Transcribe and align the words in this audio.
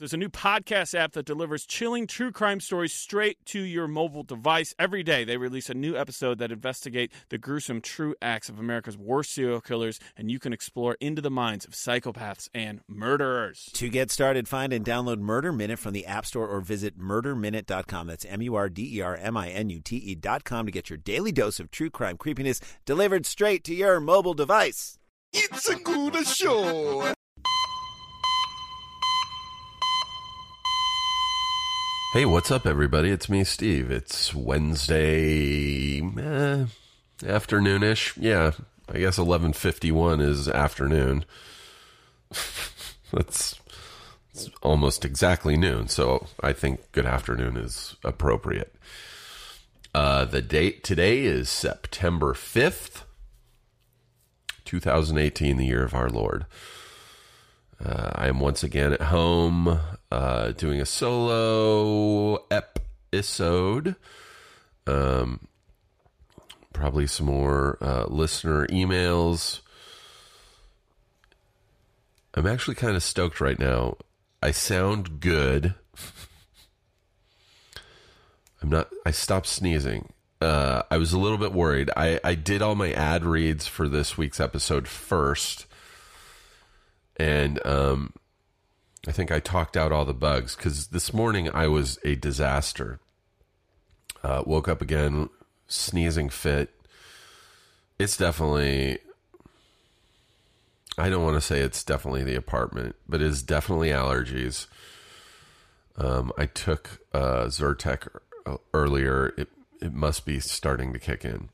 There's 0.00 0.14
a 0.14 0.16
new 0.16 0.30
podcast 0.30 0.98
app 0.98 1.12
that 1.12 1.26
delivers 1.26 1.66
chilling 1.66 2.06
true 2.06 2.32
crime 2.32 2.60
stories 2.60 2.94
straight 2.94 3.36
to 3.44 3.60
your 3.60 3.86
mobile 3.86 4.22
device. 4.22 4.74
Every 4.78 5.02
day, 5.02 5.24
they 5.24 5.36
release 5.36 5.68
a 5.68 5.74
new 5.74 5.94
episode 5.94 6.38
that 6.38 6.50
investigate 6.50 7.12
the 7.28 7.36
gruesome 7.36 7.82
true 7.82 8.14
acts 8.22 8.48
of 8.48 8.58
America's 8.58 8.96
worst 8.96 9.30
serial 9.30 9.60
killers, 9.60 10.00
and 10.16 10.30
you 10.30 10.38
can 10.38 10.54
explore 10.54 10.96
into 11.02 11.20
the 11.20 11.30
minds 11.30 11.66
of 11.66 11.72
psychopaths 11.72 12.48
and 12.54 12.80
murderers. 12.88 13.68
To 13.74 13.90
get 13.90 14.10
started, 14.10 14.48
find 14.48 14.72
and 14.72 14.86
download 14.86 15.18
Murder 15.18 15.52
Minute 15.52 15.78
from 15.78 15.92
the 15.92 16.06
App 16.06 16.24
Store 16.24 16.48
or 16.48 16.62
visit 16.62 16.98
murderminute.com. 16.98 18.06
That's 18.06 18.24
M 18.24 18.40
U 18.40 18.54
R 18.54 18.70
D 18.70 18.96
E 18.96 19.02
R 19.02 19.16
M 19.16 19.36
I 19.36 19.50
N 19.50 19.68
U 19.68 19.80
T 19.80 19.96
E.com 19.96 20.64
to 20.64 20.72
get 20.72 20.88
your 20.88 20.96
daily 20.96 21.30
dose 21.30 21.60
of 21.60 21.70
true 21.70 21.90
crime 21.90 22.16
creepiness 22.16 22.58
delivered 22.86 23.26
straight 23.26 23.64
to 23.64 23.74
your 23.74 24.00
mobile 24.00 24.32
device. 24.32 24.98
It's 25.34 25.68
a 25.68 25.74
good 25.74 26.26
show. 26.26 27.12
Hey, 32.12 32.26
what's 32.26 32.50
up, 32.50 32.66
everybody? 32.66 33.10
It's 33.10 33.28
me, 33.28 33.44
Steve. 33.44 33.92
It's 33.92 34.34
Wednesday 34.34 36.00
eh, 36.00 36.66
afternoonish. 37.22 38.14
Yeah, 38.20 38.50
I 38.88 38.98
guess 38.98 39.16
eleven 39.16 39.52
fifty 39.52 39.92
one 39.92 40.20
is 40.20 40.48
afternoon. 40.48 41.24
That's 43.12 43.60
it's 44.34 44.50
almost 44.60 45.04
exactly 45.04 45.56
noon, 45.56 45.86
so 45.86 46.26
I 46.40 46.52
think 46.52 46.90
good 46.90 47.06
afternoon 47.06 47.56
is 47.56 47.94
appropriate. 48.02 48.74
Uh, 49.94 50.24
the 50.24 50.42
date 50.42 50.82
today 50.82 51.20
is 51.20 51.48
September 51.48 52.34
fifth, 52.34 53.04
two 54.64 54.80
thousand 54.80 55.18
eighteen, 55.18 55.58
the 55.58 55.66
year 55.66 55.84
of 55.84 55.94
our 55.94 56.10
Lord. 56.10 56.46
Uh, 57.82 58.10
I 58.16 58.26
am 58.26 58.40
once 58.40 58.64
again 58.64 58.92
at 58.92 59.02
home 59.02 59.78
uh, 60.10 60.52
doing 60.52 60.80
a 60.80 60.86
solo 60.86 62.44
episode. 62.50 63.96
Um, 64.86 65.48
probably 66.72 67.06
some 67.06 67.26
more 67.26 67.78
uh, 67.80 68.06
listener 68.08 68.66
emails. 68.68 69.60
I'm 72.34 72.46
actually 72.46 72.76
kind 72.76 72.96
of 72.96 73.02
stoked 73.02 73.40
right 73.40 73.58
now. 73.58 73.96
I 74.42 74.52
sound 74.52 75.20
good. 75.20 75.74
I'm 78.62 78.68
not. 78.68 78.88
I 79.04 79.10
stopped 79.10 79.46
sneezing. 79.46 80.12
Uh, 80.40 80.82
I 80.90 80.96
was 80.96 81.12
a 81.12 81.18
little 81.18 81.38
bit 81.38 81.52
worried. 81.52 81.90
I, 81.96 82.18
I 82.24 82.34
did 82.34 82.62
all 82.62 82.74
my 82.74 82.92
ad 82.92 83.24
reads 83.24 83.66
for 83.66 83.88
this 83.88 84.16
week's 84.16 84.40
episode 84.40 84.88
first 84.88 85.66
and 87.20 87.64
um, 87.66 88.14
I 89.06 89.12
think 89.12 89.32
I 89.32 89.40
talked 89.40 89.76
out 89.76 89.92
all 89.92 90.04
the 90.04 90.12
bugs 90.12 90.54
because 90.54 90.88
this 90.88 91.14
morning 91.14 91.48
I 91.54 91.68
was 91.68 91.98
a 92.04 92.16
disaster. 92.16 93.00
Uh, 94.22 94.42
woke 94.44 94.68
up 94.68 94.82
again, 94.82 95.30
sneezing 95.68 96.28
fit. 96.28 96.70
It's 97.98 98.16
definitely. 98.16 98.98
I 100.98 101.08
don't 101.08 101.24
want 101.24 101.36
to 101.36 101.40
say 101.40 101.60
it's 101.60 101.82
definitely 101.82 102.24
the 102.24 102.34
apartment, 102.34 102.94
but 103.08 103.22
it's 103.22 103.42
definitely 103.42 103.88
allergies. 103.88 104.66
Um, 105.96 106.30
I 106.36 106.44
took 106.46 107.00
uh, 107.14 107.44
Zyrtec 107.44 108.06
earlier. 108.74 109.32
It 109.38 109.48
it 109.80 109.94
must 109.94 110.26
be 110.26 110.40
starting 110.40 110.92
to 110.92 110.98
kick 110.98 111.24
in 111.24 111.48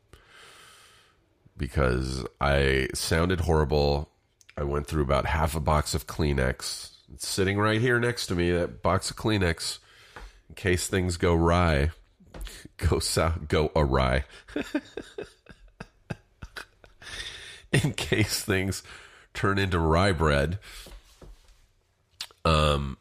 because 1.56 2.24
I 2.41 2.89
sounded 2.92 3.42
horrible. 3.42 4.11
I 4.56 4.64
went 4.64 4.89
through 4.89 5.02
about 5.02 5.27
half 5.27 5.55
a 5.55 5.61
box 5.61 5.94
of 5.94 6.08
Kleenex. 6.08 6.95
It's 7.12 7.27
sitting 7.27 7.59
right 7.59 7.81
here 7.81 7.99
next 7.99 8.27
to 8.27 8.35
me, 8.35 8.51
that 8.53 8.83
box 8.83 9.11
of 9.11 9.17
Kleenex, 9.17 9.79
in 10.49 10.55
case 10.55 10.87
things 10.87 11.17
go 11.17 11.35
awry. 11.35 11.91
Go 12.77 12.98
south, 12.98 13.48
go 13.48 13.73
awry. 13.75 14.25
in 17.73 17.92
case 17.95 18.42
things 18.42 18.83
turn 19.33 19.58
into 19.58 19.79
rye 19.79 20.13
bread. 20.13 20.58
Um, 22.45 22.98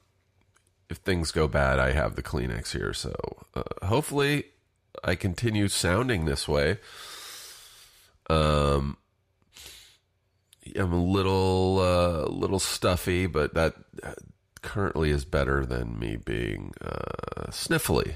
if 0.89 0.97
things 0.97 1.31
go 1.31 1.47
bad, 1.47 1.79
I 1.79 1.91
have 1.91 2.15
the 2.15 2.23
Kleenex 2.23 2.71
here. 2.71 2.93
So 2.93 3.13
uh, 3.53 3.85
hopefully, 3.85 4.45
I 5.03 5.15
continue 5.15 5.67
sounding 5.67 6.25
this 6.25 6.47
way. 6.47 6.77
Um, 8.29 8.97
I'm 10.75 10.93
a 10.93 11.03
little 11.03 11.79
uh, 11.79 12.29
little 12.29 12.59
stuffy, 12.59 13.27
but 13.27 13.53
that 13.53 13.75
currently 14.61 15.11
is 15.11 15.25
better 15.25 15.65
than 15.65 15.99
me 15.99 16.15
being 16.17 16.73
uh, 16.81 17.47
sniffly. 17.49 18.15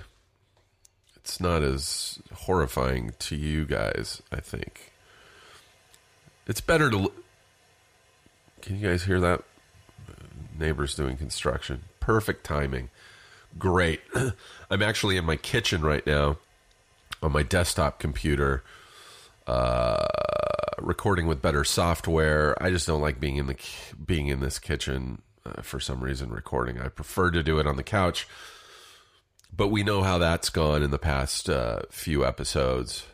It's 1.16 1.40
not 1.40 1.62
as 1.62 2.20
horrifying 2.34 3.14
to 3.20 3.36
you 3.36 3.66
guys, 3.66 4.22
I 4.32 4.40
think. 4.40 4.92
It's 6.48 6.62
better 6.62 6.90
to. 6.90 7.12
Can 8.62 8.80
you 8.80 8.88
guys 8.88 9.04
hear 9.04 9.20
that? 9.20 9.44
Neighbors 10.58 10.96
doing 10.96 11.16
construction. 11.18 11.84
Perfect 12.00 12.44
timing. 12.44 12.90
Great. 13.58 14.02
I'm 14.72 14.82
actually 14.82 15.18
in 15.18 15.26
my 15.26 15.36
kitchen 15.36 15.82
right 15.82 16.06
now 16.06 16.38
on 17.22 17.32
my 17.32 17.44
desktop 17.44 18.00
computer. 18.00 18.64
Uh, 19.46 20.06
recording 20.82 21.28
with 21.28 21.42
better 21.42 21.64
software. 21.64 22.62
I 22.62 22.70
just 22.70 22.88
don't 22.88 23.02
like 23.02 23.20
being 23.20 23.38
in 23.38 23.48
the 23.48 23.56
being 24.04 24.28
in 24.28 24.40
this 24.40 24.60
kitchen 24.60 25.22
uh, 25.46 25.62
for 25.62 25.80
some 25.80 26.02
reason 26.02 26.30
recording. 26.30 26.80
I 26.80 26.90
prefer 26.90 27.32
to 27.32 27.44
do 27.44 27.60
it 27.60 27.68
on 27.68 27.76
the 27.76 27.84
couch. 27.84 28.28
But 29.56 29.70
we 29.70 29.84
know 29.84 30.04
how 30.04 30.20
that's 30.20 30.50
gone 30.50 30.84
in 30.84 30.92
the 30.92 31.00
past 31.00 31.50
uh, 31.50 31.82
few 31.90 32.26
episodes. 32.26 33.06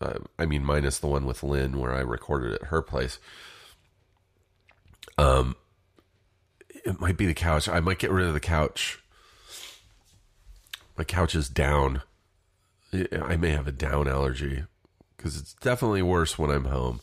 Uh, 0.00 0.18
I 0.38 0.46
mean, 0.46 0.64
minus 0.64 0.98
the 0.98 1.06
one 1.06 1.26
with 1.26 1.42
Lynn 1.42 1.78
where 1.78 1.92
I 1.92 2.00
recorded 2.00 2.54
at 2.54 2.68
her 2.68 2.82
place. 2.82 3.18
Um, 5.18 5.56
it 6.84 7.00
might 7.00 7.16
be 7.16 7.26
the 7.26 7.34
couch. 7.34 7.68
I 7.68 7.80
might 7.80 7.98
get 7.98 8.10
rid 8.10 8.26
of 8.26 8.34
the 8.34 8.40
couch. 8.40 9.00
My 10.96 11.04
couch 11.04 11.34
is 11.34 11.48
down. 11.48 12.02
I 12.92 13.36
may 13.36 13.50
have 13.50 13.68
a 13.68 13.72
down 13.72 14.08
allergy 14.08 14.64
because 15.16 15.36
it's 15.36 15.54
definitely 15.54 16.02
worse 16.02 16.38
when 16.38 16.50
I'm 16.50 16.64
home. 16.64 17.00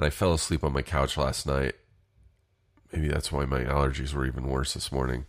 And 0.00 0.06
I 0.06 0.10
fell 0.10 0.32
asleep 0.32 0.64
on 0.64 0.72
my 0.72 0.80
couch 0.80 1.18
last 1.18 1.46
night. 1.46 1.74
Maybe 2.90 3.08
that's 3.08 3.30
why 3.30 3.44
my 3.44 3.64
allergies 3.64 4.14
were 4.14 4.24
even 4.24 4.48
worse 4.48 4.72
this 4.72 4.90
morning. 4.90 5.26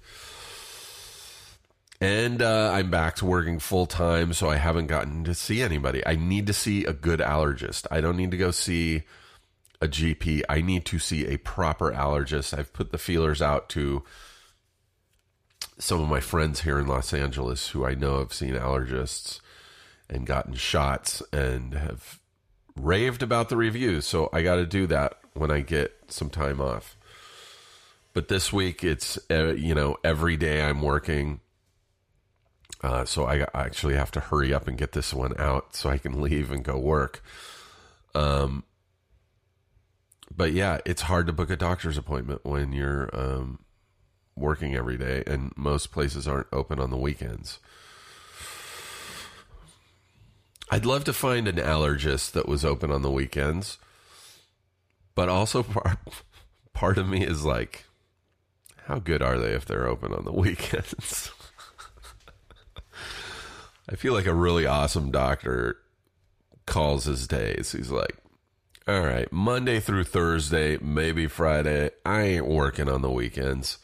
And 1.99 2.41
uh, 2.41 2.71
I'm 2.71 2.89
back 2.89 3.17
to 3.17 3.25
working 3.25 3.59
full 3.59 3.85
time, 3.85 4.31
so 4.31 4.49
I 4.49 4.55
haven't 4.55 4.87
gotten 4.87 5.25
to 5.25 5.33
see 5.33 5.61
anybody. 5.61 6.01
I 6.07 6.15
need 6.15 6.47
to 6.47 6.53
see 6.53 6.85
a 6.85 6.93
good 6.93 7.19
allergist. 7.19 7.85
I 7.91 7.99
don't 7.99 8.15
need 8.15 8.31
to 8.31 8.37
go 8.37 8.51
see 8.51 9.03
a 9.81 9.89
GP. 9.89 10.43
I 10.47 10.61
need 10.61 10.85
to 10.85 10.99
see 10.99 11.27
a 11.27 11.35
proper 11.35 11.91
allergist. 11.91 12.57
I've 12.57 12.71
put 12.71 12.93
the 12.93 12.97
feelers 12.97 13.41
out 13.41 13.67
to 13.71 14.05
some 15.79 15.99
of 15.99 16.07
my 16.07 16.21
friends 16.21 16.61
here 16.61 16.79
in 16.79 16.87
Los 16.87 17.13
Angeles 17.13 17.71
who 17.71 17.85
I 17.85 17.93
know 17.93 18.19
have 18.19 18.31
seen 18.31 18.53
allergists 18.53 19.41
and 20.09 20.25
gotten 20.25 20.53
shots 20.53 21.21
and 21.33 21.73
have 21.73 22.20
raved 22.75 23.23
about 23.23 23.49
the 23.49 23.57
reviews. 23.57 24.05
So 24.05 24.29
I 24.33 24.41
got 24.41 24.55
to 24.55 24.65
do 24.65 24.87
that 24.87 25.19
when 25.33 25.51
I 25.51 25.61
get 25.61 25.97
some 26.07 26.29
time 26.29 26.61
off. 26.61 26.95
But 28.13 28.27
this 28.27 28.51
week 28.51 28.83
it's 28.83 29.17
uh, 29.29 29.53
you 29.53 29.73
know 29.73 29.97
every 30.03 30.35
day 30.35 30.61
I'm 30.61 30.81
working, 30.81 31.39
uh, 32.81 33.05
so 33.05 33.25
I 33.25 33.47
actually 33.53 33.95
have 33.95 34.11
to 34.11 34.19
hurry 34.19 34.53
up 34.53 34.67
and 34.67 34.77
get 34.77 34.91
this 34.91 35.13
one 35.13 35.33
out 35.39 35.75
so 35.75 35.89
I 35.89 35.97
can 35.97 36.21
leave 36.21 36.51
and 36.51 36.63
go 36.63 36.77
work. 36.77 37.23
Um, 38.13 38.65
but 40.35 40.51
yeah, 40.51 40.79
it's 40.85 41.03
hard 41.03 41.27
to 41.27 41.33
book 41.33 41.49
a 41.49 41.55
doctor's 41.55 41.97
appointment 41.97 42.41
when 42.43 42.73
you're 42.73 43.09
um, 43.13 43.59
working 44.35 44.75
every 44.75 44.97
day, 44.97 45.23
and 45.25 45.53
most 45.55 45.91
places 45.91 46.27
aren't 46.27 46.47
open 46.51 46.79
on 46.79 46.89
the 46.89 46.97
weekends. 46.97 47.59
I'd 50.73 50.85
love 50.85 51.03
to 51.03 51.13
find 51.13 51.49
an 51.49 51.57
allergist 51.57 52.31
that 52.31 52.47
was 52.47 52.63
open 52.63 52.91
on 52.91 53.01
the 53.01 53.11
weekends, 53.11 53.77
but 55.15 55.27
also 55.27 55.61
part 55.63 55.99
part 56.73 56.97
of 56.97 57.09
me 57.09 57.25
is 57.25 57.43
like, 57.43 57.83
how 58.85 58.99
good 58.99 59.21
are 59.21 59.37
they 59.37 59.51
if 59.51 59.65
they're 59.65 59.87
open 59.87 60.13
on 60.13 60.23
the 60.23 60.31
weekends? 60.31 61.31
I 63.89 63.95
feel 63.95 64.13
like 64.13 64.27
a 64.27 64.33
really 64.33 64.65
awesome 64.65 65.11
doctor 65.11 65.75
calls 66.65 67.03
his 67.03 67.27
days. 67.27 67.73
He's 67.73 67.91
like, 67.91 68.15
all 68.87 69.01
right, 69.01 69.29
Monday 69.31 69.81
through 69.81 70.05
Thursday, 70.05 70.77
maybe 70.81 71.27
Friday. 71.27 71.91
I 72.05 72.21
ain't 72.21 72.47
working 72.47 72.87
on 72.87 73.01
the 73.01 73.11
weekends. 73.11 73.77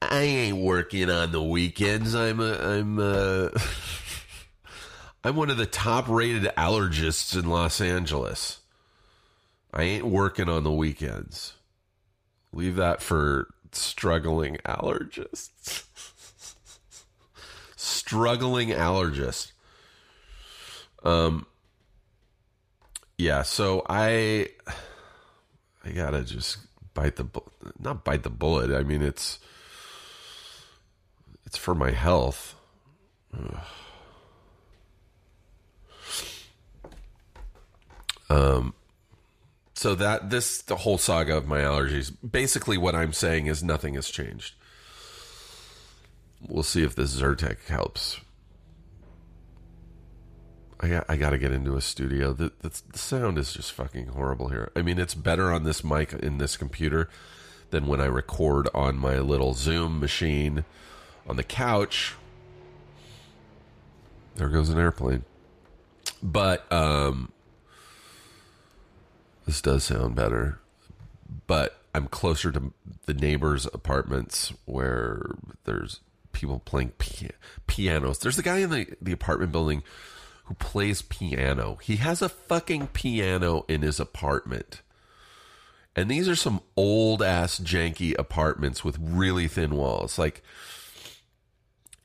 I 0.00 0.22
ain't 0.22 0.58
working 0.58 1.08
on 1.08 1.30
the 1.30 1.42
weekends. 1.42 2.14
I'm 2.14 2.40
a, 2.40 2.54
I'm 2.54 2.98
a, 2.98 3.52
I'm 5.24 5.36
one 5.36 5.50
of 5.50 5.56
the 5.56 5.66
top 5.66 6.08
rated 6.08 6.44
allergists 6.56 7.38
in 7.38 7.48
Los 7.48 7.80
Angeles. 7.80 8.60
I 9.72 9.82
ain't 9.84 10.04
working 10.06 10.48
on 10.48 10.64
the 10.64 10.72
weekends. 10.72 11.54
Leave 12.52 12.76
that 12.76 13.00
for 13.00 13.48
struggling 13.70 14.56
allergists. 14.64 15.84
struggling 17.76 18.70
allergist. 18.70 19.52
Um. 21.04 21.46
Yeah, 23.18 23.42
so 23.42 23.84
I, 23.88 24.48
I 25.84 25.90
gotta 25.92 26.24
just 26.24 26.58
bite 26.92 27.16
the 27.16 27.24
bu- 27.24 27.40
not 27.78 28.04
bite 28.04 28.24
the 28.24 28.30
bullet. 28.30 28.70
I 28.72 28.82
mean, 28.82 29.00
it's 29.00 29.38
it's 31.46 31.56
for 31.56 31.74
my 31.74 31.92
health. 31.92 32.56
Ugh. 33.32 33.60
Um, 38.32 38.72
so 39.74 39.94
that 39.94 40.30
this 40.30 40.62
the 40.62 40.76
whole 40.76 40.96
saga 40.96 41.36
of 41.36 41.46
my 41.46 41.60
allergies. 41.60 42.14
Basically, 42.28 42.78
what 42.78 42.94
I'm 42.94 43.12
saying 43.12 43.46
is 43.46 43.62
nothing 43.62 43.94
has 43.94 44.08
changed. 44.08 44.54
We'll 46.48 46.62
see 46.62 46.82
if 46.82 46.94
this 46.94 47.14
Zyrtec 47.20 47.66
helps. 47.66 48.20
I 50.80 50.88
got, 50.88 51.04
I 51.08 51.16
got 51.16 51.30
to 51.30 51.38
get 51.38 51.52
into 51.52 51.76
a 51.76 51.80
studio. 51.80 52.32
The, 52.32 52.52
the, 52.60 52.82
the 52.90 52.98
sound 52.98 53.38
is 53.38 53.52
just 53.52 53.70
fucking 53.70 54.08
horrible 54.08 54.48
here. 54.48 54.72
I 54.74 54.82
mean, 54.82 54.98
it's 54.98 55.14
better 55.14 55.52
on 55.52 55.62
this 55.62 55.84
mic 55.84 56.12
in 56.12 56.38
this 56.38 56.56
computer 56.56 57.08
than 57.70 57.86
when 57.86 58.00
I 58.00 58.06
record 58.06 58.68
on 58.74 58.96
my 58.98 59.18
little 59.18 59.54
Zoom 59.54 60.00
machine 60.00 60.64
on 61.28 61.36
the 61.36 61.44
couch. 61.44 62.14
There 64.34 64.48
goes 64.48 64.70
an 64.70 64.78
airplane. 64.78 65.24
But 66.20 66.70
um, 66.72 67.30
this 69.46 69.60
does 69.60 69.84
sound 69.84 70.14
better. 70.14 70.58
But 71.46 71.78
I'm 71.94 72.06
closer 72.06 72.50
to 72.52 72.72
the 73.06 73.14
neighbors' 73.14 73.66
apartments 73.66 74.52
where 74.64 75.36
there's 75.64 76.00
people 76.32 76.60
playing 76.64 76.92
pi- 76.98 77.30
pianos. 77.66 78.18
There's 78.18 78.38
a 78.38 78.42
guy 78.42 78.58
in 78.58 78.70
the, 78.70 78.86
the 79.00 79.12
apartment 79.12 79.52
building 79.52 79.82
who 80.44 80.54
plays 80.54 81.02
piano. 81.02 81.78
He 81.82 81.96
has 81.96 82.22
a 82.22 82.28
fucking 82.28 82.88
piano 82.88 83.64
in 83.68 83.82
his 83.82 84.00
apartment. 84.00 84.82
And 85.94 86.10
these 86.10 86.28
are 86.28 86.36
some 86.36 86.62
old 86.76 87.22
ass 87.22 87.58
janky 87.60 88.18
apartments 88.18 88.82
with 88.82 88.98
really 88.98 89.46
thin 89.46 89.76
walls. 89.76 90.18
Like, 90.18 90.42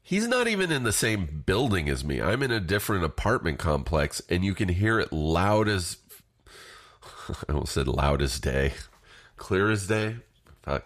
he's 0.03 0.27
not 0.27 0.47
even 0.47 0.71
in 0.71 0.83
the 0.83 0.91
same 0.91 1.43
building 1.45 1.87
as 1.87 2.03
me. 2.03 2.21
I'm 2.21 2.43
in 2.43 2.51
a 2.51 2.59
different 2.59 3.05
apartment 3.05 3.59
complex, 3.59 4.21
and 4.29 4.43
you 4.43 4.53
can 4.53 4.69
hear 4.69 4.99
it 4.99 5.13
loud 5.13 5.69
as. 5.69 5.97
I 7.49 7.53
almost 7.53 7.73
said 7.73 7.87
loud 7.87 8.21
as 8.21 8.39
day. 8.39 8.73
Clear 9.35 9.71
as 9.71 9.87
day? 9.87 10.17
Fuck. 10.63 10.85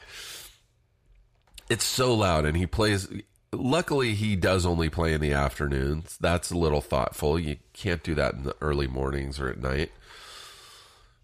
It's 1.70 1.86
so 1.86 2.14
loud, 2.14 2.46
and 2.46 2.58
he 2.58 2.68
plays. 2.68 3.08
Luckily, 3.54 4.14
he 4.14 4.36
does 4.36 4.66
only 4.66 4.90
play 4.90 5.14
in 5.14 5.22
the 5.22 5.34
afternoons. 5.34 6.18
That's 6.20 6.52
a 6.52 6.58
little 6.58 6.82
thoughtful. 6.82 7.40
You 7.40 7.58
can't 7.74 8.04
do 8.04 8.16
that 8.16 8.34
in 8.34 8.44
the 8.44 8.56
early 8.62 8.88
mornings 8.88 9.40
or 9.40 9.50
at 9.50 9.62
night. 9.62 9.92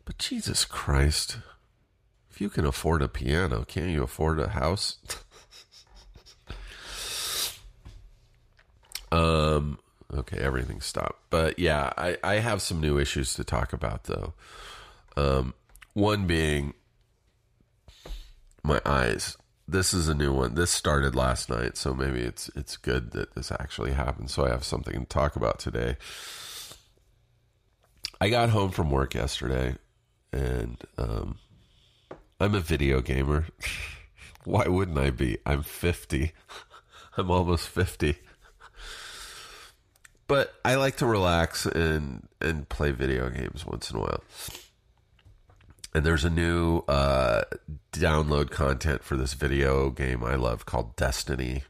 But 0.06 0.18
Jesus 0.18 0.66
Christ. 0.66 1.38
If 2.30 2.42
you 2.42 2.50
can 2.50 2.66
afford 2.66 3.02
a 3.02 3.08
piano, 3.08 3.66
can't 3.66 3.90
you 3.90 4.04
afford 4.04 4.40
a 4.40 4.50
house? 4.50 4.98
um 9.12 9.80
okay, 10.14 10.38
everything 10.38 10.80
stopped. 10.80 11.20
But 11.30 11.58
yeah, 11.58 11.92
I, 11.98 12.18
I 12.24 12.36
have 12.36 12.62
some 12.62 12.80
new 12.80 13.00
issues 13.00 13.34
to 13.34 13.44
talk 13.44 13.74
about 13.74 14.04
though. 14.06 14.34
Um 15.18 15.54
one 15.94 16.28
being 16.28 16.76
my 18.64 18.82
eyes. 18.86 19.38
This 19.68 19.94
is 19.94 20.08
a 20.08 20.14
new 20.14 20.32
one. 20.32 20.54
This 20.56 20.72
started 20.72 21.16
last 21.16 21.50
night, 21.50 21.76
so 21.76 21.94
maybe 21.94 22.20
it's 22.20 22.50
it's 22.56 22.78
good 22.78 23.12
that 23.12 23.36
this 23.36 23.52
actually 23.52 23.94
happened. 23.94 24.30
So 24.30 24.46
I 24.46 24.50
have 24.50 24.64
something 24.64 24.94
to 24.94 25.06
talk 25.06 25.36
about 25.36 25.60
today. 25.60 25.98
I 28.22 28.30
got 28.30 28.50
home 28.50 28.72
from 28.72 28.92
work 28.92 29.14
yesterday, 29.16 29.76
and 30.32 30.78
um, 30.98 31.38
I'm 32.40 32.56
a 32.56 32.60
video 32.60 33.02
gamer. 33.02 33.48
Why 34.44 34.68
wouldn't 34.68 34.98
I 34.98 35.10
be? 35.10 35.40
I'm 35.46 35.64
50. 35.64 36.32
I'm 37.18 37.32
almost 37.32 37.68
50. 37.68 38.18
But 40.28 40.54
I 40.64 40.76
like 40.76 40.98
to 40.98 41.06
relax 41.06 41.66
and 41.66 42.28
and 42.40 42.70
play 42.70 42.92
video 42.92 43.30
games 43.30 43.66
once 43.66 43.90
in 43.92 43.98
a 43.98 44.02
while. 44.02 44.24
And 45.98 46.06
there's 46.06 46.26
a 46.26 46.30
new 46.30 46.84
uh, 46.88 47.42
download 47.92 48.52
content 48.52 49.04
for 49.04 49.18
this 49.18 49.34
video 49.34 49.90
game 49.90 50.24
I 50.24 50.36
love 50.36 50.64
called 50.64 50.96
Destiny. 50.96 51.64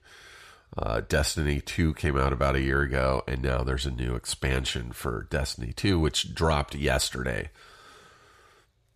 Uh, 0.78 1.00
Destiny 1.00 1.62
2 1.62 1.94
came 1.94 2.18
out 2.18 2.34
about 2.34 2.58
a 2.58 2.62
year 2.62 2.82
ago, 2.82 3.24
and 3.26 3.42
now 3.42 3.64
there's 3.64 3.86
a 3.86 3.90
new 3.90 4.16
expansion 4.16 4.92
for 4.92 5.28
Destiny 5.30 5.72
2, 5.72 5.98
which 5.98 6.36
dropped 6.36 6.76
yesterday. 6.76 7.52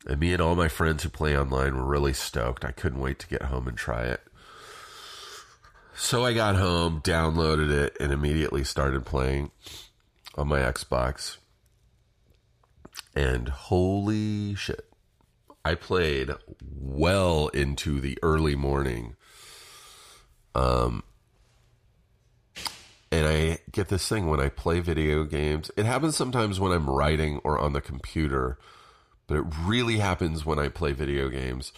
And 0.06 0.20
me 0.20 0.34
and 0.34 0.42
all 0.42 0.54
my 0.54 0.68
friends 0.68 1.04
who 1.04 1.10
play 1.10 1.38
online 1.38 1.78
were 1.78 1.86
really 1.86 2.12
stoked. 2.12 2.66
I 2.66 2.74
couldn't 2.74 3.00
wait 3.00 3.20
to 3.20 3.28
get 3.30 3.44
home 3.44 3.70
and 3.70 3.78
try 3.78 4.02
it. 4.02 4.20
So 5.96 6.26
I 6.26 6.34
got 6.34 6.58
home, 6.58 7.00
downloaded 7.06 7.72
it, 7.72 7.96
and 8.02 8.12
immediately 8.12 8.66
started 8.66 9.06
playing 9.06 9.52
on 10.36 10.50
my 10.50 10.60
Xbox. 10.60 11.38
And 13.16 13.48
holy 13.48 14.56
shit. 14.56 14.91
I 15.64 15.76
played 15.76 16.32
well 16.76 17.48
into 17.50 18.00
the 18.02 18.18
early 18.24 18.56
morning. 18.56 19.16
Um, 20.56 21.04
and 23.12 23.28
I 23.28 23.60
get 23.72 23.90
this 23.90 24.08
thing 24.08 24.28
when 24.28 24.40
I 24.40 24.50
play 24.50 24.80
video 24.80 25.24
games. 25.24 25.70
It 25.76 25.86
happens 25.86 26.16
sometimes 26.16 26.60
when 26.60 26.72
I'm 26.72 26.90
writing 26.90 27.40
or 27.44 27.60
on 27.60 27.74
the 27.74 27.82
computer, 27.82 28.58
but 29.28 29.38
it 29.38 29.46
really 29.64 29.98
happens 29.98 30.46
when 30.46 30.60
I 30.60 30.70
play 30.70 30.94
video 30.94 31.30
games. 31.30 31.74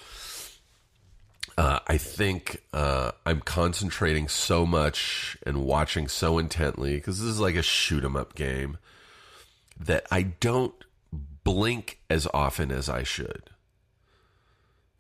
Uh, 1.57 1.79
I 1.87 1.97
think 1.97 2.63
uh, 2.71 3.11
I'm 3.25 3.41
concentrating 3.41 4.27
so 4.27 4.65
much 4.65 5.37
and 5.45 5.63
watching 5.63 6.07
so 6.07 6.39
intently 6.39 6.95
because 6.95 7.19
this 7.19 7.29
is 7.29 7.39
like 7.39 7.55
a 7.55 7.61
shoot 7.61 8.03
'em 8.03 8.15
up 8.15 8.33
game 8.33 8.77
that 9.79 10.07
I 10.09 10.23
don't 10.23 10.73
blink 11.43 11.99
as 12.09 12.27
often 12.33 12.71
as 12.71 12.89
I 12.89 13.03
should. 13.03 13.51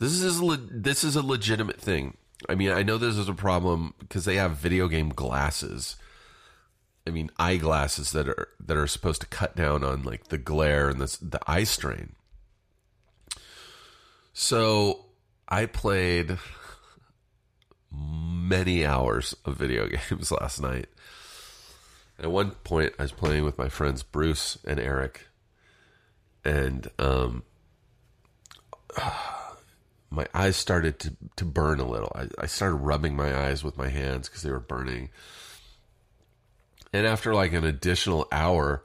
This 0.03 0.21
is 0.21 0.41
le- 0.41 0.57
this 0.57 1.05
is 1.05 1.15
a 1.15 1.21
legitimate 1.21 1.79
thing. 1.79 2.17
I 2.49 2.55
mean, 2.55 2.71
I 2.71 2.83
know 2.83 2.97
this 2.97 3.15
is 3.15 3.29
a 3.29 3.33
problem 3.33 3.93
because 3.99 4.25
they 4.25 4.35
have 4.35 4.57
video 4.57 4.89
game 4.89 5.09
glasses. 5.09 5.95
I 7.07 7.11
mean, 7.11 7.31
eyeglasses 7.39 8.11
that 8.11 8.27
are 8.27 8.49
that 8.59 8.75
are 8.75 8.87
supposed 8.87 9.21
to 9.21 9.27
cut 9.27 9.55
down 9.55 9.81
on 9.81 10.03
like 10.03 10.25
the 10.25 10.37
glare 10.37 10.89
and 10.89 10.99
the 10.99 11.17
the 11.21 11.39
eye 11.47 11.63
strain. 11.63 12.15
So 14.33 15.05
I 15.47 15.67
played 15.67 16.37
many 17.89 18.85
hours 18.85 19.37
of 19.45 19.55
video 19.55 19.87
games 20.09 20.31
last 20.31 20.61
night. 20.61 20.87
At 22.19 22.29
one 22.29 22.51
point, 22.51 22.93
I 22.99 23.03
was 23.03 23.13
playing 23.13 23.45
with 23.45 23.57
my 23.57 23.69
friends 23.69 24.03
Bruce 24.03 24.57
and 24.65 24.81
Eric, 24.81 25.27
and 26.43 26.89
um, 26.99 27.43
my 30.13 30.27
eyes 30.33 30.55
started 30.55 30.99
to, 30.99 31.15
to 31.37 31.45
burn 31.45 31.79
a 31.79 31.87
little. 31.87 32.11
I, 32.15 32.27
I 32.37 32.45
started 32.45 32.75
rubbing 32.75 33.15
my 33.15 33.35
eyes 33.35 33.63
with 33.63 33.77
my 33.77 33.89
hands 33.89 34.29
because 34.29 34.43
they 34.43 34.51
were 34.51 34.59
burning. 34.59 35.09
And 36.93 37.07
after 37.07 37.33
like 37.33 37.53
an 37.53 37.65
additional 37.65 38.27
hour, 38.31 38.83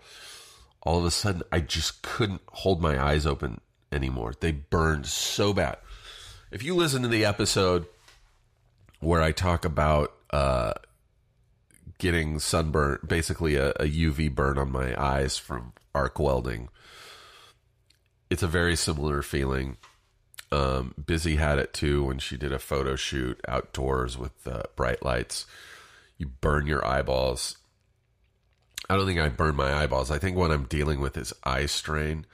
all 0.83 0.99
of 0.99 1.05
a 1.05 1.11
sudden, 1.11 1.43
I 1.53 1.61
just 1.61 2.03
couldn't 2.03 2.41
hold 2.49 2.81
my 2.81 3.03
eyes 3.03 3.27
open 3.27 3.61
anymore. 3.93 4.33
They 4.41 4.53
burned 4.53 5.07
so 5.07 5.53
bad. 5.53 5.77
If 6.51 6.63
you 6.63 6.75
listen 6.75 7.03
to 7.03 7.09
the 7.09 7.27
episode 7.27 7.87
where 9.01 9.21
I 9.21 9.33
talk 9.33 9.67
about 9.67 10.15
uh, 10.31 10.73
getting 11.99 12.39
sunburn, 12.39 13.01
basically 13.07 13.57
a, 13.57 13.71
a 13.73 13.85
UV 13.85 14.35
burn 14.35 14.57
on 14.57 14.73
my 14.73 14.99
eyes 14.99 15.37
from 15.37 15.75
arc 15.95 16.19
welding, 16.19 16.71
it's 18.31 18.43
a 18.43 18.49
very 18.49 18.77
similar 18.77 19.21
feeling. 19.21 19.77
Um, 20.51 20.95
Busy 21.05 21.37
had 21.37 21.59
it 21.59 21.75
too 21.75 22.05
when 22.05 22.19
she 22.19 22.37
did 22.37 22.53
a 22.53 22.59
photo 22.59 22.97
shoot 22.97 23.41
outdoors 23.47 24.17
with 24.17 24.47
uh, 24.47 24.63
bright 24.77 25.05
lights. 25.05 25.47
You 26.17 26.27
burn 26.27 26.67
your 26.67 26.87
eyeballs. 26.87 27.59
I 28.89 28.97
don't 28.97 29.07
think 29.07 29.21
I 29.21 29.29
burn 29.29 29.57
my 29.57 29.75
eyeballs. 29.75 30.11
I 30.11 30.19
think 30.19 30.37
what 30.37 30.51
I'm 30.51 30.65
dealing 30.65 31.01
with 31.01 31.17
is 31.17 31.35
eye 31.45 31.67
strain 31.67 32.25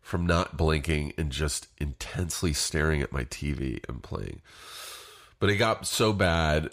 from 0.00 0.26
not 0.26 0.56
blinking 0.56 1.12
and 1.18 1.30
just 1.30 1.68
intensely 1.78 2.52
staring 2.52 3.02
at 3.02 3.12
my 3.12 3.24
TV 3.24 3.86
and 3.88 4.02
playing. 4.02 4.40
But 5.38 5.50
it 5.50 5.56
got 5.56 5.86
so 5.86 6.12
bad, 6.12 6.70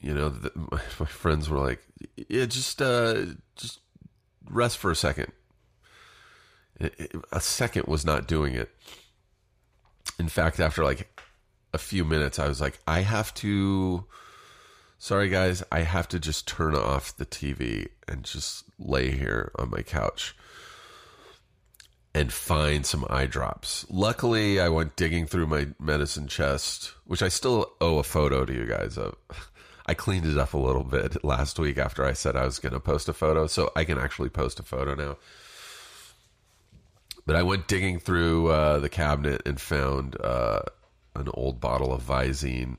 you 0.00 0.12
know, 0.12 0.34
my, 0.54 0.80
my 0.98 1.06
friends 1.06 1.48
were 1.48 1.58
like, 1.58 1.82
"Yeah, 2.28 2.46
just 2.46 2.82
uh, 2.82 3.24
just 3.56 3.80
rest 4.48 4.78
for 4.78 4.90
a 4.90 4.96
second. 4.96 5.32
It, 6.78 6.94
it, 6.98 7.12
a 7.32 7.40
second 7.40 7.86
was 7.86 8.04
not 8.04 8.26
doing 8.26 8.54
it. 8.54 8.70
In 10.18 10.28
fact, 10.28 10.60
after 10.60 10.84
like 10.84 11.20
a 11.72 11.78
few 11.78 12.04
minutes, 12.04 12.38
I 12.38 12.48
was 12.48 12.60
like, 12.60 12.78
I 12.86 13.00
have 13.00 13.34
to. 13.34 14.04
Sorry, 14.98 15.28
guys, 15.28 15.62
I 15.70 15.80
have 15.80 16.08
to 16.08 16.20
just 16.20 16.48
turn 16.48 16.74
off 16.74 17.16
the 17.16 17.26
TV 17.26 17.88
and 18.08 18.22
just 18.22 18.64
lay 18.78 19.10
here 19.10 19.52
on 19.58 19.70
my 19.70 19.82
couch 19.82 20.34
and 22.14 22.32
find 22.32 22.86
some 22.86 23.04
eye 23.10 23.26
drops. 23.26 23.84
Luckily, 23.90 24.60
I 24.60 24.68
went 24.68 24.96
digging 24.96 25.26
through 25.26 25.48
my 25.48 25.68
medicine 25.80 26.28
chest, 26.28 26.94
which 27.04 27.22
I 27.22 27.28
still 27.28 27.72
owe 27.80 27.98
a 27.98 28.04
photo 28.04 28.44
to 28.44 28.52
you 28.52 28.66
guys 28.66 28.96
of. 28.96 29.16
Uh, 29.28 29.34
I 29.86 29.92
cleaned 29.92 30.24
it 30.24 30.38
up 30.38 30.54
a 30.54 30.58
little 30.58 30.82
bit 30.82 31.22
last 31.22 31.58
week 31.58 31.76
after 31.76 32.06
I 32.06 32.14
said 32.14 32.36
I 32.36 32.46
was 32.46 32.58
going 32.58 32.72
to 32.72 32.80
post 32.80 33.06
a 33.10 33.12
photo, 33.12 33.46
so 33.46 33.70
I 33.76 33.84
can 33.84 33.98
actually 33.98 34.30
post 34.30 34.58
a 34.58 34.62
photo 34.62 34.94
now. 34.94 35.18
But 37.26 37.36
I 37.36 37.42
went 37.42 37.68
digging 37.68 37.98
through 37.98 38.48
uh, 38.48 38.78
the 38.80 38.88
cabinet 38.88 39.42
and 39.46 39.60
found 39.60 40.20
uh, 40.20 40.60
an 41.14 41.28
old 41.32 41.60
bottle 41.60 41.92
of 41.92 42.02
Visine. 42.02 42.76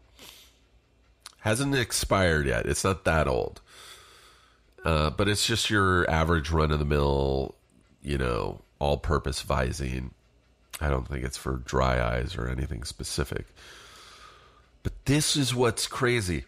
Hasn't 1.39 1.75
expired 1.75 2.45
yet. 2.45 2.65
It's 2.65 2.83
not 2.83 3.05
that 3.05 3.27
old. 3.27 3.61
Uh, 4.83 5.09
but 5.09 5.27
it's 5.27 5.47
just 5.47 5.69
your 5.69 6.09
average 6.09 6.51
run 6.51 6.71
of 6.71 6.77
the 6.77 6.85
mill, 6.85 7.55
you 8.03 8.17
know, 8.17 8.61
all 8.77 8.97
purpose 8.97 9.43
Visine. 9.43 10.11
I 10.79 10.89
don't 10.89 11.07
think 11.07 11.23
it's 11.23 11.37
for 11.37 11.57
dry 11.57 12.01
eyes 12.01 12.35
or 12.35 12.47
anything 12.47 12.83
specific. 12.83 13.47
But 14.83 14.93
this 15.05 15.35
is 15.35 15.55
what's 15.55 15.87
crazy. 15.87 16.43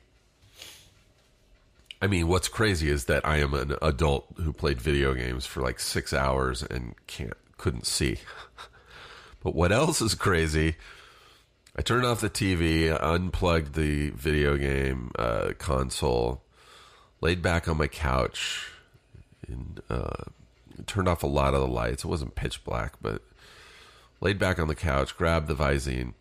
I 1.99 2.05
mean, 2.05 2.27
what's 2.27 2.47
crazy 2.47 2.89
is 2.89 3.05
that 3.05 3.25
I 3.25 3.37
am 3.37 3.55
an 3.55 3.75
adult 3.81 4.27
who 4.35 4.53
played 4.53 4.79
video 4.79 5.15
games 5.15 5.47
for 5.47 5.61
like 5.61 5.79
six 5.79 6.13
hours 6.13 6.61
and 6.61 6.93
can't 7.07 7.33
couldn't 7.67 7.85
see. 7.85 8.17
but 9.43 9.53
what 9.53 9.73
else 9.73 9.99
is 9.99 10.15
crazy? 10.15 10.77
I 11.75 11.81
turned 11.81 12.05
off 12.05 12.21
the 12.21 12.29
TV, 12.29 12.97
unplugged 12.97 13.75
the 13.75 14.11
video 14.11 14.55
game 14.55 15.11
uh, 15.19 15.51
console, 15.57 16.43
laid 17.19 17.41
back 17.41 17.67
on 17.67 17.77
my 17.77 17.87
couch, 17.87 18.71
and 19.49 19.81
uh, 19.89 20.23
turned 20.85 21.09
off 21.09 21.23
a 21.23 21.27
lot 21.27 21.53
of 21.53 21.59
the 21.59 21.67
lights. 21.67 22.05
It 22.05 22.07
wasn't 22.07 22.35
pitch 22.35 22.63
black, 22.63 22.93
but 23.01 23.21
laid 24.21 24.39
back 24.39 24.59
on 24.59 24.69
the 24.69 24.75
couch, 24.75 25.17
grabbed 25.17 25.49
the 25.49 25.55
Visine. 25.55 26.13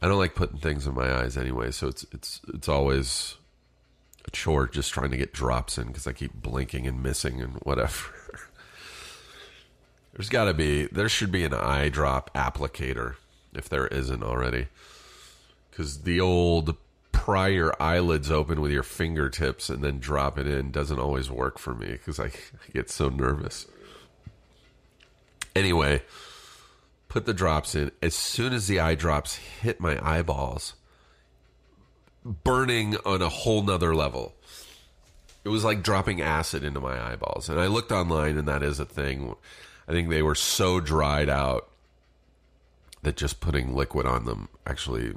I 0.00 0.08
don't 0.08 0.18
like 0.18 0.34
putting 0.34 0.60
things 0.60 0.86
in 0.86 0.94
my 0.94 1.12
eyes 1.12 1.36
anyway, 1.36 1.72
so 1.72 1.88
it's 1.88 2.06
it's 2.10 2.40
it's 2.54 2.70
always 2.70 3.36
a 4.24 4.30
chore 4.30 4.66
just 4.66 4.94
trying 4.94 5.10
to 5.10 5.18
get 5.18 5.34
drops 5.34 5.76
in 5.76 5.88
because 5.88 6.06
I 6.06 6.14
keep 6.14 6.32
blinking 6.32 6.86
and 6.86 7.02
missing 7.02 7.42
and 7.42 7.56
whatever. 7.64 8.14
There's 10.16 10.30
got 10.30 10.46
to 10.46 10.54
be, 10.54 10.86
there 10.86 11.10
should 11.10 11.30
be 11.30 11.44
an 11.44 11.52
eye 11.52 11.90
drop 11.90 12.32
applicator 12.34 13.16
if 13.54 13.68
there 13.68 13.86
isn't 13.88 14.22
already. 14.22 14.68
Because 15.70 16.02
the 16.02 16.20
old 16.20 16.76
pry 17.12 17.48
your 17.48 17.74
eyelids 17.80 18.30
open 18.30 18.60
with 18.62 18.72
your 18.72 18.82
fingertips 18.82 19.68
and 19.68 19.84
then 19.84 19.98
drop 19.98 20.38
it 20.38 20.46
in 20.46 20.70
doesn't 20.70 20.98
always 20.98 21.30
work 21.30 21.58
for 21.58 21.74
me 21.74 21.88
because 21.88 22.18
I, 22.18 22.26
I 22.26 22.72
get 22.72 22.88
so 22.88 23.10
nervous. 23.10 23.66
Anyway, 25.54 26.02
put 27.08 27.26
the 27.26 27.34
drops 27.34 27.74
in. 27.74 27.90
As 28.00 28.14
soon 28.14 28.54
as 28.54 28.68
the 28.68 28.80
eye 28.80 28.94
drops 28.94 29.36
hit 29.36 29.80
my 29.80 29.98
eyeballs, 30.02 30.74
burning 32.24 32.96
on 33.04 33.20
a 33.20 33.28
whole 33.28 33.62
nother 33.62 33.94
level. 33.94 34.34
It 35.44 35.50
was 35.50 35.62
like 35.62 35.82
dropping 35.82 36.22
acid 36.22 36.64
into 36.64 36.80
my 36.80 37.12
eyeballs. 37.12 37.48
And 37.48 37.60
I 37.60 37.66
looked 37.66 37.92
online, 37.92 38.36
and 38.36 38.48
that 38.48 38.62
is 38.62 38.80
a 38.80 38.84
thing. 38.84 39.34
I 39.88 39.92
think 39.92 40.08
they 40.08 40.22
were 40.22 40.34
so 40.34 40.80
dried 40.80 41.28
out 41.28 41.68
that 43.02 43.16
just 43.16 43.40
putting 43.40 43.74
liquid 43.74 44.06
on 44.06 44.24
them 44.24 44.48
actually, 44.66 45.14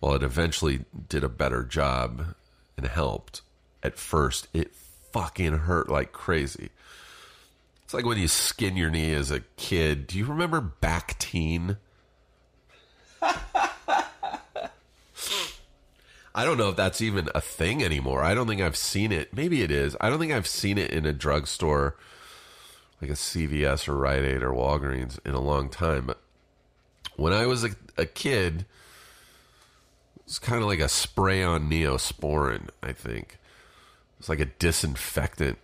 well, 0.00 0.14
it 0.14 0.22
eventually 0.22 0.84
did 1.08 1.22
a 1.22 1.28
better 1.28 1.62
job 1.62 2.34
and 2.76 2.86
helped. 2.86 3.42
At 3.82 3.98
first, 3.98 4.48
it 4.54 4.74
fucking 5.12 5.58
hurt 5.58 5.88
like 5.88 6.12
crazy. 6.12 6.70
It's 7.84 7.92
like 7.92 8.06
when 8.06 8.18
you 8.18 8.28
skin 8.28 8.76
your 8.76 8.90
knee 8.90 9.12
as 9.14 9.30
a 9.30 9.40
kid. 9.56 10.06
Do 10.06 10.16
you 10.16 10.24
remember 10.24 10.72
Bactine? 10.80 11.76
I 16.32 16.44
don't 16.44 16.56
know 16.56 16.68
if 16.68 16.76
that's 16.76 17.00
even 17.00 17.28
a 17.34 17.40
thing 17.40 17.82
anymore. 17.82 18.22
I 18.22 18.34
don't 18.34 18.46
think 18.46 18.60
I've 18.60 18.76
seen 18.76 19.10
it. 19.10 19.34
Maybe 19.34 19.62
it 19.62 19.70
is. 19.70 19.96
I 20.00 20.08
don't 20.08 20.20
think 20.20 20.32
I've 20.32 20.46
seen 20.46 20.78
it 20.78 20.92
in 20.92 21.04
a 21.04 21.12
drugstore 21.12 21.96
like 23.00 23.10
a 23.10 23.14
CVS 23.14 23.88
or 23.88 23.96
Rite 23.96 24.24
Aid 24.24 24.42
or 24.42 24.52
Walgreens 24.52 25.18
in 25.24 25.34
a 25.34 25.40
long 25.40 25.68
time. 25.68 26.06
But 26.06 26.20
when 27.16 27.32
I 27.32 27.46
was 27.46 27.64
a, 27.64 27.70
a 27.96 28.06
kid, 28.06 28.66
it 30.16 30.26
was 30.26 30.38
kind 30.38 30.62
of 30.62 30.68
like 30.68 30.80
a 30.80 30.88
spray 30.88 31.42
on 31.42 31.70
Neosporin, 31.70 32.68
I 32.82 32.92
think. 32.92 33.38
It's 34.18 34.28
like 34.28 34.40
a 34.40 34.46
disinfectant. 34.46 35.58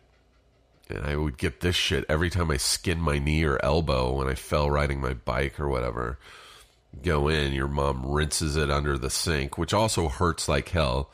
And 0.88 1.04
I 1.04 1.16
would 1.16 1.36
get 1.36 1.60
this 1.60 1.76
shit 1.76 2.04
every 2.08 2.30
time 2.30 2.50
I 2.50 2.56
skinned 2.56 3.02
my 3.02 3.18
knee 3.18 3.44
or 3.44 3.62
elbow 3.62 4.12
when 4.12 4.28
I 4.28 4.34
fell 4.34 4.70
riding 4.70 5.00
my 5.00 5.14
bike 5.14 5.58
or 5.58 5.68
whatever 5.68 6.18
go 7.02 7.28
in, 7.28 7.52
your 7.52 7.68
mom 7.68 8.06
rinses 8.06 8.56
it 8.56 8.70
under 8.70 8.98
the 8.98 9.10
sink, 9.10 9.58
which 9.58 9.74
also 9.74 10.08
hurts 10.08 10.48
like 10.48 10.70
hell. 10.70 11.10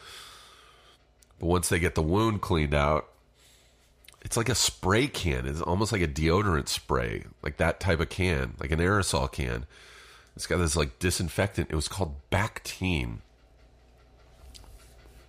But 1.38 1.46
once 1.46 1.68
they 1.68 1.78
get 1.78 1.94
the 1.94 2.02
wound 2.02 2.40
cleaned 2.40 2.74
out, 2.74 3.08
it's 4.24 4.36
like 4.36 4.48
a 4.48 4.54
spray 4.54 5.06
can. 5.08 5.46
It's 5.46 5.60
almost 5.60 5.92
like 5.92 6.02
a 6.02 6.08
deodorant 6.08 6.68
spray, 6.68 7.24
like 7.42 7.56
that 7.58 7.80
type 7.80 8.00
of 8.00 8.08
can, 8.08 8.54
like 8.58 8.70
an 8.70 8.78
aerosol 8.78 9.30
can. 9.30 9.66
It's 10.36 10.46
got 10.46 10.58
this 10.58 10.76
like 10.76 10.98
disinfectant. 10.98 11.70
It 11.70 11.76
was 11.76 11.88
called 11.88 12.14
Bactine. 12.30 13.18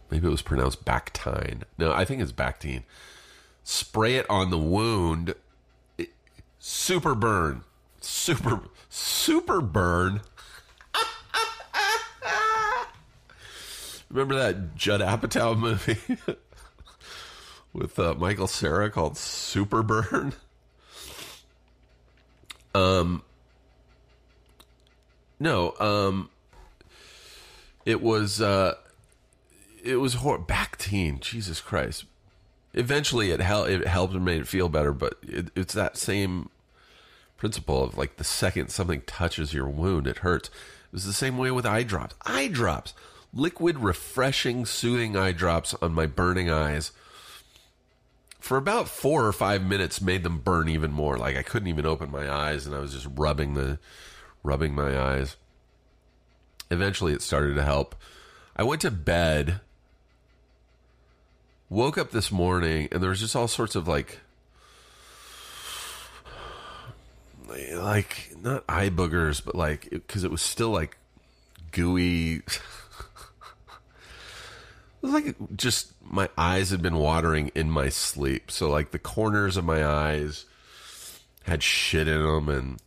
Maybe 0.10 0.28
it 0.28 0.32
was 0.32 0.42
pronounced 0.44 0.86
Bactine. 0.86 1.64
No, 1.78 1.92
I 1.92 2.06
think 2.06 2.22
it's 2.22 2.32
Bactine. 2.32 2.84
Spray 3.64 4.16
it 4.16 4.30
on 4.30 4.52
the 4.52 4.58
wound. 4.58 5.34
It, 5.98 6.10
super 6.60 7.16
burn. 7.16 7.64
Super, 8.00 8.62
super 8.90 9.60
burn. 9.60 10.22
Remember 14.10 14.36
that 14.36 14.76
Judd 14.76 15.02
Apatow 15.02 15.58
movie 15.58 15.98
with 17.74 17.98
uh, 18.00 18.14
Michael 18.16 18.48
Cera 18.48 18.90
called 18.90 19.18
Super 19.18 19.84
Burn? 19.84 20.34
Um, 22.76 23.22
no, 25.40 25.76
um, 25.80 26.32
it 27.86 28.02
was 28.02 28.42
uh, 28.42 28.74
it 29.84 29.98
was 29.98 30.16
hor- 30.16 30.40
Bactine. 30.40 31.20
Jesus 31.20 31.62
Christ! 31.62 32.06
Eventually, 32.74 33.30
it 33.30 33.42
hel- 33.42 33.66
it 33.66 33.86
helped 33.86 34.16
and 34.16 34.26
made 34.26 34.42
it 34.42 34.48
feel 34.48 34.70
better, 34.70 34.92
but 34.92 35.20
it, 35.22 35.52
it's 35.56 35.76
that 35.76 35.98
same 35.98 36.50
principle 37.38 37.84
of 37.84 37.96
like 37.96 38.16
the 38.16 38.24
second 38.24 38.70
something 38.70 39.02
touches 39.02 39.54
your 39.54 39.68
wound, 39.70 40.08
it 40.08 40.18
hurts. 40.18 40.48
It 40.50 40.94
was 40.94 41.06
the 41.06 41.14
same 41.14 41.38
way 41.38 41.52
with 41.52 41.68
eye 41.68 41.84
drops. 41.84 42.16
Eye 42.26 42.48
drops 42.48 42.96
liquid, 43.34 43.80
refreshing, 43.80 44.66
soothing 44.66 45.18
eye 45.18 45.32
drops 45.32 45.74
on 45.82 45.94
my 45.94 46.06
burning 46.06 46.50
eyes 46.50 46.92
for 48.44 48.58
about 48.58 48.90
four 48.90 49.26
or 49.26 49.32
five 49.32 49.64
minutes 49.64 50.02
made 50.02 50.22
them 50.22 50.38
burn 50.38 50.68
even 50.68 50.92
more. 50.92 51.18
Like 51.18 51.38
I 51.38 51.44
couldn't 51.44 51.70
even 51.70 51.86
open 51.86 52.12
my 52.12 52.30
eyes, 52.30 52.66
and 52.66 52.76
I 52.76 52.80
was 52.80 52.92
just 52.92 53.08
rubbing 53.16 53.54
the 53.54 53.80
rubbing 54.44 54.76
my 54.76 55.00
eyes. 55.00 55.38
Eventually, 56.70 57.14
it 57.14 57.22
started 57.22 57.56
to 57.56 57.64
help. 57.64 57.96
I 58.54 58.64
went 58.64 58.82
to 58.82 58.92
bed, 58.92 59.62
woke 61.70 61.98
up 61.98 62.12
this 62.12 62.34
morning, 62.34 62.90
and 62.92 63.02
there 63.02 63.12
was 63.12 63.22
just 63.22 63.34
all 63.34 63.48
sorts 63.48 63.76
of 63.76 63.88
like, 63.88 64.20
like 67.48 68.34
not 68.42 68.66
eye 68.68 68.90
boogers, 68.90 69.42
but 69.44 69.56
like 69.56 69.90
because 69.90 70.26
it, 70.26 70.28
it 70.28 70.32
was 70.32 70.42
still 70.42 70.70
like 70.70 70.98
gooey. 71.72 72.42
Was 75.04 75.12
like 75.12 75.36
just 75.56 75.92
my 76.02 76.30
eyes 76.38 76.72
had 76.72 76.82
been 76.82 76.96
watering 76.96 77.52
in 77.54 77.70
my 77.70 77.90
sleep. 77.90 78.50
So 78.50 78.70
like 78.70 78.92
the 78.92 79.00
corners 79.00 79.58
of 79.58 79.66
my 79.66 79.86
eyes 79.86 80.46
had 81.44 81.62
shit 81.62 82.08
in 82.08 82.24
them 82.24 82.50
and 82.50 82.80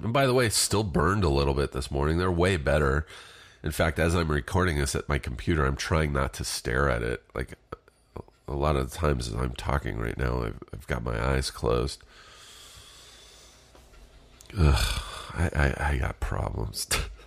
and 0.00 0.12
by 0.12 0.26
the 0.26 0.34
way, 0.34 0.48
still 0.48 0.84
burned 0.84 1.24
a 1.24 1.28
little 1.28 1.54
bit 1.54 1.72
this 1.72 1.90
morning. 1.90 2.18
They're 2.18 2.30
way 2.30 2.56
better. 2.56 3.06
In 3.64 3.72
fact, 3.72 3.98
as 3.98 4.14
I'm 4.14 4.30
recording 4.30 4.78
this 4.78 4.94
at 4.94 5.08
my 5.08 5.18
computer, 5.18 5.66
I'm 5.66 5.76
trying 5.76 6.12
not 6.12 6.32
to 6.34 6.44
stare 6.44 6.88
at 6.88 7.02
it. 7.02 7.24
Like 7.34 7.54
a 8.46 8.54
lot 8.54 8.76
of 8.76 8.90
the 8.90 8.96
times 8.96 9.28
as 9.28 9.34
I'm 9.34 9.54
talking 9.54 9.98
right 9.98 10.16
now, 10.16 10.42
I've, 10.44 10.62
I've 10.72 10.86
got 10.86 11.02
my 11.02 11.20
eyes 11.20 11.50
closed. 11.50 12.02
Ugh, 14.56 15.02
I, 15.34 15.50
I, 15.54 15.90
I 15.92 15.96
got 15.96 16.20
problems. 16.20 16.86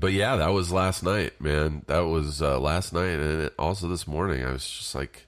but 0.00 0.14
yeah, 0.14 0.36
that 0.36 0.48
was 0.48 0.72
last 0.72 1.02
night, 1.02 1.38
man. 1.40 1.82
That 1.86 2.00
was 2.00 2.40
uh, 2.40 2.58
last 2.58 2.94
night, 2.94 3.20
and 3.20 3.50
also 3.58 3.86
this 3.86 4.06
morning. 4.06 4.42
I 4.42 4.52
was 4.52 4.66
just 4.66 4.94
like, 4.94 5.26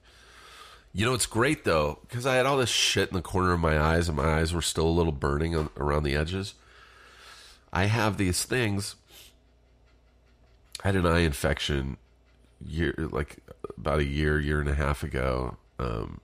you 0.95 1.05
know, 1.05 1.13
it's 1.13 1.27
great 1.27 1.65
though 1.65 1.99
because 2.09 2.25
I 2.25 2.37
had 2.37 2.47
all 2.47 2.57
this 2.57 2.71
shit 2.71 3.11
in 3.11 3.15
the 3.15 3.23
corner 3.23 3.53
of 3.53 3.61
my 3.61 3.79
eyes, 3.79 4.09
and 4.09 4.17
my 4.17 4.39
eyes 4.39 4.55
were 4.55 4.63
still 4.63 4.87
a 4.87 4.89
little 4.89 5.13
burning 5.13 5.55
on, 5.55 5.69
around 5.77 6.05
the 6.05 6.17
edges. 6.17 6.55
I 7.71 7.85
have 7.85 8.17
these 8.17 8.45
things. 8.45 8.97
I 10.83 10.89
had 10.89 10.97
an 10.97 11.07
eye 11.07 11.21
infection 11.21 11.99
year 12.67 12.95
like 12.97 13.37
about 13.77 13.99
a 13.99 14.05
year, 14.07 14.41
year 14.41 14.59
and 14.59 14.71
a 14.71 14.75
half 14.75 15.03
ago. 15.03 15.59
Um, 15.79 16.21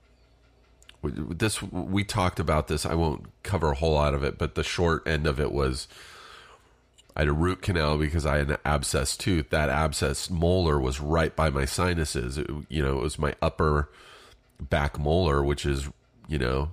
this 1.03 1.61
we 1.61 2.03
talked 2.03 2.39
about 2.39 2.67
this. 2.67 2.83
I 2.83 2.95
won't 2.95 3.27
cover 3.43 3.71
a 3.71 3.75
whole 3.75 3.93
lot 3.93 4.15
of 4.15 4.23
it, 4.23 4.39
but 4.39 4.55
the 4.55 4.63
short 4.63 5.07
end 5.07 5.27
of 5.27 5.39
it 5.39 5.51
was 5.51 5.87
I 7.15 7.21
had 7.21 7.27
a 7.27 7.33
root 7.33 7.61
canal 7.61 7.97
because 7.97 8.25
I 8.25 8.37
had 8.37 8.49
an 8.51 8.57
abscess 8.63 9.17
tooth. 9.17 9.49
That 9.49 9.69
abscess 9.69 10.29
molar 10.29 10.79
was 10.79 11.01
right 11.01 11.35
by 11.35 11.49
my 11.49 11.65
sinuses. 11.65 12.37
It, 12.37 12.49
you 12.69 12.81
know, 12.81 12.99
it 12.99 13.01
was 13.01 13.19
my 13.19 13.35
upper 13.41 13.89
back 14.59 14.99
molar, 14.99 15.43
which 15.43 15.65
is 15.65 15.89
you 16.27 16.37
know 16.37 16.71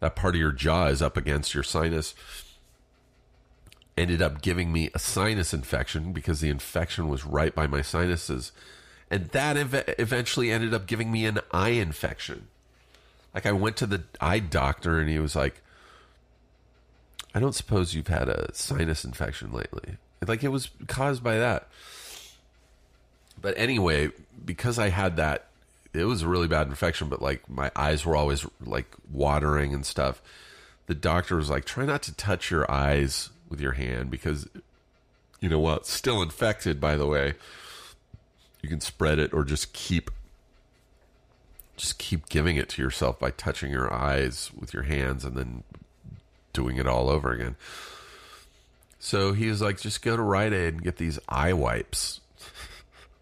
that 0.00 0.16
part 0.16 0.34
of 0.34 0.40
your 0.40 0.52
jaw 0.52 0.86
is 0.86 1.02
up 1.02 1.16
against 1.16 1.54
your 1.54 1.62
sinus. 1.62 2.14
Ended 3.96 4.22
up 4.22 4.40
giving 4.40 4.72
me 4.72 4.90
a 4.94 4.98
sinus 4.98 5.52
infection 5.52 6.12
because 6.12 6.40
the 6.40 6.48
infection 6.48 7.08
was 7.08 7.26
right 7.26 7.54
by 7.54 7.66
my 7.66 7.82
sinuses. 7.82 8.52
And 9.10 9.26
that 9.30 9.56
ev- 9.56 9.94
eventually 9.98 10.50
ended 10.50 10.72
up 10.72 10.86
giving 10.86 11.12
me 11.12 11.26
an 11.26 11.40
eye 11.50 11.70
infection. 11.70 12.48
Like 13.34 13.44
I 13.44 13.52
went 13.52 13.76
to 13.78 13.86
the 13.86 14.04
eye 14.20 14.38
doctor 14.38 14.98
and 14.98 15.10
he 15.10 15.18
was 15.18 15.36
like, 15.36 15.62
I 17.34 17.40
don't 17.40 17.54
suppose 17.54 17.94
you've 17.94 18.08
had 18.08 18.28
a 18.28 18.54
sinus 18.54 19.04
infection 19.04 19.52
lately. 19.52 19.96
Like 20.26 20.44
it 20.44 20.48
was 20.48 20.70
caused 20.86 21.22
by 21.22 21.38
that. 21.38 21.68
But 23.40 23.56
anyway, 23.56 24.10
because 24.44 24.78
I 24.78 24.88
had 24.88 25.16
that, 25.16 25.46
it 25.94 26.04
was 26.04 26.22
a 26.22 26.28
really 26.28 26.48
bad 26.48 26.68
infection, 26.68 27.08
but 27.08 27.22
like 27.22 27.48
my 27.48 27.70
eyes 27.74 28.04
were 28.04 28.16
always 28.16 28.46
like 28.64 28.94
watering 29.10 29.72
and 29.72 29.86
stuff. 29.86 30.20
The 30.86 30.94
doctor 30.94 31.36
was 31.36 31.48
like, 31.48 31.64
try 31.64 31.84
not 31.84 32.02
to 32.02 32.14
touch 32.14 32.50
your 32.50 32.70
eyes 32.70 33.30
with 33.48 33.60
your 33.60 33.72
hand 33.72 34.10
because, 34.10 34.48
you 35.40 35.48
know 35.48 35.60
what, 35.60 35.82
it's 35.82 35.92
still 35.92 36.20
infected, 36.20 36.80
by 36.80 36.96
the 36.96 37.06
way. 37.06 37.34
You 38.62 38.68
can 38.68 38.80
spread 38.80 39.18
it 39.18 39.32
or 39.32 39.44
just 39.44 39.72
keep 39.72 40.10
just 41.76 41.98
keep 41.98 42.28
giving 42.28 42.56
it 42.56 42.68
to 42.68 42.82
yourself 42.82 43.18
by 43.18 43.30
touching 43.30 43.72
your 43.72 43.90
eyes 43.90 44.50
with 44.54 44.74
your 44.74 44.82
hands 44.82 45.24
and 45.24 45.34
then 45.34 45.64
doing 46.52 46.76
it 46.76 46.86
all 46.86 47.08
over 47.08 47.32
again. 47.32 47.56
So 48.98 49.32
he 49.32 49.48
was 49.48 49.62
like, 49.62 49.80
just 49.80 50.02
go 50.02 50.16
to 50.16 50.22
Rite 50.22 50.52
Aid 50.52 50.74
and 50.74 50.82
get 50.82 50.96
these 50.96 51.18
eye 51.28 51.52
wipes. 51.52 52.20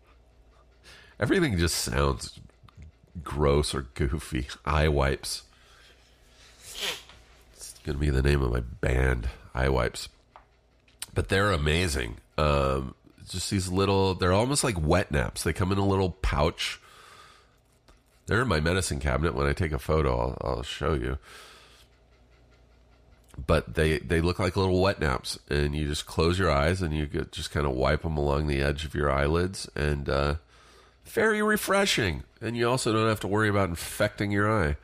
Everything 1.21 1.59
just 1.59 1.77
sounds 1.77 2.41
gross 3.23 3.75
or 3.75 3.83
goofy. 3.95 4.49
Eye 4.65 4.89
wipes. 4.89 5.43
It's 7.53 7.75
going 7.85 7.97
to 7.97 8.01
be 8.01 8.11
the 8.11 8.23
name 8.23 8.43
of 8.43 8.51
my 8.51 8.61
band, 8.61 9.29
Eye 9.55 9.69
Wipes. 9.69 10.09
But 11.15 11.29
they're 11.29 11.53
amazing. 11.53 12.19
Um, 12.37 12.95
just 13.29 13.51
these 13.51 13.69
little, 13.69 14.15
they're 14.15 14.33
almost 14.33 14.63
like 14.63 14.81
wet 14.81 15.11
naps. 15.11 15.43
They 15.43 15.53
come 15.53 15.73
in 15.73 15.79
a 15.79 15.87
little 15.87 16.11
pouch 16.11 16.81
they're 18.29 18.43
in 18.43 18.49
my 18.49 18.61
medicine 18.61 19.01
cabinet. 19.01 19.35
When 19.35 19.47
I 19.47 19.55
take 19.55 19.73
a 19.73 19.79
photo, 19.79 20.19
I'll, 20.19 20.39
I'll 20.43 20.63
show 20.63 20.93
you. 20.93 21.19
But 23.47 23.75
they 23.75 23.99
they 23.99 24.21
look 24.21 24.39
like 24.39 24.57
little 24.57 24.81
wet 24.81 25.01
naps, 25.01 25.39
and 25.49 25.75
you 25.75 25.87
just 25.87 26.07
close 26.07 26.39
your 26.39 26.51
eyes 26.51 26.83
and 26.83 26.93
you 26.93 27.07
just 27.07 27.53
kind 27.53 27.67
of 27.67 27.73
wipe 27.73 28.03
them 28.03 28.17
along 28.17 28.47
the 28.47 28.61
edge 28.61 28.85
of 28.85 28.95
your 28.95 29.11
eyelids, 29.11 29.69
and 29.77 30.09
uh, 30.09 30.35
very 31.05 31.43
refreshing. 31.43 32.25
And 32.41 32.57
you 32.57 32.69
also 32.69 32.93
don't 32.93 33.09
have 33.09 33.21
to 33.21 33.29
worry 33.29 33.49
about 33.49 33.69
infecting 33.69 34.33
your 34.33 34.51
eye. 34.51 34.77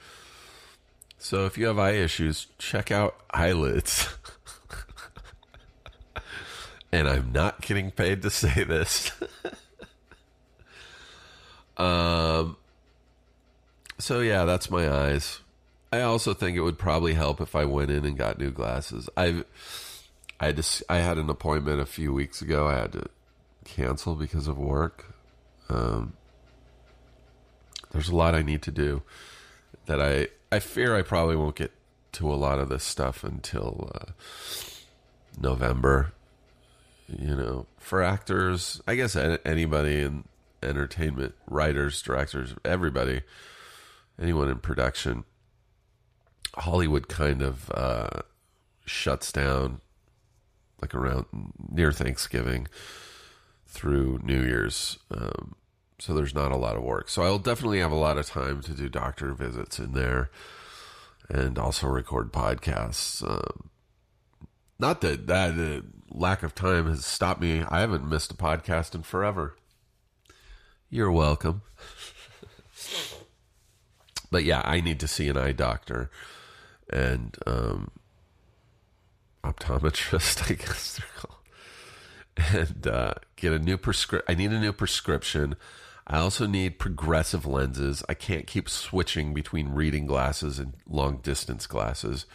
So 1.19 1.47
if 1.47 1.57
you 1.57 1.67
have 1.67 1.79
eye 1.79 1.93
issues, 1.93 2.49
check 2.59 2.91
out 2.91 3.17
eyelids. 3.31 4.09
and 6.93 7.09
I'm 7.09 7.33
not 7.33 7.63
getting 7.63 7.91
paid 7.91 8.23
to 8.23 8.31
say 8.31 8.65
this. 8.65 9.11
um 11.77 12.57
so 13.99 14.21
yeah, 14.21 14.45
that's 14.45 14.71
my 14.71 14.91
eyes. 14.91 15.41
I 15.95 16.03
also 16.03 16.35
think 16.35 16.57
it 16.57 16.63
would 16.63 16.79
probably 16.79 17.15
help 17.15 17.41
if 17.41 17.55
I 17.55 17.65
went 17.65 17.91
in 17.91 18.05
and 18.05 18.19
got 18.19 18.39
new 18.39 18.51
glasses. 18.51 19.09
I 19.17 19.45
had 20.41 20.57
to, 20.57 20.85
I 20.89 20.97
had 20.99 21.19
an 21.19 21.31
appointment 21.31 21.81
a 21.81 21.87
few 21.87 22.13
weeks 22.13 22.43
ago. 22.43 22.67
I 22.67 22.75
had 22.75 22.93
to 22.93 23.07
cancel 23.65 24.15
because 24.15 24.49
of 24.49 24.59
work. 24.59 25.15
Um, 25.69 26.15
there's 27.93 28.09
a 28.09 28.17
lot 28.17 28.35
I 28.35 28.43
need 28.43 28.63
to 28.63 28.73
do 28.73 29.03
that 29.87 30.01
I 30.01 30.29
I 30.51 30.59
fear 30.59 30.97
I 30.97 31.03
probably 31.03 31.37
won't 31.37 31.57
get 31.57 31.73
to 32.13 32.33
a 32.33 32.35
lot 32.35 32.59
of 32.59 32.69
this 32.69 32.85
stuff 32.85 33.25
until 33.25 33.91
uh, 33.95 34.13
November. 35.41 36.13
You 37.09 37.37
know, 37.37 37.67
for 37.79 38.03
actors, 38.03 38.81
I 38.87 38.95
guess 38.95 39.15
anybody 39.15 40.01
in 40.01 40.25
entertainment, 40.63 41.35
writers, 41.47 42.01
directors, 42.03 42.55
everybody 42.65 43.23
anyone 44.21 44.49
in 44.49 44.59
production, 44.59 45.25
Hollywood 46.57 47.09
kind 47.09 47.43
of 47.43 47.71
uh, 47.73 48.23
shuts 48.85 49.33
down 49.33 49.81
like 50.81 50.95
around 50.95 51.27
near 51.71 51.93
Thanksgiving 51.93 52.69
through 53.67 54.21
New 54.23 54.43
Year's. 54.43 54.99
Um, 55.11 55.55
so 55.99 56.13
there's 56.13 56.35
not 56.35 56.53
a 56.53 56.57
lot 56.57 56.77
of 56.77 56.83
work. 56.83 57.09
So 57.09 57.23
I'll 57.23 57.39
definitely 57.39 57.79
have 57.79 57.93
a 57.93 57.97
lot 57.97 58.19
of 58.19 58.27
time 58.27 58.61
to 58.63 58.73
do 58.73 58.89
doctor 58.89 59.33
visits 59.33 59.79
in 59.79 59.93
there 59.93 60.31
and 61.29 61.59
also 61.59 61.87
record 61.87 62.33
podcasts. 62.33 63.23
Um, 63.23 63.71
not 64.79 65.01
that 65.01 65.27
that 65.29 65.59
uh, 65.59 65.81
lack 66.11 66.43
of 66.43 66.55
time 66.55 66.87
has 66.87 67.07
stopped 67.07 67.41
me. 67.41 67.65
I 67.69 67.81
haven't 67.81 68.09
missed 68.09 68.33
a 68.33 68.37
podcast 68.37 68.95
in 68.95 69.03
forever. 69.03 69.57
You're 70.91 71.13
welcome. 71.13 71.63
but 74.31 74.45
yeah, 74.45 74.63
I 74.65 74.81
need 74.81 75.01
to 75.01 75.09
see 75.09 75.29
an 75.29 75.39
eye 75.39 75.53
doctor 75.53 76.11
and 76.91 77.37
um, 77.47 77.91
optometrist, 79.43 80.43
I 80.51 80.55
guess 80.55 80.99
they're 80.99 81.07
called, 81.17 82.55
and 82.55 82.87
uh, 82.87 83.15
get 83.37 83.53
a 83.53 83.59
new 83.59 83.77
prescription. 83.77 84.27
I 84.29 84.35
need 84.35 84.53
a 84.53 84.61
new 84.61 84.73
prescription. 84.73 85.57
I 86.07 86.19
also 86.19 86.47
need 86.47 86.79
progressive 86.79 87.47
lenses. 87.47 88.03
I 88.09 88.15
can't 88.15 88.47
keep 88.47 88.69
switching 88.69 89.33
between 89.33 89.71
reading 89.71 90.07
glasses 90.07 90.59
and 90.59 90.75
long 90.87 91.19
distance 91.19 91.67
glasses 91.67 92.27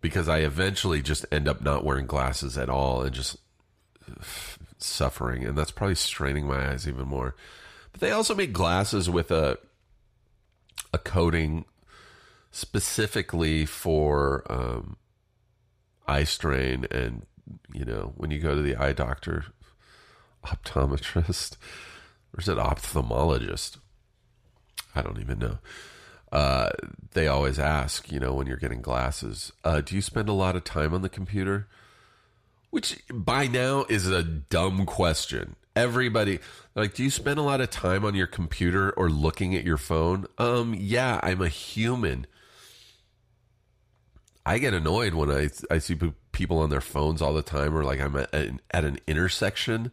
because 0.00 0.28
I 0.28 0.38
eventually 0.38 1.02
just 1.02 1.26
end 1.30 1.46
up 1.46 1.60
not 1.60 1.84
wearing 1.84 2.06
glasses 2.06 2.56
at 2.56 2.70
all 2.70 3.02
and 3.02 3.14
just 3.14 3.36
suffering. 4.78 5.44
And 5.44 5.56
that's 5.56 5.70
probably 5.70 5.96
straining 5.96 6.46
my 6.46 6.70
eyes 6.70 6.88
even 6.88 7.06
more. 7.06 7.34
But 7.92 8.00
they 8.00 8.10
also 8.10 8.34
make 8.34 8.52
glasses 8.52 9.10
with 9.10 9.30
a 9.30 9.58
a 10.92 10.98
coating 10.98 11.64
specifically 12.50 13.64
for 13.64 14.44
um, 14.50 14.96
eye 16.06 16.24
strain 16.24 16.86
and 16.90 17.24
you 17.72 17.84
know 17.84 18.12
when 18.16 18.30
you 18.30 18.40
go 18.40 18.54
to 18.54 18.62
the 18.62 18.76
eye 18.76 18.92
doctor 18.92 19.46
optometrist 20.44 21.56
or 22.34 22.40
is 22.40 22.48
it 22.48 22.58
ophthalmologist? 22.58 23.78
I 24.94 25.02
don't 25.02 25.20
even 25.20 25.38
know. 25.38 25.58
Uh, 26.32 26.70
they 27.12 27.26
always 27.26 27.58
ask 27.58 28.10
you 28.10 28.20
know 28.20 28.32
when 28.32 28.46
you're 28.46 28.56
getting 28.56 28.80
glasses 28.80 29.52
uh, 29.64 29.80
do 29.80 29.96
you 29.96 30.02
spend 30.02 30.28
a 30.28 30.32
lot 30.32 30.56
of 30.56 30.64
time 30.64 30.94
on 30.94 31.02
the 31.02 31.08
computer? 31.08 31.68
Which 32.70 33.02
by 33.12 33.48
now 33.48 33.84
is 33.88 34.06
a 34.06 34.22
dumb 34.22 34.86
question. 34.86 35.56
Everybody 35.74 36.40
like 36.74 36.94
do 36.94 37.04
you 37.04 37.10
spend 37.10 37.38
a 37.38 37.42
lot 37.42 37.60
of 37.60 37.70
time 37.70 38.04
on 38.04 38.14
your 38.14 38.26
computer 38.26 38.90
or 38.90 39.08
looking 39.08 39.54
at 39.54 39.64
your 39.64 39.76
phone? 39.76 40.26
Um 40.38 40.74
yeah 40.76 41.20
i'm 41.22 41.40
a 41.40 41.48
human 41.48 42.26
i 44.50 44.58
get 44.58 44.74
annoyed 44.74 45.14
when 45.14 45.30
i 45.30 45.48
i 45.70 45.78
see 45.78 45.96
people 46.32 46.58
on 46.58 46.70
their 46.70 46.80
phones 46.80 47.22
all 47.22 47.32
the 47.32 47.42
time 47.42 47.76
or 47.76 47.84
like 47.84 48.00
i'm 48.00 48.16
at, 48.16 48.32
at 48.32 48.84
an 48.84 48.98
intersection 49.06 49.90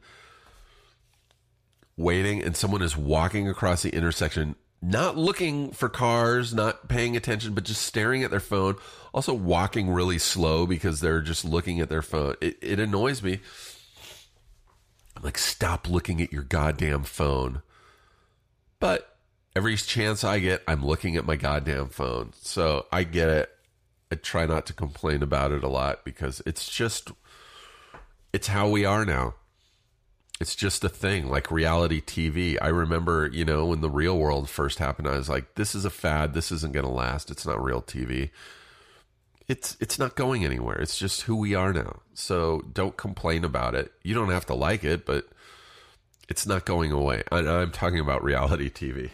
waiting 1.96 2.44
and 2.44 2.56
someone 2.56 2.82
is 2.82 2.96
walking 2.96 3.50
across 3.50 3.82
the 3.84 3.96
intersection 3.96 4.56
not 4.82 5.18
looking 5.18 5.72
for 5.72 5.90
cars 5.90 6.54
not 6.54 6.88
paying 6.88 7.18
attention 7.18 7.54
but 7.54 7.64
just 7.64 7.82
staring 7.82 8.24
at 8.24 8.30
their 8.30 8.40
phone 8.40 8.76
also 9.14 9.34
walking 9.34 9.90
really 9.90 10.20
slow 10.20 10.68
because 10.68 11.00
they're 11.00 11.22
just 11.22 11.44
looking 11.44 11.80
at 11.80 11.90
their 11.90 12.04
phone 12.04 12.36
it, 12.42 12.58
it 12.62 12.80
annoys 12.80 13.24
me 13.24 13.40
I'm 15.18 15.24
like, 15.24 15.40
stop 15.40 15.90
looking 15.90 16.22
at 16.22 16.32
your 16.32 16.44
goddamn 16.44 17.04
phone. 17.04 17.64
But 18.80 19.18
every 19.56 19.76
chance 19.78 20.24
I 20.24 20.38
get, 20.38 20.62
I'm 20.68 20.86
looking 20.86 21.16
at 21.16 21.26
my 21.26 21.36
goddamn 21.36 21.90
phone. 21.90 22.34
So 22.36 22.86
I 22.92 23.04
get 23.04 23.30
it. 23.30 23.50
I 24.12 24.16
try 24.16 24.46
not 24.46 24.66
to 24.68 24.74
complain 24.74 25.22
about 25.22 25.52
it 25.52 25.64
a 25.64 25.68
lot 25.68 26.06
because 26.06 26.42
it's 26.46 26.70
just, 26.70 27.12
it's 28.32 28.48
how 28.48 28.70
we 28.70 28.86
are 28.86 29.06
now. 29.06 29.36
It's 30.40 30.56
just 30.56 30.84
a 30.84 30.90
thing 30.90 31.30
like 31.30 31.50
reality 31.52 32.00
TV. 32.00 32.58
I 32.62 32.68
remember, 32.68 33.28
you 33.28 33.44
know, 33.44 33.66
when 33.66 33.82
the 33.82 33.90
real 33.90 34.18
world 34.18 34.50
first 34.50 34.78
happened, 34.78 35.08
I 35.08 35.18
was 35.18 35.28
like, 35.30 35.56
this 35.56 35.74
is 35.74 35.84
a 35.84 35.90
fad. 35.90 36.34
This 36.34 36.52
isn't 36.52 36.74
going 36.74 36.86
to 36.86 36.92
last. 36.92 37.32
It's 37.32 37.46
not 37.46 37.62
real 37.64 37.82
TV. 37.82 38.30
it's 39.48 39.78
it's 39.80 39.98
not 39.98 40.16
going 40.16 40.44
anywhere. 40.46 40.78
It's 40.80 40.98
just 40.98 41.22
who 41.24 41.36
we 41.36 41.56
are 41.56 41.74
now. 41.74 42.02
So 42.14 42.62
don't 42.74 42.98
complain 42.98 43.44
about 43.44 43.76
it. 43.76 43.92
You 44.04 44.14
don't 44.14 44.30
have 44.30 44.46
to 44.48 44.54
like 44.54 44.84
it, 44.84 45.06
but 45.06 45.28
it's 46.30 46.46
not 46.46 46.66
going 46.66 46.92
away. 46.92 47.24
I, 47.32 47.40
I'm 47.40 47.72
talking 47.72 48.00
about 48.00 48.24
reality 48.24 48.70
TV, 48.70 49.12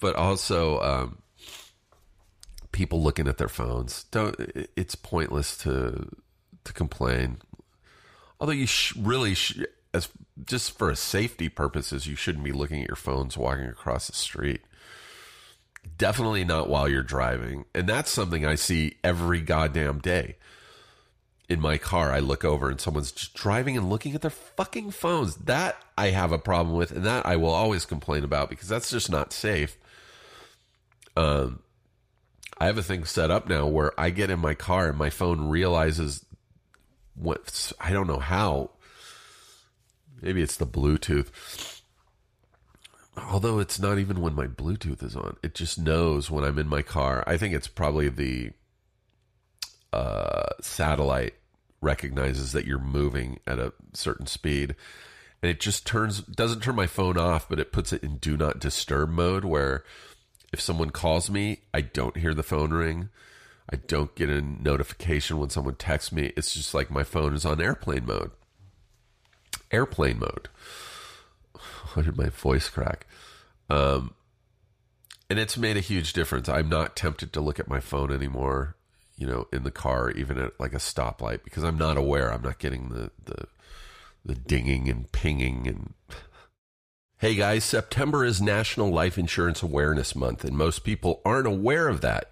but 0.00 0.14
also 0.16 0.80
um, 0.80 1.18
people 2.76 3.02
looking 3.02 3.26
at 3.26 3.38
their 3.38 3.48
phones. 3.48 4.04
Don't. 4.04 4.36
It's 4.76 4.94
pointless 4.94 5.56
to 5.58 6.08
to 6.64 6.72
complain. 6.74 7.38
Although 8.38 8.52
you 8.52 8.66
sh- 8.66 8.94
really, 8.96 9.34
sh- 9.34 9.62
as 9.94 10.10
just 10.44 10.76
for 10.76 10.90
a 10.90 10.96
safety 10.96 11.48
purposes, 11.48 12.06
you 12.06 12.14
shouldn't 12.14 12.44
be 12.44 12.52
looking 12.52 12.82
at 12.82 12.88
your 12.88 12.96
phones 12.96 13.36
walking 13.38 13.64
across 13.64 14.08
the 14.08 14.12
street. 14.12 14.60
Definitely 15.96 16.44
not 16.44 16.68
while 16.68 16.86
you're 16.86 17.02
driving. 17.02 17.64
And 17.74 17.88
that's 17.88 18.10
something 18.10 18.44
I 18.44 18.56
see 18.56 18.98
every 19.02 19.40
goddamn 19.40 20.00
day. 20.00 20.36
In 21.48 21.60
my 21.60 21.78
car, 21.78 22.12
I 22.12 22.18
look 22.18 22.44
over 22.44 22.68
and 22.68 22.80
someone's 22.80 23.12
just 23.12 23.32
driving 23.32 23.76
and 23.76 23.88
looking 23.88 24.14
at 24.14 24.20
their 24.20 24.30
fucking 24.30 24.90
phones. 24.90 25.36
That 25.36 25.80
I 25.96 26.10
have 26.10 26.32
a 26.32 26.38
problem 26.38 26.76
with, 26.76 26.90
and 26.90 27.06
that 27.06 27.24
I 27.24 27.36
will 27.36 27.54
always 27.54 27.86
complain 27.86 28.22
about 28.24 28.50
because 28.50 28.68
that's 28.68 28.90
just 28.90 29.10
not 29.10 29.32
safe. 29.32 29.78
Um, 31.16 31.60
I 32.58 32.66
have 32.66 32.78
a 32.78 32.82
thing 32.82 33.04
set 33.04 33.30
up 33.30 33.48
now 33.48 33.66
where 33.66 33.98
I 34.00 34.10
get 34.10 34.30
in 34.30 34.38
my 34.38 34.54
car 34.54 34.88
and 34.88 34.98
my 34.98 35.10
phone 35.10 35.48
realizes 35.48 36.24
what 37.14 37.72
I 37.80 37.92
don't 37.92 38.06
know 38.06 38.18
how. 38.18 38.70
Maybe 40.22 40.42
it's 40.42 40.56
the 40.56 40.66
Bluetooth 40.66 41.30
although 43.16 43.58
it's 43.58 43.78
not 43.78 43.98
even 43.98 44.20
when 44.20 44.34
my 44.34 44.46
Bluetooth 44.46 45.02
is 45.02 45.16
on. 45.16 45.36
It 45.42 45.54
just 45.54 45.78
knows 45.78 46.30
when 46.30 46.44
I'm 46.44 46.58
in 46.58 46.68
my 46.68 46.82
car. 46.82 47.24
I 47.26 47.36
think 47.36 47.54
it's 47.54 47.68
probably 47.68 48.08
the 48.08 48.50
uh, 49.92 50.50
satellite 50.60 51.34
recognizes 51.80 52.52
that 52.52 52.66
you're 52.66 52.78
moving 52.78 53.38
at 53.46 53.58
a 53.58 53.72
certain 53.92 54.26
speed, 54.26 54.74
and 55.42 55.50
it 55.50 55.60
just 55.60 55.86
turns 55.86 56.20
doesn't 56.20 56.60
turn 56.62 56.74
my 56.76 56.86
phone 56.86 57.16
off, 57.16 57.48
but 57.48 57.60
it 57.60 57.72
puts 57.72 57.92
it 57.92 58.02
in 58.02 58.16
do 58.18 58.36
not 58.36 58.60
disturb 58.60 59.10
mode 59.10 59.44
where 59.44 59.84
if 60.52 60.60
someone 60.60 60.90
calls 60.90 61.30
me, 61.30 61.60
I 61.74 61.80
don't 61.80 62.16
hear 62.16 62.34
the 62.34 62.42
phone 62.42 62.70
ring. 62.70 63.10
I 63.70 63.76
don't 63.76 64.14
get 64.14 64.30
a 64.30 64.40
notification 64.40 65.38
when 65.38 65.50
someone 65.50 65.74
texts 65.74 66.12
me. 66.12 66.32
It's 66.36 66.54
just 66.54 66.72
like 66.72 66.90
my 66.90 67.02
phone 67.02 67.34
is 67.34 67.44
on 67.44 67.60
airplane 67.60 68.06
mode. 68.06 68.30
Airplane 69.72 70.20
mode. 70.20 70.48
Why 71.94 72.04
did 72.04 72.16
my 72.16 72.28
voice 72.28 72.68
crack? 72.68 73.06
Um, 73.68 74.14
and 75.28 75.38
it's 75.38 75.56
made 75.56 75.76
a 75.76 75.80
huge 75.80 76.12
difference. 76.12 76.48
I'm 76.48 76.68
not 76.68 76.94
tempted 76.94 77.32
to 77.32 77.40
look 77.40 77.58
at 77.58 77.68
my 77.68 77.80
phone 77.80 78.12
anymore, 78.12 78.76
you 79.16 79.26
know, 79.26 79.48
in 79.52 79.64
the 79.64 79.72
car, 79.72 80.10
even 80.12 80.38
at 80.38 80.58
like 80.60 80.72
a 80.72 80.76
stoplight, 80.78 81.42
because 81.42 81.64
I'm 81.64 81.78
not 81.78 81.96
aware. 81.96 82.32
I'm 82.32 82.42
not 82.42 82.60
getting 82.60 82.90
the 82.90 83.10
the, 83.24 83.46
the 84.24 84.34
dinging 84.34 84.88
and 84.88 85.10
pinging 85.10 85.66
and. 85.66 85.94
Hey 87.18 87.34
guys, 87.34 87.64
September 87.64 88.26
is 88.26 88.42
National 88.42 88.90
Life 88.90 89.16
Insurance 89.16 89.62
Awareness 89.62 90.14
Month, 90.14 90.44
and 90.44 90.54
most 90.54 90.84
people 90.84 91.22
aren't 91.24 91.46
aware 91.46 91.88
of 91.88 92.02
that. 92.02 92.30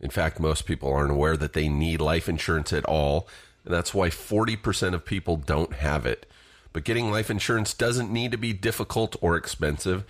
In 0.00 0.10
fact, 0.10 0.38
most 0.38 0.64
people 0.64 0.92
aren't 0.92 1.10
aware 1.10 1.36
that 1.36 1.54
they 1.54 1.68
need 1.68 2.00
life 2.00 2.28
insurance 2.28 2.72
at 2.72 2.84
all, 2.84 3.26
and 3.64 3.74
that's 3.74 3.92
why 3.92 4.10
40% 4.10 4.94
of 4.94 5.04
people 5.04 5.36
don't 5.38 5.72
have 5.72 6.06
it. 6.06 6.30
But 6.72 6.84
getting 6.84 7.10
life 7.10 7.30
insurance 7.30 7.74
doesn't 7.74 8.12
need 8.12 8.30
to 8.30 8.38
be 8.38 8.52
difficult 8.52 9.16
or 9.20 9.36
expensive. 9.36 10.04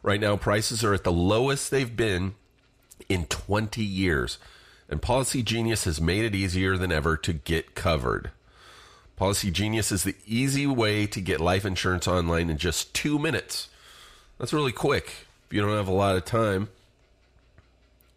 Right 0.00 0.20
now, 0.20 0.36
prices 0.36 0.84
are 0.84 0.94
at 0.94 1.02
the 1.02 1.10
lowest 1.10 1.72
they've 1.72 1.96
been 1.96 2.36
in 3.08 3.26
20 3.26 3.82
years. 3.82 4.38
And 4.88 5.02
Policy 5.02 5.42
Genius 5.42 5.86
has 5.86 6.00
made 6.00 6.24
it 6.24 6.36
easier 6.36 6.76
than 6.76 6.92
ever 6.92 7.16
to 7.16 7.32
get 7.32 7.74
covered. 7.74 8.30
Policy 9.16 9.50
Genius 9.50 9.90
is 9.90 10.04
the 10.04 10.14
easy 10.26 10.66
way 10.66 11.06
to 11.06 11.20
get 11.20 11.40
life 11.40 11.64
insurance 11.64 12.06
online 12.06 12.50
in 12.50 12.58
just 12.58 12.94
two 12.94 13.18
minutes. 13.18 13.68
That's 14.38 14.52
really 14.52 14.72
quick. 14.72 15.26
If 15.46 15.54
you 15.54 15.62
don't 15.62 15.76
have 15.76 15.88
a 15.88 15.92
lot 15.92 16.16
of 16.16 16.26
time, 16.26 16.68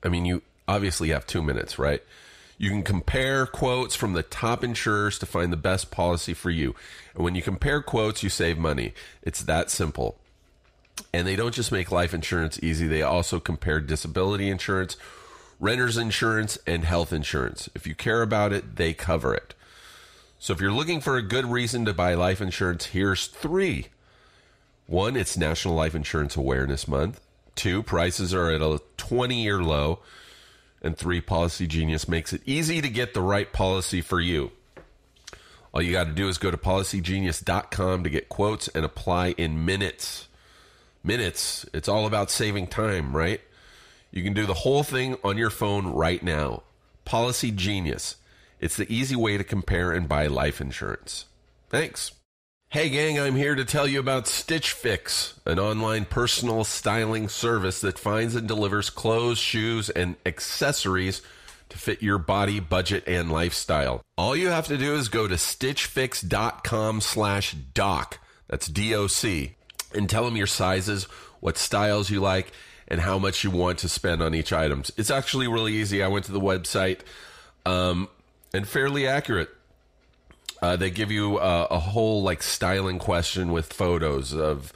I 0.04 0.10
mean, 0.10 0.26
you 0.26 0.42
obviously 0.68 1.10
have 1.10 1.26
two 1.26 1.42
minutes, 1.42 1.80
right? 1.80 2.04
You 2.58 2.70
can 2.70 2.84
compare 2.84 3.46
quotes 3.46 3.96
from 3.96 4.12
the 4.12 4.24
top 4.24 4.62
insurers 4.62 5.18
to 5.20 5.26
find 5.26 5.54
the 5.54 5.58
best 5.58 5.90
policy 5.90 6.34
for 6.34 6.50
you. 6.50 6.76
And 7.16 7.24
when 7.24 7.34
you 7.34 7.42
compare 7.42 7.82
quotes, 7.82 8.22
you 8.22 8.30
save 8.30 8.58
money. 8.58 8.94
It's 9.22 9.42
that 9.44 9.70
simple. 9.70 10.18
And 11.14 11.26
they 11.26 11.38
don't 11.38 11.56
just 11.56 11.72
make 11.72 11.94
life 11.94 12.14
insurance 12.14 12.60
easy, 12.62 12.88
they 12.88 13.02
also 13.02 13.40
compare 13.40 13.80
disability 13.80 14.50
insurance, 14.50 14.98
renter's 15.62 15.96
insurance, 15.98 16.58
and 16.68 16.84
health 16.84 17.14
insurance. 17.14 17.70
If 17.74 17.88
you 17.88 17.96
care 17.96 18.22
about 18.22 18.52
it, 18.52 18.76
they 18.76 18.94
cover 18.94 19.34
it. 19.34 19.54
So 20.42 20.54
if 20.54 20.62
you're 20.62 20.72
looking 20.72 21.02
for 21.02 21.18
a 21.18 21.22
good 21.22 21.46
reason 21.46 21.84
to 21.84 21.94
buy 21.94 22.14
life 22.14 22.40
insurance, 22.40 22.88
here's 22.88 23.28
three. 23.28 23.88
One, 24.88 25.18
it's 25.18 25.36
National 25.36 25.76
Life 25.76 25.94
Insurance 25.94 26.38
Awareness 26.38 26.88
Month. 26.88 27.20
Two, 27.56 27.84
prices 27.84 28.34
are 28.34 28.50
at 28.50 28.62
a 28.62 28.82
20 28.96 29.44
year 29.44 29.62
low. 29.62 30.00
And 30.82 30.98
three, 30.98 31.20
Policy 31.20 31.68
Genius 31.68 32.08
makes 32.08 32.32
it 32.32 32.42
easy 32.46 32.82
to 32.82 32.88
get 32.88 33.14
the 33.14 33.22
right 33.22 33.52
policy 33.52 34.00
for 34.00 34.22
you. 34.22 34.52
All 35.74 35.82
you 35.82 35.92
got 35.92 36.06
to 36.06 36.14
do 36.14 36.30
is 36.30 36.38
go 36.38 36.52
to 36.52 36.58
policygenius.com 36.58 38.04
to 38.06 38.10
get 38.10 38.30
quotes 38.30 38.70
and 38.70 38.86
apply 38.86 39.32
in 39.32 39.66
minutes. 39.66 40.30
Minutes. 41.04 41.66
It's 41.74 41.90
all 41.90 42.08
about 42.08 42.32
saving 42.32 42.68
time, 42.68 43.16
right? 43.16 43.42
You 44.10 44.24
can 44.24 44.34
do 44.34 44.46
the 44.46 44.54
whole 44.54 44.84
thing 44.84 45.18
on 45.22 45.38
your 45.38 45.50
phone 45.50 45.88
right 45.88 46.24
now. 46.24 46.64
Policy 47.04 47.52
Genius. 47.52 48.16
It's 48.60 48.78
the 48.78 48.92
easy 48.94 49.16
way 49.16 49.38
to 49.38 49.44
compare 49.44 49.92
and 49.92 50.08
buy 50.08 50.28
life 50.28 50.60
insurance. 50.60 51.26
Thanks. 51.70 52.12
Hey, 52.72 52.90
gang, 52.90 53.18
I'm 53.20 53.36
here 53.36 53.56
to 53.56 53.66
tell 53.66 53.88
you 53.88 54.00
about 54.00 54.28
Stitch 54.28 54.74
Fix, 54.74 55.40
an 55.46 55.58
online 55.58 56.06
personal 56.06 56.64
styling 56.64 57.28
service 57.28 57.82
that 57.82 57.98
finds 57.98 58.36
and 58.36 58.48
delivers 58.48 58.92
clothes, 58.92 59.40
shoes, 59.40 59.90
and 59.90 60.18
accessories 60.24 61.24
to 61.70 61.78
fit 61.80 62.04
your 62.04 62.20
body, 62.20 62.60
budget, 62.60 63.04
and 63.08 63.32
lifestyle. 63.32 64.02
All 64.18 64.36
you 64.36 64.50
have 64.50 64.68
to 64.68 64.78
do 64.78 64.96
is 64.96 65.10
go 65.10 65.28
to 65.28 65.34
stitchfix.com 65.36 67.02
slash 67.02 67.54
doc. 67.54 68.20
That's 68.48 68.68
D-O-C. 68.68 69.56
And 69.96 70.08
tell 70.08 70.26
them 70.26 70.36
your 70.36 70.48
sizes, 70.48 71.06
what 71.40 71.58
styles 71.58 72.12
you 72.12 72.20
like, 72.20 72.52
and 72.88 73.02
how 73.02 73.18
much 73.18 73.44
you 73.44 73.50
want 73.50 73.80
to 73.80 73.90
spend 73.90 74.22
on 74.22 74.36
each 74.36 74.54
item. 74.54 74.84
It's 74.96 75.10
actually 75.10 75.48
really 75.48 75.74
easy. 75.74 76.04
I 76.04 76.08
went 76.08 76.26
to 76.26 76.32
the 76.32 76.40
website 76.40 77.00
um, 77.66 78.10
and 78.54 78.68
fairly 78.68 79.08
accurate. 79.08 79.50
Uh, 80.62 80.76
they 80.76 80.90
give 80.90 81.12
you 81.12 81.38
uh, 81.38 81.68
a 81.72 81.80
whole 81.80 82.22
like 82.22 82.44
styling 82.44 83.00
question 83.00 83.52
with 83.52 83.72
photos 83.72 84.34
of 84.34 84.74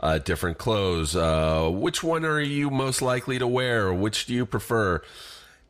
uh, 0.00 0.18
different 0.18 0.58
clothes. 0.58 1.16
Uh, 1.16 1.68
which 1.72 2.04
one 2.04 2.24
are 2.24 2.40
you 2.40 2.70
most 2.70 3.02
likely 3.02 3.38
to 3.38 3.46
wear? 3.46 3.92
Which 3.92 4.26
do 4.26 4.34
you 4.34 4.46
prefer? 4.46 5.02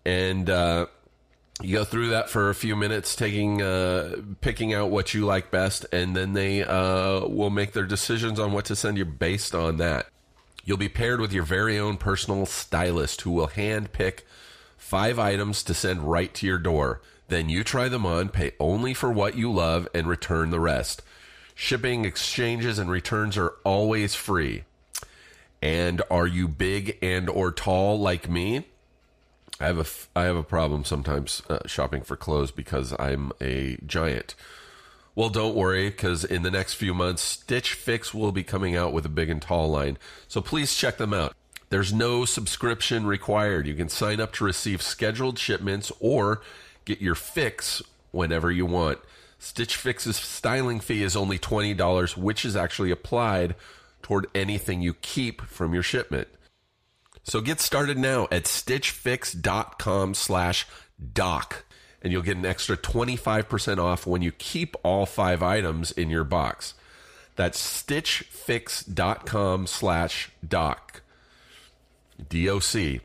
And 0.05 0.51
uh, 0.51 0.87
you 1.62 1.77
go 1.79 1.85
through 1.85 2.11
that 2.11 2.29
for 2.29 2.51
a 2.51 2.55
few 2.55 2.77
minutes, 2.77 3.16
taking 3.16 3.62
uh, 3.62 4.16
picking 4.42 4.74
out 4.74 4.90
what 4.90 5.14
you 5.14 5.24
like 5.24 5.51
best, 5.51 5.87
and 5.92 6.14
then 6.14 6.35
they 6.35 6.62
will 6.64 7.51
make 7.51 7.72
their 7.72 7.87
decisions 7.87 8.38
on 8.38 8.53
what 8.53 8.66
to 8.66 8.77
send 8.77 8.98
you 8.98 9.05
based 9.07 9.55
on 9.55 9.79
that. 9.79 10.07
You'll 10.64 10.77
be 10.77 10.90
paired 10.90 11.20
with 11.20 11.33
your 11.33 11.44
very 11.44 11.79
own 11.79 11.96
personal 11.96 12.44
stylist 12.44 13.22
who 13.22 13.31
will 13.31 13.46
hand 13.46 13.92
pick 13.92 14.27
five 14.77 15.18
items 15.18 15.62
to 15.62 15.72
send 15.72 16.11
right 16.11 16.33
to 16.35 16.46
your 16.46 16.59
door. 16.59 17.01
Then 17.28 17.48
you 17.48 17.62
try 17.62 17.88
them 17.88 18.06
on, 18.06 18.30
pay 18.30 18.52
only 18.58 18.94
for 18.94 19.12
what 19.12 19.36
you 19.36 19.52
love, 19.52 19.86
and 19.94 20.06
return 20.06 20.50
the 20.50 20.60
rest. 20.60 21.02
Shipping, 21.54 22.04
exchanges, 22.04 22.78
and 22.78 22.90
returns 22.90 23.36
are 23.36 23.54
always 23.64 24.14
free. 24.14 24.64
And 25.60 26.02
are 26.10 26.26
you 26.26 26.48
big 26.48 26.98
and 27.02 27.28
or 27.28 27.52
tall 27.52 27.98
like 27.98 28.28
me? 28.28 28.66
I 29.60 29.66
have 29.66 29.78
a 29.78 30.18
I 30.18 30.24
have 30.24 30.36
a 30.36 30.44
problem 30.44 30.84
sometimes 30.84 31.42
uh, 31.50 31.58
shopping 31.66 32.02
for 32.02 32.16
clothes 32.16 32.52
because 32.52 32.94
I'm 32.98 33.32
a 33.40 33.76
giant. 33.84 34.34
Well, 35.16 35.30
don't 35.30 35.56
worry 35.56 35.90
because 35.90 36.24
in 36.24 36.44
the 36.44 36.50
next 36.50 36.74
few 36.74 36.94
months, 36.94 37.22
Stitch 37.22 37.72
Fix 37.72 38.14
will 38.14 38.30
be 38.30 38.44
coming 38.44 38.76
out 38.76 38.92
with 38.92 39.04
a 39.04 39.08
big 39.08 39.28
and 39.28 39.42
tall 39.42 39.68
line. 39.68 39.98
So 40.28 40.40
please 40.40 40.76
check 40.76 40.96
them 40.96 41.12
out. 41.12 41.34
There's 41.70 41.92
no 41.92 42.24
subscription 42.24 43.04
required. 43.04 43.66
You 43.66 43.74
can 43.74 43.88
sign 43.88 44.20
up 44.20 44.32
to 44.34 44.44
receive 44.44 44.80
scheduled 44.80 45.38
shipments 45.38 45.90
or 45.98 46.40
Get 46.88 47.03
your 47.03 47.14
fix 47.14 47.83
whenever 48.12 48.51
you 48.51 48.64
want. 48.64 48.98
Stitch 49.38 49.77
Fix's 49.77 50.16
styling 50.16 50.81
fee 50.81 51.03
is 51.03 51.16
only 51.16 51.38
$20, 51.38 52.16
which 52.16 52.46
is 52.46 52.57
actually 52.57 52.90
applied 52.90 53.55
toward 54.01 54.27
anything 54.35 54.81
you 54.81 54.94
keep 54.94 55.42
from 55.42 55.74
your 55.74 55.83
shipment. 55.83 56.29
So 57.24 57.42
get 57.42 57.61
started 57.61 57.98
now 57.98 58.27
at 58.33 58.44
stitchfix.com 58.44 60.14
slash 60.14 60.66
doc 61.12 61.66
and 62.01 62.11
you'll 62.11 62.22
get 62.22 62.38
an 62.38 62.46
extra 62.46 62.74
25% 62.74 63.77
off 63.77 64.07
when 64.07 64.22
you 64.22 64.33
keep 64.33 64.74
all 64.83 65.05
five 65.05 65.42
items 65.42 65.92
in 65.92 66.09
your 66.09 66.24
box. 66.24 66.72
That's 67.37 67.61
stitchfix.com 67.61 69.66
slash 69.66 70.31
doc. 70.48 71.03
D-O-C 72.31 73.01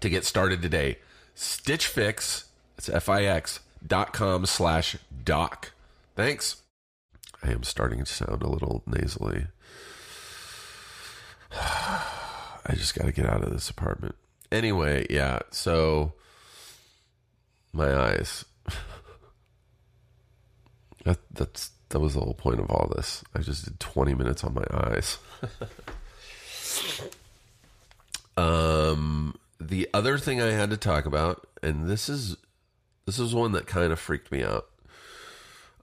to 0.00 0.08
get 0.10 0.26
started 0.26 0.60
today. 0.60 0.98
Stitch 1.34 1.86
Fix 1.86 2.46
It's 2.86 2.94
F-I-X 2.94 3.58
dot 3.84 4.12
com 4.12 4.46
slash 4.46 4.96
doc. 5.24 5.72
Thanks. 6.14 6.62
I 7.42 7.50
am 7.50 7.64
starting 7.64 7.98
to 7.98 8.06
sound 8.06 8.44
a 8.44 8.48
little 8.48 8.84
nasally. 8.86 9.48
I 11.52 12.74
just 12.74 12.94
got 12.94 13.06
to 13.06 13.12
get 13.12 13.26
out 13.26 13.42
of 13.42 13.52
this 13.52 13.68
apartment. 13.68 14.14
Anyway, 14.52 15.04
yeah, 15.10 15.40
so 15.50 16.12
my 17.72 17.92
eyes. 17.92 18.44
that 21.04 21.18
that's 21.32 21.72
that 21.88 21.98
was 21.98 22.14
the 22.14 22.20
whole 22.20 22.34
point 22.34 22.60
of 22.60 22.70
all 22.70 22.88
this. 22.94 23.24
I 23.34 23.40
just 23.40 23.64
did 23.64 23.80
20 23.80 24.14
minutes 24.14 24.44
on 24.44 24.54
my 24.54 24.64
eyes. 24.70 25.18
um 28.36 29.34
the 29.58 29.88
other 29.92 30.18
thing 30.18 30.40
I 30.40 30.52
had 30.52 30.70
to 30.70 30.76
talk 30.76 31.04
about 31.06 31.48
and 31.62 31.88
this 31.88 32.08
is 32.08 32.36
this 33.06 33.18
is 33.18 33.34
one 33.34 33.52
that 33.52 33.66
kind 33.66 33.92
of 33.92 33.98
freaked 33.98 34.30
me 34.30 34.42
out. 34.42 34.66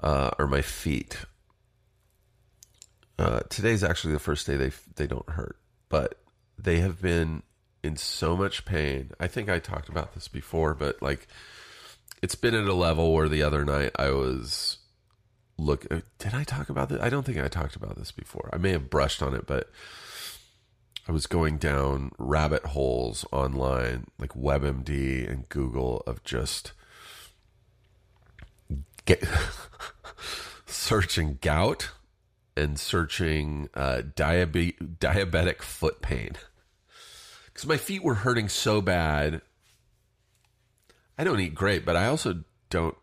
Uh, 0.02 0.32
are 0.38 0.48
my 0.48 0.62
feet. 0.62 1.26
Uh, 3.18 3.40
today's 3.50 3.84
actually 3.84 4.12
the 4.12 4.20
first 4.20 4.46
day 4.46 4.58
they 4.58 4.72
they 4.98 5.08
don't 5.08 5.30
hurt, 5.30 5.58
but 5.88 6.20
they 6.58 6.80
have 6.80 7.02
been 7.02 7.42
in 7.84 7.96
so 7.96 8.36
much 8.36 8.66
pain. 8.66 9.12
I 9.20 9.28
think 9.28 9.50
I 9.50 9.60
talked 9.60 9.88
about 9.88 10.14
this 10.14 10.28
before, 10.28 10.74
but 10.74 11.02
like 11.02 11.28
it's 12.22 12.36
been 12.36 12.54
at 12.54 12.68
a 12.68 12.74
level 12.74 13.14
where 13.14 13.30
the 13.30 13.44
other 13.44 13.64
night 13.64 13.92
I 13.98 14.10
was 14.12 14.80
look 15.58 15.86
uh, 15.90 16.02
did 16.20 16.34
I 16.34 16.44
talk 16.44 16.68
about 16.68 16.90
this? 16.90 17.00
I 17.02 17.10
don't 17.10 17.24
think 17.24 17.38
I 17.38 17.48
talked 17.48 17.78
about 17.78 17.98
this 17.98 18.12
before. 18.12 18.50
I 18.52 18.58
may 18.58 18.72
have 18.72 18.90
brushed 18.90 19.24
on 19.24 19.34
it, 19.34 19.46
but 19.48 19.70
I 21.08 21.14
was 21.14 21.28
going 21.28 21.58
down 21.60 22.12
rabbit 22.18 22.66
holes 22.68 23.26
online 23.32 24.08
like 24.20 24.34
WebMD 24.34 25.30
and 25.30 25.48
Google 25.48 26.04
of 26.08 26.24
just 26.26 26.74
get 29.06 29.24
searching 30.66 31.38
gout 31.42 31.92
and 32.56 32.80
searching 32.80 33.70
uh, 33.74 34.02
diabe- 34.16 34.98
diabetic 35.00 35.62
foot 35.62 36.02
pain 36.02 36.34
because 37.46 37.68
my 37.68 37.78
feet 37.78 38.04
were 38.04 38.16
hurting 38.16 38.50
so 38.50 38.82
bad. 38.82 39.42
I 41.18 41.24
don't 41.24 41.40
eat 41.40 41.54
great, 41.54 41.86
but 41.86 41.96
I 41.96 42.08
also 42.08 42.44
don't. 42.70 42.96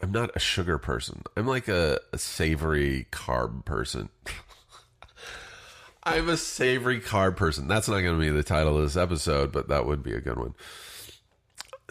I'm 0.00 0.12
not 0.12 0.30
a 0.36 0.38
sugar 0.40 0.78
person. 0.78 1.22
I'm 1.36 1.46
like 1.46 1.68
a, 1.68 1.98
a 2.12 2.18
savory 2.18 3.06
carb 3.10 3.64
person. 3.64 4.10
I'm 6.02 6.28
a 6.28 6.36
savory 6.36 7.00
carb 7.00 7.36
person. 7.36 7.66
That's 7.66 7.88
not 7.88 8.00
going 8.00 8.14
to 8.14 8.20
be 8.20 8.30
the 8.30 8.44
title 8.44 8.76
of 8.76 8.82
this 8.82 8.96
episode, 8.96 9.50
but 9.52 9.68
that 9.68 9.86
would 9.86 10.02
be 10.02 10.12
a 10.12 10.20
good 10.20 10.38
one. 10.38 10.54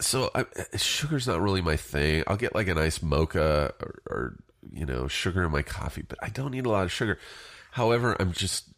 So 0.00 0.30
I, 0.34 0.40
uh, 0.40 0.76
sugar's 0.76 1.26
not 1.26 1.40
really 1.40 1.62
my 1.62 1.76
thing. 1.76 2.22
I'll 2.26 2.36
get 2.36 2.54
like 2.54 2.68
a 2.68 2.74
nice 2.74 3.02
mocha 3.02 3.72
or, 3.80 3.94
or 4.06 4.36
you 4.70 4.84
know 4.84 5.08
sugar 5.08 5.44
in 5.44 5.50
my 5.50 5.62
coffee, 5.62 6.04
but 6.06 6.18
I 6.22 6.28
don't 6.28 6.50
need 6.50 6.66
a 6.66 6.70
lot 6.70 6.84
of 6.84 6.92
sugar. 6.92 7.18
However, 7.72 8.16
I'm 8.18 8.32
just 8.32 8.68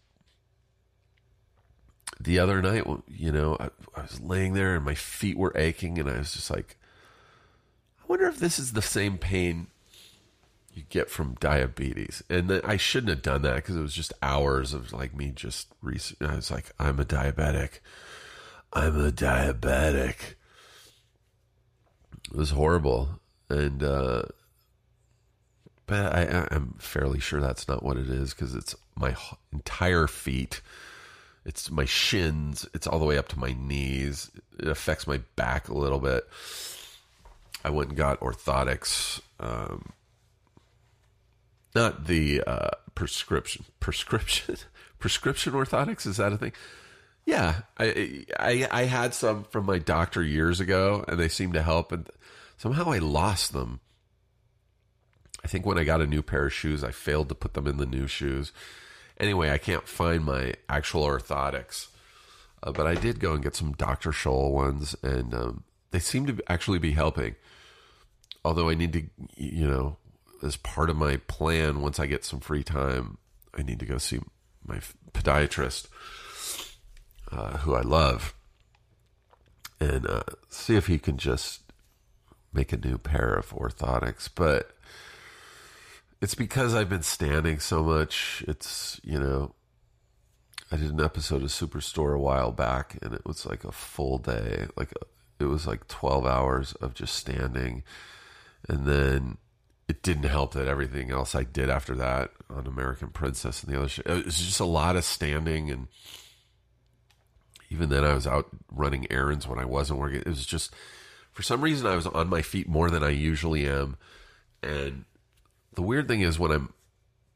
the 2.20 2.38
other 2.38 2.61
night, 2.61 2.85
you 3.09 3.33
know, 3.33 3.57
I, 3.59 3.70
I, 3.94 4.02
was 4.02 4.20
laying 4.20 4.54
there 4.54 4.74
and 4.74 4.85
my 4.85 4.94
feet 4.94 5.37
were 5.37 5.52
aching, 5.57 5.98
and 5.98 6.09
I 6.09 6.18
was 6.18 6.33
just 6.33 6.50
like, 6.50 6.76
I 8.02 8.07
wonder 8.09 8.26
if 8.26 8.38
this 8.38 8.59
is 8.59 8.72
the 8.72 8.83
same 8.83 9.18
pain 9.18 9.68
you 10.74 10.83
get 10.88 11.11
from 11.11 11.37
diabetes. 11.40 12.22
And 12.28 12.50
I 12.64 12.76
shouldn't 12.76 13.11
have 13.11 13.22
done 13.22 13.42
that 13.42 13.57
because 13.57 13.76
it 13.76 13.81
was 13.81 13.94
just 13.94 14.12
hours 14.22 14.72
of 14.72 14.92
like 14.92 15.14
me 15.14 15.33
just. 15.35 15.68
I 16.20 16.35
was 16.35 16.50
like, 16.50 16.72
I'm 16.78 16.98
a 16.98 17.04
diabetic. 17.04 17.81
I'm 18.72 19.04
a 19.04 19.11
diabetic. 19.11 20.35
It 22.31 22.37
was 22.37 22.51
horrible, 22.51 23.09
and 23.49 23.83
uh, 23.83 24.23
but 25.87 26.14
I, 26.14 26.49
I'm 26.51 26.75
fairly 26.79 27.21
sure 27.21 27.41
that's 27.41 27.69
not 27.69 27.83
what 27.83 27.97
it 27.97 28.09
is 28.09 28.35
because 28.35 28.55
it's 28.55 28.75
my 28.97 29.17
entire 29.53 30.07
feet 30.07 30.61
it's 31.49 31.71
my 31.71 31.87
shins. 31.87 32.69
It's 32.75 32.87
all 32.87 32.99
the 32.99 33.07
way 33.07 33.17
up 33.17 33.29
to 33.29 33.38
my 33.38 33.57
knees. 33.59 34.31
It 34.59 34.69
affects 34.69 35.07
my 35.07 35.23
back 35.35 35.71
a 35.71 35.75
little 35.75 35.99
bit. 35.99 36.29
I 37.64 37.71
went 37.71 37.88
and 37.88 37.97
got 37.97 38.21
orthotics. 38.21 39.23
Um, 39.41 39.93
not 41.75 42.07
the 42.07 42.43
uh, 42.47 42.71
prescription 42.95 43.64
prescription 43.81 44.57
prescription 44.99 45.55
orthotics. 45.55 46.07
Is 46.07 46.19
that 46.19 46.35
a 46.35 46.37
thing? 46.37 46.53
Yeah, 47.25 47.62
I, 47.79 48.27
I 48.38 48.69
I 48.71 48.83
had 48.85 49.14
some 49.14 49.45
from 49.45 49.64
my 49.64 49.79
doctor 49.79 50.23
years 50.23 50.61
ago, 50.61 51.03
and 51.09 51.19
they 51.19 51.29
seemed 51.29 51.55
to 51.55 51.62
help. 51.62 51.93
And 51.93 52.11
somehow 52.59 52.90
I 52.90 52.99
lost 52.99 53.55
them. 53.55 53.81
I 55.42 55.49
think 55.49 55.64
when 55.64 55.79
I 55.79 55.85
got 55.85 56.03
a 56.03 56.07
new 56.07 56.23
pair 56.23 56.47
of 56.47 56.53
shoes, 56.53 56.85
I 56.85 56.90
failed 56.90 57.31
to 57.31 57.35
put 57.35 57.55
them 57.55 57.66
in 57.66 57.79
the 57.79 57.87
new 57.87 58.07
shoes 58.07 58.53
Anyway, 59.18 59.51
I 59.51 59.59
can't 59.59 59.88
find 59.88 60.25
my 60.25 60.55
actual 60.68 61.03
orthotics, 61.03 61.88
uh, 62.62 62.71
but 62.71 62.87
I 62.87 62.94
did 62.94 63.18
go 63.18 63.33
and 63.33 63.42
get 63.42 63.57
some 63.57 63.73
Dr. 63.73 64.11
Scholl 64.11 64.53
ones, 64.53 64.94
and 65.03 65.35
um, 65.35 65.64
they 65.90 65.99
seem 65.99 66.27
to 66.27 66.38
actually 66.47 66.79
be 66.79 66.92
helping. 66.92 67.35
Although 68.44 68.68
I 68.68 68.75
need 68.75 68.92
to, 68.92 69.03
you 69.37 69.66
know, 69.66 69.97
as 70.42 70.57
part 70.57 70.88
of 70.88 70.97
my 70.97 71.16
plan, 71.27 71.83
once 71.83 71.99
I 71.99 72.07
get 72.07 72.25
some 72.25 72.38
free 72.38 72.62
time, 72.62 73.18
I 73.53 73.62
need 73.62 73.81
to 73.81 73.87
go 73.87 73.99
see 73.99 74.21
my 74.64 74.79
podiatrist, 75.12 75.88
uh, 77.33 77.59
who 77.59 77.75
I 77.75 77.81
love, 77.81 78.35
and 79.81 80.07
uh, 80.07 80.23
see 80.49 80.77
if 80.77 80.87
he 80.87 81.01
can 81.01 81.16
just 81.16 81.67
make 82.52 82.72
a 82.72 82.76
new 82.76 82.98
pair 82.98 83.34
of 83.34 83.50
orthotics. 83.50 84.28
But 84.34 84.70
it's 86.20 86.34
because 86.34 86.74
I've 86.74 86.88
been 86.88 87.02
standing 87.02 87.58
so 87.58 87.82
much. 87.82 88.44
It's, 88.48 89.00
you 89.04 89.18
know, 89.18 89.54
I 90.70 90.76
did 90.76 90.90
an 90.90 91.00
episode 91.00 91.42
of 91.42 91.48
Superstore 91.48 92.14
a 92.14 92.20
while 92.20 92.52
back 92.52 92.98
and 93.02 93.14
it 93.14 93.24
was 93.24 93.46
like 93.46 93.64
a 93.64 93.72
full 93.72 94.18
day. 94.18 94.66
Like 94.76 94.92
it 95.38 95.44
was 95.44 95.66
like 95.66 95.88
12 95.88 96.26
hours 96.26 96.72
of 96.74 96.94
just 96.94 97.14
standing. 97.14 97.84
And 98.68 98.87
then 98.87 99.38
it 99.88 100.02
didn't 100.02 100.24
help 100.24 100.52
that 100.52 100.68
everything 100.68 101.11
else 101.11 101.34
I 101.34 101.44
did 101.44 101.70
after 101.70 101.94
that 101.94 102.32
on 102.50 102.66
American 102.66 103.08
Princess 103.08 103.62
and 103.62 103.72
the 103.72 103.78
other 103.78 103.88
shit. 103.88 104.06
It 104.06 104.26
was 104.26 104.38
just 104.38 104.61
a 104.61 104.66
lot 104.66 104.96
of 104.96 105.04
standing 105.04 105.70
and 105.70 105.88
even 107.70 107.88
then 107.88 108.04
I 108.04 108.14
was 108.14 108.26
out 108.26 108.48
running 108.70 109.11
errands 109.11 109.46
when 109.46 109.58
I 109.58 109.64
wasn't 109.64 110.00
working. 110.00 110.20
It 110.20 110.26
was 110.26 110.46
just 110.46 110.74
for 111.38 111.44
some 111.44 111.61
reason 111.61 111.87
I 111.87 111.94
was 111.94 112.05
on 112.05 112.29
my 112.29 112.42
feet 112.42 112.66
more 112.66 112.90
than 112.90 113.05
I 113.05 113.11
usually 113.11 113.64
am 113.64 113.96
and 114.61 115.05
the 115.74 115.83
weird 115.83 116.09
thing 116.09 116.20
is 116.20 116.37
when 116.37 116.51
I'm 116.51 116.72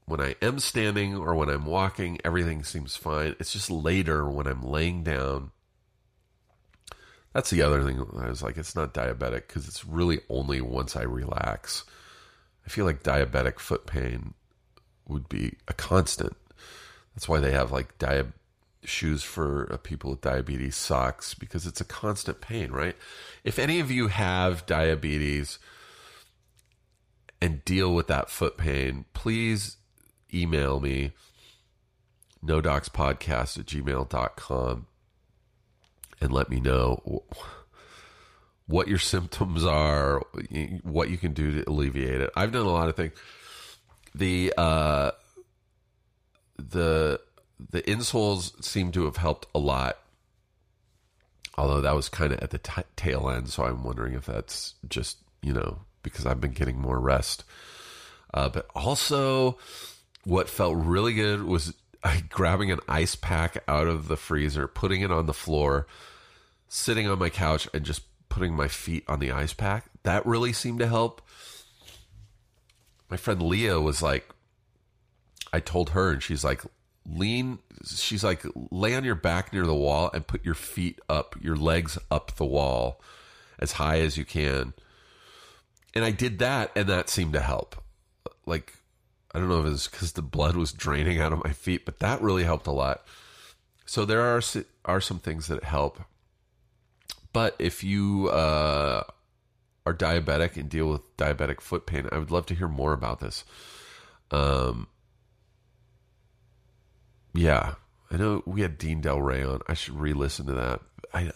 when 0.07 0.21
I 0.21 0.35
am 0.43 0.59
standing 0.59 1.15
or 1.15 1.37
when 1.37 1.49
I'm 1.49 1.67
walking, 1.67 2.19
everything 2.25 2.65
seems 2.65 2.97
fine. 2.97 3.37
It's 3.39 3.53
just 3.53 3.71
later 3.71 4.29
when 4.29 4.49
I'm 4.49 4.61
laying 4.61 5.05
down. 5.05 5.53
That's 7.33 7.51
the 7.51 7.63
other 7.63 7.85
thing. 7.85 8.05
I 8.19 8.27
was 8.27 8.43
like, 8.43 8.57
it's 8.57 8.75
not 8.75 8.93
diabetic 8.93 9.47
because 9.47 9.69
it's 9.69 9.85
really 9.85 10.19
only 10.29 10.61
once 10.61 10.97
I 10.97 11.03
relax. 11.03 11.85
I 12.67 12.71
feel 12.71 12.87
like 12.87 13.05
diabetic 13.05 13.61
foot 13.61 13.87
pain 13.87 14.35
would 15.07 15.29
be 15.29 15.55
a 15.69 15.75
constant. 15.75 16.37
That's 17.15 17.29
why 17.29 17.39
they 17.39 17.53
have 17.53 17.71
like 17.71 17.97
dia- 17.99 18.33
shoes 18.85 19.23
for 19.23 19.73
uh, 19.73 19.77
people 19.77 20.11
with 20.11 20.21
diabetes, 20.21 20.77
socks, 20.77 21.35
because 21.35 21.67
it's 21.67 21.81
a 21.81 21.85
constant 21.85 22.41
pain, 22.41 22.73
right? 22.73 22.97
If 23.45 23.59
any 23.59 23.81
of 23.81 23.91
you 23.91 24.09
have 24.09 24.67
diabetes, 24.67 25.59
and 27.43 27.65
deal 27.65 27.93
with 27.93 28.07
that 28.07 28.31
foot 28.31 28.57
pain, 28.57 29.05
please 29.15 29.77
email 30.33 30.79
me 30.79 31.11
no 32.41 32.61
docs 32.61 32.89
podcast 32.89 33.59
at 33.59 33.67
gmail.com 33.67 34.87
and 36.21 36.33
let 36.33 36.49
me 36.49 36.61
know 36.61 37.25
what 38.67 38.87
your 38.87 38.99
symptoms 38.99 39.65
are, 39.65 40.23
what 40.85 41.11
you 41.11 41.19
can 41.19 41.33
do 41.33 41.53
to 41.53 41.69
alleviate 41.69 42.21
it. 42.21 42.31
I've 42.37 42.53
done 42.53 42.65
a 42.65 42.71
lot 42.71 42.89
of 42.89 42.95
things. 42.95 43.13
The 44.15 44.55
uh, 44.57 45.11
the 46.59 47.21
the 47.71 47.83
insoles 47.83 48.63
seem 48.65 48.93
to 48.93 49.05
have 49.05 49.17
helped 49.17 49.47
a 49.55 49.59
lot, 49.59 49.99
although 51.57 51.81
that 51.81 51.95
was 51.95 52.09
kind 52.09 52.33
of 52.33 52.41
at 52.41 52.51
the 52.51 52.59
t- 52.59 52.83
tail 52.97 53.31
end. 53.31 53.49
So 53.49 53.65
I'm 53.65 53.85
wondering 53.85 54.15
if 54.15 54.27
that's 54.27 54.75
just 54.89 55.19
you 55.43 55.53
know 55.53 55.79
because 56.03 56.27
I've 56.27 56.41
been 56.41 56.53
getting 56.53 56.81
more 56.81 56.99
rest. 56.99 57.45
Uh, 58.35 58.49
but 58.49 58.67
also, 58.75 59.59
what 60.25 60.49
felt 60.49 60.77
really 60.77 61.15
good 61.15 61.45
was 61.45 61.75
grabbing 62.29 62.71
an 62.71 62.81
ice 62.89 63.15
pack 63.15 63.63
out 63.69 63.87
of 63.87 64.09
the 64.09 64.17
freezer, 64.17 64.67
putting 64.67 65.03
it 65.03 65.11
on 65.11 65.27
the 65.27 65.35
floor, 65.35 65.87
sitting 66.69 67.09
on 67.09 67.19
my 67.19 67.31
couch, 67.31 67.69
and 67.75 67.85
just 67.85 68.03
putting 68.29 68.55
my 68.55 68.69
feet 68.69 69.05
on 69.09 69.21
the 69.21 69.31
ice 69.31 69.53
pack. 69.53 69.87
That 70.05 70.25
really 70.25 70.53
seemed 70.53 70.79
to 70.79 70.89
help. 70.89 71.21
My 73.11 73.17
friend 73.17 73.43
Leah 73.43 73.81
was 73.81 74.01
like, 74.01 74.27
I 75.53 75.61
told 75.61 75.91
her, 75.91 76.11
and 76.11 76.23
she's 76.23 76.43
like, 76.43 76.63
lean. 77.07 77.59
She's 77.85 78.25
like, 78.25 78.43
lay 78.71 78.95
on 78.95 79.05
your 79.05 79.15
back 79.15 79.53
near 79.53 79.67
the 79.67 79.75
wall 79.75 80.11
and 80.13 80.27
put 80.27 80.45
your 80.45 80.55
feet 80.55 81.01
up, 81.09 81.37
your 81.41 81.57
legs 81.57 81.99
up 82.11 82.37
the 82.37 82.45
wall 82.45 83.01
as 83.59 83.73
high 83.73 84.01
as 84.01 84.17
you 84.17 84.25
can 84.25 84.75
and 85.95 86.05
I 86.05 86.11
did 86.11 86.39
that, 86.39 86.71
and 86.75 86.89
that 86.89 87.09
seemed 87.09 87.35
to 87.35 87.41
help. 87.41 87.77
Like, 88.47 88.75
I 89.35 89.39
don't 89.39 89.49
know 89.49 89.61
if 89.61 89.73
it's 89.73 89.89
because 89.89 90.13
the 90.13 90.23
blood 90.23 90.57
was 90.57 90.73
draining 90.73 91.21
out 91.21 91.33
of 91.33 91.45
my 91.45 91.53
feet, 91.53 91.85
but 91.85 91.99
that 91.99 92.23
really 92.23 92.45
helped 92.45 92.67
a 92.67 92.73
lot. 92.73 93.05
So 93.85 94.05
there 94.05 94.23
are 94.23 94.41
are 94.85 95.01
some 95.01 95.19
things 95.19 95.49
that 95.49 95.65
help. 95.65 96.01
But 97.33 97.57
if 97.59 97.83
you 97.83 98.29
uh, 98.29 99.05
are 99.87 99.95
diabetic 99.95 100.57
and 100.57 100.69
deal 100.69 100.89
with 100.89 101.17
diabetic 101.17 101.61
foot 101.61 101.87
pain, 101.87 102.09
I 102.11 102.19
would 102.19 102.31
love 102.31 102.47
to 102.47 102.55
hear 102.55 102.69
more 102.69 102.93
about 102.93 103.21
this. 103.21 103.45
Um, 104.31 104.89
yeah, 107.35 107.75
I 108.11 108.17
know 108.17 108.43
we 108.47 108.63
had 108.63 108.79
Dean 108.79 109.01
Delray 109.03 109.49
on. 109.49 109.61
I 109.69 109.75
should 109.75 109.99
re-listen 109.99 110.47
to 110.47 110.53
that. 110.55 110.81
I, 111.15 111.31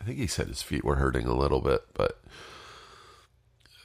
I 0.00 0.04
think 0.04 0.18
he 0.18 0.26
said 0.26 0.48
his 0.48 0.62
feet 0.62 0.84
were 0.84 0.96
hurting 0.96 1.26
a 1.26 1.34
little 1.34 1.60
bit, 1.60 1.82
but 1.94 2.20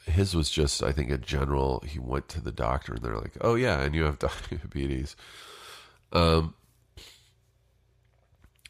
his 0.05 0.35
was 0.35 0.49
just, 0.49 0.83
I 0.83 0.91
think, 0.91 1.11
a 1.11 1.17
general. 1.17 1.83
He 1.87 1.99
went 1.99 2.29
to 2.29 2.41
the 2.41 2.51
doctor, 2.51 2.93
and 2.93 3.01
they're 3.01 3.17
like, 3.17 3.37
"Oh 3.41 3.55
yeah, 3.55 3.81
and 3.81 3.95
you 3.95 4.03
have 4.03 4.19
diabetes." 4.49 5.15
Um. 6.11 6.53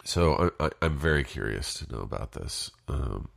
So 0.05 0.51
I, 0.59 0.69
am 0.81 0.97
very 0.97 1.23
curious 1.23 1.75
to 1.75 1.91
know 1.91 2.01
about 2.01 2.33
this. 2.33 2.71
Um, 2.89 3.29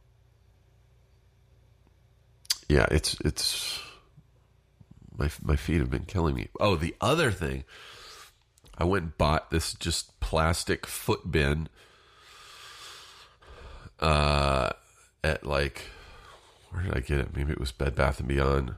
yeah, 2.68 2.86
it's 2.90 3.16
it's 3.24 3.80
my 5.16 5.30
my 5.42 5.56
feet 5.56 5.80
have 5.80 5.90
been 5.90 6.04
killing 6.04 6.34
me. 6.34 6.48
Oh, 6.58 6.76
the 6.76 6.94
other 7.00 7.30
thing, 7.30 7.64
I 8.78 8.84
went 8.84 9.02
and 9.04 9.18
bought 9.18 9.50
this 9.50 9.74
just 9.74 10.18
plastic 10.20 10.86
foot 10.86 11.30
bin. 11.30 11.68
Uh, 13.98 14.70
at 15.24 15.46
like, 15.46 15.82
where 16.70 16.82
did 16.82 16.94
I 16.94 17.00
get 17.00 17.18
it? 17.20 17.36
Maybe 17.36 17.52
it 17.52 17.60
was 17.60 17.72
Bed 17.72 17.94
Bath 17.94 18.18
and 18.18 18.28
Beyond. 18.28 18.74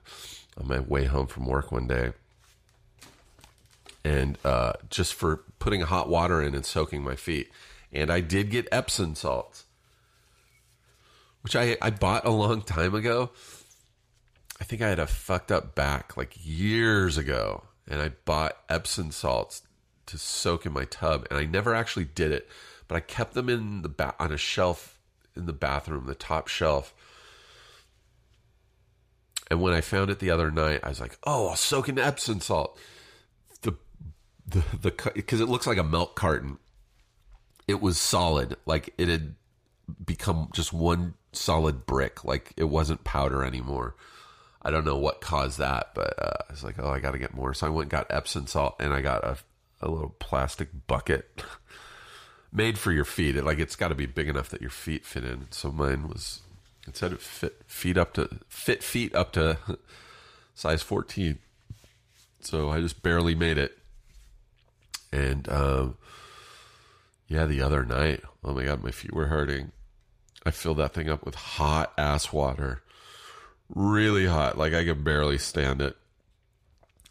On 0.57 0.67
my 0.67 0.81
way 0.81 1.05
home 1.05 1.29
from 1.29 1.47
work 1.47 1.71
one 1.71 1.87
day, 1.87 2.13
and 4.05 4.37
uh, 4.45 4.73
just 4.91 5.15
for 5.15 5.45
putting 5.61 5.83
hot 5.83 6.09
water 6.09 6.43
in 6.43 6.53
and 6.57 6.67
soaking 6.67 7.05
my 7.05 7.15
feet. 7.15 7.49
And 7.93 8.11
I 8.11 8.19
did 8.21 8.51
get 8.51 8.67
Epsom 8.73 9.15
salts, 9.15 9.67
which 11.43 11.55
I 11.55 11.77
I 11.81 11.91
bought 11.91 12.27
a 12.27 12.31
long 12.31 12.63
time 12.63 12.93
ago 12.93 13.31
I 14.61 14.65
think 14.65 14.83
I 14.83 14.89
had 14.89 14.99
a 14.99 15.07
fucked 15.07 15.53
up 15.53 15.75
back 15.75 16.17
like 16.17 16.35
years 16.43 17.17
ago, 17.17 17.65
and 17.89 18.03
I 18.03 18.11
bought 18.25 18.57
Epsom 18.69 19.13
salts 19.13 19.63
to 20.09 20.19
soak 20.19 20.67
in 20.67 20.73
my 20.73 20.85
tub, 20.85 21.27
and 21.31 21.39
I 21.39 21.45
never 21.45 21.75
actually 21.75 22.07
did 22.07 22.33
it, 22.33 22.49
but 22.87 22.97
I 22.97 23.01
kept 23.01 23.35
them 23.35 23.49
in 23.49 23.83
the 23.83 23.89
ba- 23.89 24.15
on 24.19 24.33
a 24.33 24.37
shelf 24.37 24.99
in 25.37 25.47
the 25.47 25.53
bathroom, 25.53 26.07
the 26.07 26.15
top 26.15 26.49
shelf. 26.49 26.95
And 29.51 29.63
when 29.63 29.73
I 29.73 29.81
found 29.81 30.11
it 30.11 30.19
the 30.19 30.31
other 30.31 30.51
night, 30.51 30.81
I 30.83 30.89
was 30.89 31.01
like, 31.01 31.19
"Oh, 31.25 31.49
I'll 31.49 31.57
soak 31.57 31.89
in 31.89 31.99
Epsom 31.99 32.41
salt." 32.41 32.79
The 33.63 33.75
the 34.47 34.63
the 34.81 35.13
because 35.15 35.41
it 35.41 35.49
looks 35.49 35.67
like 35.67 35.79
a 35.79 35.85
milk 35.85 36.17
carton. 36.17 36.59
It 37.67 37.81
was 37.81 37.99
solid, 37.99 38.57
like 38.67 38.93
it 38.99 39.09
had 39.09 39.35
become 40.05 40.51
just 40.53 40.73
one 40.73 41.15
solid 41.33 41.87
brick, 41.87 42.25
like 42.25 42.53
it 42.57 42.65
wasn't 42.65 43.05
powder 43.05 43.45
anymore. 43.45 43.95
I 44.61 44.71
don't 44.71 44.85
know 44.85 44.99
what 44.99 45.21
caused 45.21 45.59
that, 45.59 45.91
but 45.95 46.15
uh, 46.21 46.43
I 46.49 46.53
was 46.53 46.65
like, 46.65 46.77
oh, 46.79 46.91
I 46.91 46.99
got 46.99 47.13
to 47.13 47.19
get 47.19 47.35
more. 47.35 47.55
So 47.55 47.67
I 47.67 47.71
went 47.71 47.85
and 47.85 47.91
got 47.91 48.07
Epsom 48.11 48.47
salt, 48.47 48.77
and 48.81 48.93
I 48.93 49.01
got 49.01 49.25
a 49.25 49.39
a 49.81 49.89
little 49.91 50.15
plastic 50.19 50.69
bucket 50.87 51.43
made 52.53 52.79
for 52.79 52.93
your 52.93 53.05
feet. 53.05 53.37
It, 53.37 53.45
like 53.45 53.59
it's 53.59 53.77
got 53.77 53.89
to 53.89 53.95
be 53.95 54.07
big 54.07 54.29
enough 54.29 54.49
that 54.51 54.61
your 54.61 54.71
feet 54.71 55.05
fit 55.05 55.25
in. 55.25 55.47
So 55.51 55.71
mine 55.71 56.09
was 56.09 56.41
it 56.87 56.97
said 56.97 57.13
it 57.13 57.21
fit 57.21 57.63
feet 57.67 57.99
up 57.99 58.15
to 58.15 58.29
fit 58.49 58.83
feet 58.83 59.15
up 59.15 59.33
to 59.33 59.59
size 60.55 60.83
fourteen. 60.83 61.39
So 62.41 62.71
I 62.71 62.81
just 62.81 63.03
barely 63.03 63.35
made 63.35 63.59
it, 63.59 63.79
and 65.13 65.49
um, 65.49 65.97
yeah, 67.27 67.47
the 67.47 67.63
other 67.63 67.85
night, 67.85 68.23
oh 68.45 68.55
my 68.55 68.65
god, 68.65 68.83
my 68.83 68.93
feet 68.93 69.13
were 69.13 69.27
hurting. 69.27 69.73
I 70.47 70.53
filled 70.53 70.79
that 70.79 70.95
thing 70.95 71.09
up 71.09 71.27
with 71.27 71.35
hot 71.35 71.93
ass 71.99 72.33
water 72.33 72.83
really 73.75 74.27
hot. 74.27 74.59
Like 74.59 74.75
I 74.75 74.85
could 74.85 75.05
barely 75.05 75.39
stand 75.39 75.83
it. 75.83 75.97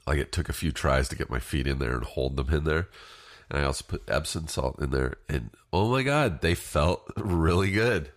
Like 0.07 0.19
it 0.19 0.31
took 0.31 0.47
a 0.47 0.53
few 0.53 0.71
tries 0.71 1.09
to 1.09 1.15
get 1.15 1.29
my 1.29 1.39
feet 1.39 1.67
in 1.67 1.79
there 1.79 1.95
and 1.95 2.05
hold 2.05 2.37
them 2.37 2.49
in 2.49 2.63
there. 2.63 2.87
And 3.49 3.59
I 3.59 3.65
also 3.65 3.85
put 3.87 4.09
Epsom 4.09 4.47
salt 4.47 4.81
in 4.81 4.91
there. 4.91 5.17
And 5.27 5.51
oh 5.73 5.91
my 5.91 6.01
God, 6.03 6.41
they 6.41 6.55
felt 6.55 7.11
really 7.17 7.71
good. 7.71 8.11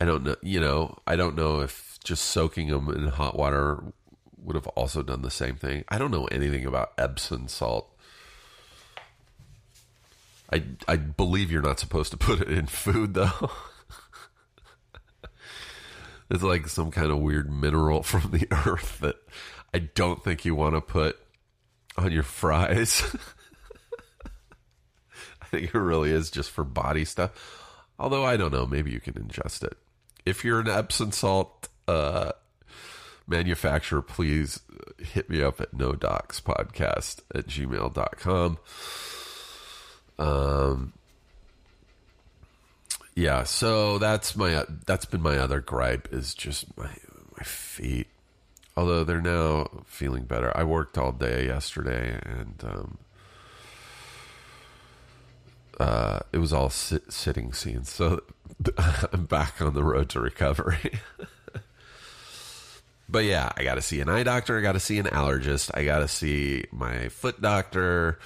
I 0.00 0.06
don't 0.06 0.24
know, 0.24 0.36
you 0.42 0.60
know, 0.60 0.98
I 1.06 1.16
don't 1.16 1.36
know 1.36 1.60
if 1.60 1.98
just 2.02 2.24
soaking 2.24 2.68
them 2.68 2.88
in 2.90 3.08
hot 3.08 3.38
water 3.38 3.84
would 4.38 4.56
have 4.56 4.66
also 4.68 5.02
done 5.02 5.22
the 5.22 5.30
same 5.30 5.56
thing. 5.56 5.84
I 5.88 5.98
don't 5.98 6.10
know 6.10 6.26
anything 6.26 6.66
about 6.66 6.92
Epsom 6.98 7.48
salt. 7.48 7.90
I 10.52 10.62
I 10.86 10.96
believe 10.96 11.50
you're 11.50 11.62
not 11.62 11.80
supposed 11.80 12.10
to 12.10 12.16
put 12.18 12.40
it 12.40 12.50
in 12.50 12.66
food 12.66 13.14
though. 13.14 13.50
It's 16.30 16.42
like 16.42 16.68
some 16.68 16.90
kind 16.90 17.10
of 17.10 17.18
weird 17.18 17.50
mineral 17.50 18.02
from 18.04 18.30
the 18.30 18.48
earth 18.50 18.98
that 19.00 19.16
I 19.72 19.78
don't 19.78 20.22
think 20.22 20.44
you 20.44 20.54
want 20.54 20.74
to 20.74 20.80
put 20.80 21.18
on 21.96 22.12
your 22.12 22.22
fries. 22.22 23.02
I 25.42 25.46
think 25.46 25.74
it 25.74 25.78
really 25.78 26.10
is 26.10 26.30
just 26.30 26.50
for 26.50 26.64
body 26.64 27.04
stuff. 27.04 27.30
Although 27.98 28.24
I 28.24 28.36
don't 28.36 28.52
know, 28.52 28.66
maybe 28.66 28.90
you 28.90 29.00
can 29.00 29.14
ingest 29.14 29.62
it. 29.62 29.76
If 30.26 30.44
you're 30.44 30.60
an 30.60 30.68
Epsom 30.68 31.12
salt 31.12 31.68
uh, 31.86 32.32
manufacturer, 33.26 34.02
please 34.02 34.60
hit 34.98 35.30
me 35.30 35.42
up 35.42 35.60
at 35.60 35.74
no 35.74 35.92
docs 35.92 36.40
podcast 36.40 37.20
at 37.34 37.46
gmail.com. 37.46 38.58
Um, 40.18 40.92
yeah, 43.14 43.44
so 43.44 43.98
that's 43.98 44.34
my 44.36 44.64
that's 44.86 45.04
been 45.04 45.22
my 45.22 45.38
other 45.38 45.60
gripe 45.60 46.08
is 46.12 46.34
just 46.34 46.76
my 46.76 46.90
my 47.36 47.44
feet. 47.44 48.08
Although 48.76 49.04
they're 49.04 49.20
now 49.20 49.84
feeling 49.86 50.24
better. 50.24 50.56
I 50.56 50.64
worked 50.64 50.98
all 50.98 51.12
day 51.12 51.46
yesterday 51.46 52.18
and 52.24 52.60
um, 52.64 52.98
uh, 55.78 56.20
it 56.32 56.38
was 56.38 56.52
all 56.52 56.70
sit, 56.70 57.12
sitting 57.12 57.52
scenes. 57.52 57.88
So 57.88 58.22
I'm 59.12 59.26
back 59.26 59.60
on 59.60 59.74
the 59.74 59.84
road 59.84 60.08
to 60.10 60.20
recovery. 60.20 60.98
but 63.08 63.24
yeah, 63.24 63.52
I 63.56 63.62
got 63.62 63.76
to 63.76 63.82
see 63.82 64.00
an 64.00 64.08
eye 64.08 64.24
doctor. 64.24 64.58
I 64.58 64.62
got 64.62 64.72
to 64.72 64.80
see 64.80 64.98
an 64.98 65.06
allergist. 65.06 65.70
I 65.74 65.84
got 65.84 66.00
to 66.00 66.08
see 66.08 66.64
my 66.72 67.08
foot 67.10 67.40
doctor. 67.40 68.18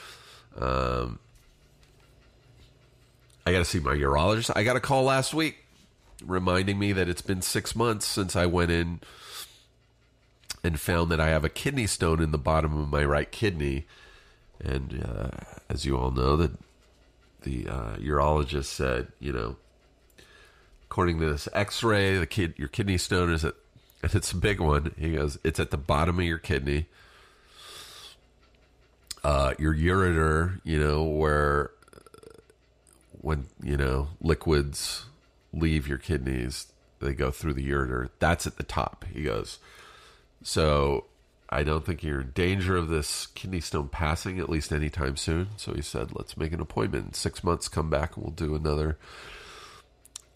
Um, 0.57 1.18
I 3.49 3.53
got 3.53 3.61
to 3.61 3.65
see 3.65 3.81
my 3.81 3.95
urologist. 3.95 4.51
I 4.55 4.63
got 4.63 4.77
a 4.77 4.81
call 4.81 5.05
last 5.05 5.33
week 5.33 5.65
reminding 6.23 6.79
me 6.79 6.93
that 6.93 7.09
it's 7.09 7.23
been 7.23 7.41
six 7.41 7.75
months 7.75 8.05
since 8.05 8.37
I 8.37 8.45
went 8.45 8.71
in 8.71 9.01
and 10.63 10.79
found 10.79 11.11
that 11.11 11.21
I 11.21 11.29
have 11.29 11.45
a 11.45 11.49
kidney 11.49 11.87
stone 11.87 12.21
in 12.21 12.31
the 12.31 12.37
bottom 12.37 12.79
of 12.79 12.91
my 12.91 13.03
right 13.03 13.31
kidney. 13.31 13.87
And 14.63 15.03
uh, 15.03 15.31
as 15.71 15.87
you 15.87 15.97
all 15.97 16.11
know, 16.11 16.37
that 16.37 16.59
the 17.41 17.69
uh, 17.69 17.97
urologist 17.97 18.67
said, 18.67 19.13
you 19.19 19.33
know, 19.33 19.57
according 20.91 21.19
to 21.21 21.33
this 21.33 21.49
X-ray, 21.55 22.19
the 22.19 22.27
kid, 22.27 22.53
your 22.59 22.69
kidney 22.69 22.99
stone 22.99 23.33
is 23.33 23.47
at, 23.47 23.55
and 24.03 24.15
it's 24.15 24.33
a 24.33 24.37
big 24.37 24.61
one. 24.61 24.95
He 24.99 25.15
goes, 25.15 25.39
it's 25.43 25.59
at 25.59 25.71
the 25.71 25.79
bottom 25.79 26.19
of 26.19 26.25
your 26.27 26.37
kidney. 26.37 26.85
Uh, 29.25 29.55
your 29.59 29.75
ureter, 29.75 30.61
you 30.65 30.79
know, 30.79 31.03
where 31.03 31.71
when 33.21 33.47
you 33.63 33.77
know 33.77 34.09
liquids 34.21 35.07
leave 35.53 35.89
your 35.89 35.99
kidneys, 35.99 36.73
they 37.01 37.14
go 37.14 37.31
through 37.31 37.55
the 37.55 37.69
ureter. 37.69 38.11
That's 38.19 38.47
at 38.47 38.57
the 38.57 38.62
top. 38.62 39.05
He 39.12 39.23
goes. 39.23 39.59
So 40.43 41.07
I 41.49 41.62
don't 41.62 41.85
think 41.85 42.03
you're 42.03 42.21
in 42.21 42.33
danger 42.33 42.77
of 42.77 42.89
this 42.89 43.27
kidney 43.29 43.61
stone 43.61 43.89
passing 43.89 44.39
at 44.39 44.51
least 44.51 44.73
anytime 44.73 45.16
soon. 45.16 45.49
So 45.57 45.73
he 45.73 45.83
said, 45.83 46.14
let's 46.14 46.37
make 46.37 46.53
an 46.53 46.61
appointment. 46.61 47.07
In 47.07 47.12
six 47.14 47.43
months, 47.43 47.69
come 47.69 47.89
back 47.89 48.16
and 48.16 48.25
we'll 48.25 48.35
do 48.35 48.55
another 48.55 48.99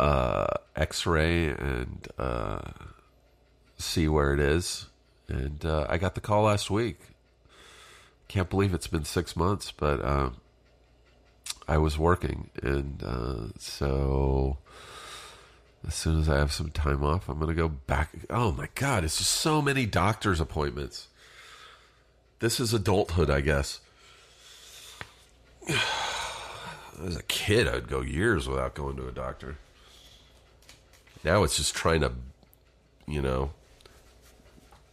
uh, 0.01 0.47
X-ray 0.74 1.49
and 1.49 2.09
uh, 2.18 2.62
see 3.78 4.09
where 4.09 4.33
it 4.33 4.41
is. 4.41 4.87
And 5.28 5.64
uh, 5.64 5.87
I 5.89 5.99
got 5.99 6.14
the 6.14 6.20
call 6.20 6.45
last 6.45 6.70
week. 6.70 6.99
Can't 8.28 8.49
believe 8.49 8.72
it's 8.72 8.87
been 8.87 9.05
six 9.05 9.37
months, 9.37 9.70
but 9.70 10.03
um, 10.05 10.37
I 11.68 11.78
was 11.78 11.98
working, 11.98 12.50
and 12.62 13.02
uh, 13.04 13.58
so 13.58 14.58
as 15.86 15.94
soon 15.94 16.20
as 16.20 16.28
I 16.28 16.38
have 16.38 16.52
some 16.52 16.70
time 16.70 17.04
off, 17.04 17.28
I'm 17.28 17.38
going 17.38 17.54
to 17.54 17.60
go 17.60 17.68
back. 17.68 18.10
Oh 18.30 18.52
my 18.52 18.68
God, 18.74 19.04
it's 19.04 19.18
just 19.18 19.30
so 19.30 19.62
many 19.62 19.86
doctor's 19.86 20.40
appointments. 20.40 21.08
This 22.40 22.58
is 22.58 22.74
adulthood, 22.74 23.30
I 23.30 23.40
guess. 23.40 23.80
As 27.02 27.16
a 27.16 27.22
kid, 27.22 27.66
I'd 27.66 27.88
go 27.88 28.00
years 28.00 28.46
without 28.46 28.74
going 28.74 28.96
to 28.96 29.08
a 29.08 29.12
doctor. 29.12 29.56
Now 31.24 31.42
it's 31.42 31.56
just 31.56 31.74
trying 31.74 32.02
to 32.02 32.12
you 33.06 33.22
know, 33.22 33.50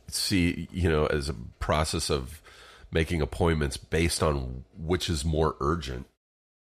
see, 0.08 0.68
you 0.72 0.90
know, 0.90 1.06
as 1.08 1.30
a 1.30 1.36
process 1.60 2.10
of 2.10 2.42
making 2.92 3.22
appointments 3.22 3.78
based 3.78 4.24
on 4.24 4.64
which 4.78 5.10
is 5.10 5.24
more 5.24 5.56
urgent. 5.60 6.08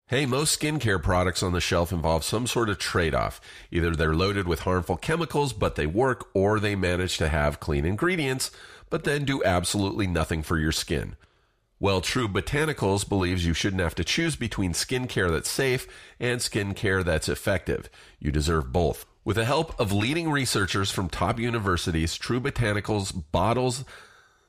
Hey, 0.07 0.27
most 0.27 0.59
skincare 0.59 1.01
products 1.01 1.41
on 1.41 1.53
the 1.53 1.59
shelf 1.59 1.91
involve 1.91 2.23
some 2.23 2.45
sort 2.45 2.69
of 2.69 2.77
trade 2.77 3.15
off. 3.15 3.41
Either 3.71 3.95
they're 3.95 4.13
loaded 4.13 4.47
with 4.47 4.59
harmful 4.59 4.97
chemicals, 4.97 5.51
but 5.51 5.73
they 5.73 5.87
work, 5.87 6.29
or 6.35 6.59
they 6.59 6.75
manage 6.75 7.17
to 7.17 7.27
have 7.27 7.59
clean 7.59 7.85
ingredients, 7.85 8.51
but 8.91 9.03
then 9.03 9.25
do 9.25 9.43
absolutely 9.43 10.05
nothing 10.05 10.43
for 10.43 10.59
your 10.59 10.71
skin. 10.71 11.15
Well, 11.79 12.01
True 12.01 12.27
Botanicals 12.27 13.09
believes 13.09 13.47
you 13.47 13.55
shouldn't 13.55 13.81
have 13.81 13.95
to 13.95 14.03
choose 14.03 14.35
between 14.35 14.73
skincare 14.73 15.31
that's 15.31 15.49
safe 15.49 15.87
and 16.19 16.39
skincare 16.39 17.03
that's 17.03 17.27
effective. 17.27 17.89
You 18.19 18.31
deserve 18.31 18.71
both. 18.71 19.07
With 19.23 19.37
the 19.37 19.45
help 19.45 19.79
of 19.79 19.91
leading 19.91 20.29
researchers 20.29 20.91
from 20.91 21.09
top 21.09 21.39
universities, 21.39 22.13
True 22.15 22.39
Botanicals 22.39 23.23
bottles 23.31 23.83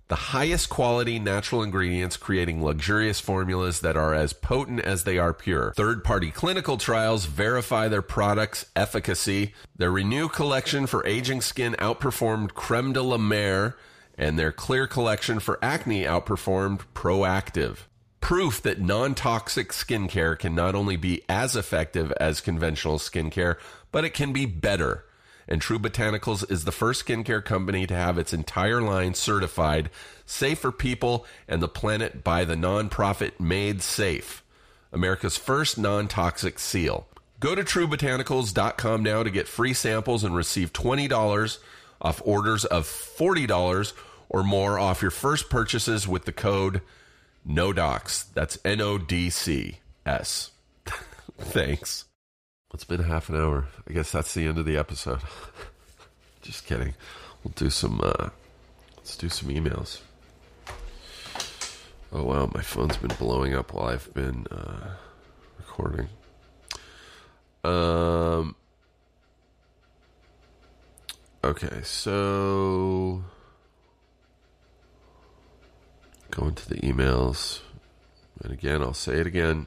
the 0.09 0.14
highest 0.14 0.68
quality 0.68 1.18
natural 1.18 1.62
ingredients, 1.62 2.16
creating 2.16 2.62
luxurious 2.62 3.18
formulas 3.18 3.80
that 3.80 3.96
are 3.96 4.14
as 4.14 4.32
potent 4.32 4.80
as 4.80 5.04
they 5.04 5.18
are 5.18 5.32
pure. 5.32 5.72
Third 5.76 6.04
party 6.04 6.30
clinical 6.30 6.76
trials 6.76 7.24
verify 7.24 7.88
their 7.88 8.02
product's 8.02 8.66
efficacy. 8.76 9.54
Their 9.76 9.90
Renew 9.90 10.28
collection 10.28 10.86
for 10.86 11.04
aging 11.07 11.40
skin 11.40 11.74
outperformed 11.78 12.54
Creme 12.54 12.92
de 12.92 13.02
la 13.02 13.18
Mer, 13.18 13.76
and 14.16 14.38
their 14.38 14.52
Clear 14.52 14.86
collection 14.86 15.40
for 15.40 15.59
acne 15.61 16.04
outperformed 16.04 16.82
Proactiv. 16.94 17.78
Proof 18.20 18.62
that 18.62 18.80
non 18.80 19.14
toxic 19.14 19.70
skincare 19.70 20.38
can 20.38 20.54
not 20.54 20.74
only 20.74 20.96
be 20.96 21.22
as 21.28 21.57
effective 21.57 22.12
as 22.20 22.40
conventional 22.40 22.98
skincare, 22.98 23.57
but 23.90 24.04
it 24.04 24.14
can 24.14 24.32
be 24.32 24.46
better 24.46 25.05
and 25.49 25.61
True 25.61 25.78
Botanicals 25.78 26.49
is 26.51 26.64
the 26.64 26.72
first 26.72 27.07
skincare 27.07 27.44
company 27.44 27.86
to 27.86 27.94
have 27.94 28.18
its 28.18 28.32
entire 28.32 28.82
line 28.82 29.14
certified 29.14 29.90
safe 30.24 30.59
for 30.59 30.72
people 30.72 31.26
and 31.49 31.62
the 31.62 31.68
planet 31.68 32.24
by 32.24 32.44
the 32.44 32.57
nonprofit 32.57 33.38
Made 33.38 33.82
Safe, 33.82 34.42
America's 34.92 35.36
first 35.36 35.78
non 35.78 36.09
toxic 36.09 36.59
seal. 36.59 37.07
Go 37.38 37.55
to 37.55 37.62
truebotanicals.com 37.62 39.03
now 39.03 39.22
to 39.22 39.30
get 39.30 39.47
free 39.47 39.74
samples 39.74 40.24
and 40.24 40.34
receive 40.34 40.72
$20 40.72 41.59
off 42.01 42.22
orders 42.24 42.64
of 42.64 42.86
$40 42.86 43.92
or 44.28 44.42
more 44.42 44.78
off 44.78 45.03
your 45.03 45.11
first 45.11 45.51
purchases 45.51 46.09
with 46.09 46.24
the 46.24 46.32
code 46.32 46.80
NODOCS. 47.47 48.32
That's 48.34 48.59
N 48.64 48.80
O 48.80 48.99
D 48.99 49.30
C 49.30 49.78
S. 50.05 50.51
Thanks. 51.38 52.05
It's 52.77 52.85
been 52.85 53.05
half 53.05 53.31
an 53.31 53.37
hour. 53.37 53.68
I 53.89 53.95
guess 53.95 54.12
that's 54.12 54.35
the 54.35 54.47
end 54.47 54.59
of 54.59 54.66
the 54.66 54.77
episode. 54.77 55.20
Just 56.43 56.66
kidding. 56.66 56.93
We'll 57.43 57.55
do 57.55 57.70
some. 57.70 58.03
Uh, 58.03 58.29
let's 58.99 59.16
do 59.16 59.31
some 59.31 59.49
emails. 59.49 60.03
Oh 62.12 62.24
wow, 62.24 62.51
my 62.53 62.61
phone's 62.61 62.99
been 62.99 63.16
blowing 63.16 63.55
up 63.55 63.72
while 63.72 63.87
I've 63.87 64.12
been 64.12 64.47
uh, 64.51 64.91
recording. 65.57 66.09
Um. 67.64 68.57
Okay, 71.43 71.81
so 71.83 73.24
going 76.31 76.55
to 76.57 76.68
the 76.68 76.81
emails, 76.81 77.61
and 78.43 78.53
again, 78.53 78.83
I'll 78.83 78.93
say 78.93 79.14
it 79.14 79.27
again. 79.27 79.66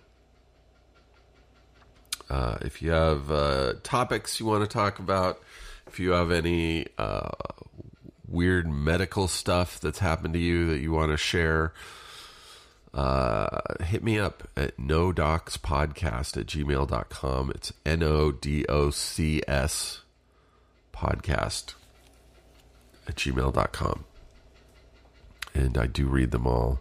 Uh, 2.30 2.58
if 2.62 2.82
you 2.82 2.92
have 2.92 3.32
uh, 3.32 3.74
topics 3.84 4.40
you 4.40 4.46
want 4.46 4.64
to 4.64 4.68
talk 4.68 5.00
about, 5.00 5.42
if 5.88 6.00
you 6.00 6.12
have 6.12 6.32
any 6.32 6.86
uh, 6.98 7.30
weird 8.28 8.70
medical 8.70 9.28
stuff 9.28 9.80
that's 9.80 10.00
happened 10.00 10.34
to 10.36 10.40
you 10.40 10.70
that 10.70 10.80
you 10.80 10.92
want 10.92 11.12
to 11.12 11.18
share, 11.18 11.74
uh, 12.94 13.60
hit 13.82 14.04
me 14.04 14.20
up 14.20 14.48
at 14.56 14.78
nodocspodcast 14.78 16.38
at 16.38 16.46
gmail.com. 16.46 17.52
It's 17.52 17.74
N 17.86 18.04
O 18.04 18.32
D 18.32 18.66
O 18.70 18.92
C 18.92 19.42
S 19.48 20.02
podcast 20.94 21.74
at 23.08 23.16
gmail.com. 23.16 24.06
And 25.56 25.78
I 25.78 25.88
do 25.88 26.06
read 26.08 26.32
them 26.32 26.46
all. 26.46 26.80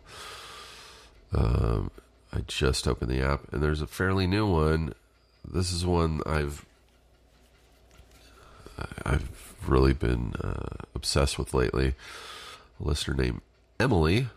Um, 1.33 1.91
I 2.33 2.41
just 2.47 2.87
opened 2.87 3.11
the 3.11 3.23
app, 3.23 3.51
and 3.53 3.63
there's 3.63 3.81
a 3.81 3.87
fairly 3.87 4.27
new 4.27 4.47
one 4.47 4.93
this 5.53 5.73
is 5.73 5.87
one 5.87 6.21
I've 6.27 6.65
I've 9.05 9.55
really 9.67 9.93
been 9.93 10.35
uh, 10.35 10.85
obsessed 10.95 11.39
with 11.39 11.55
lately. 11.55 11.95
A 12.81 12.85
listener 12.85 13.15
named 13.15 13.41
Emily, 13.81 14.29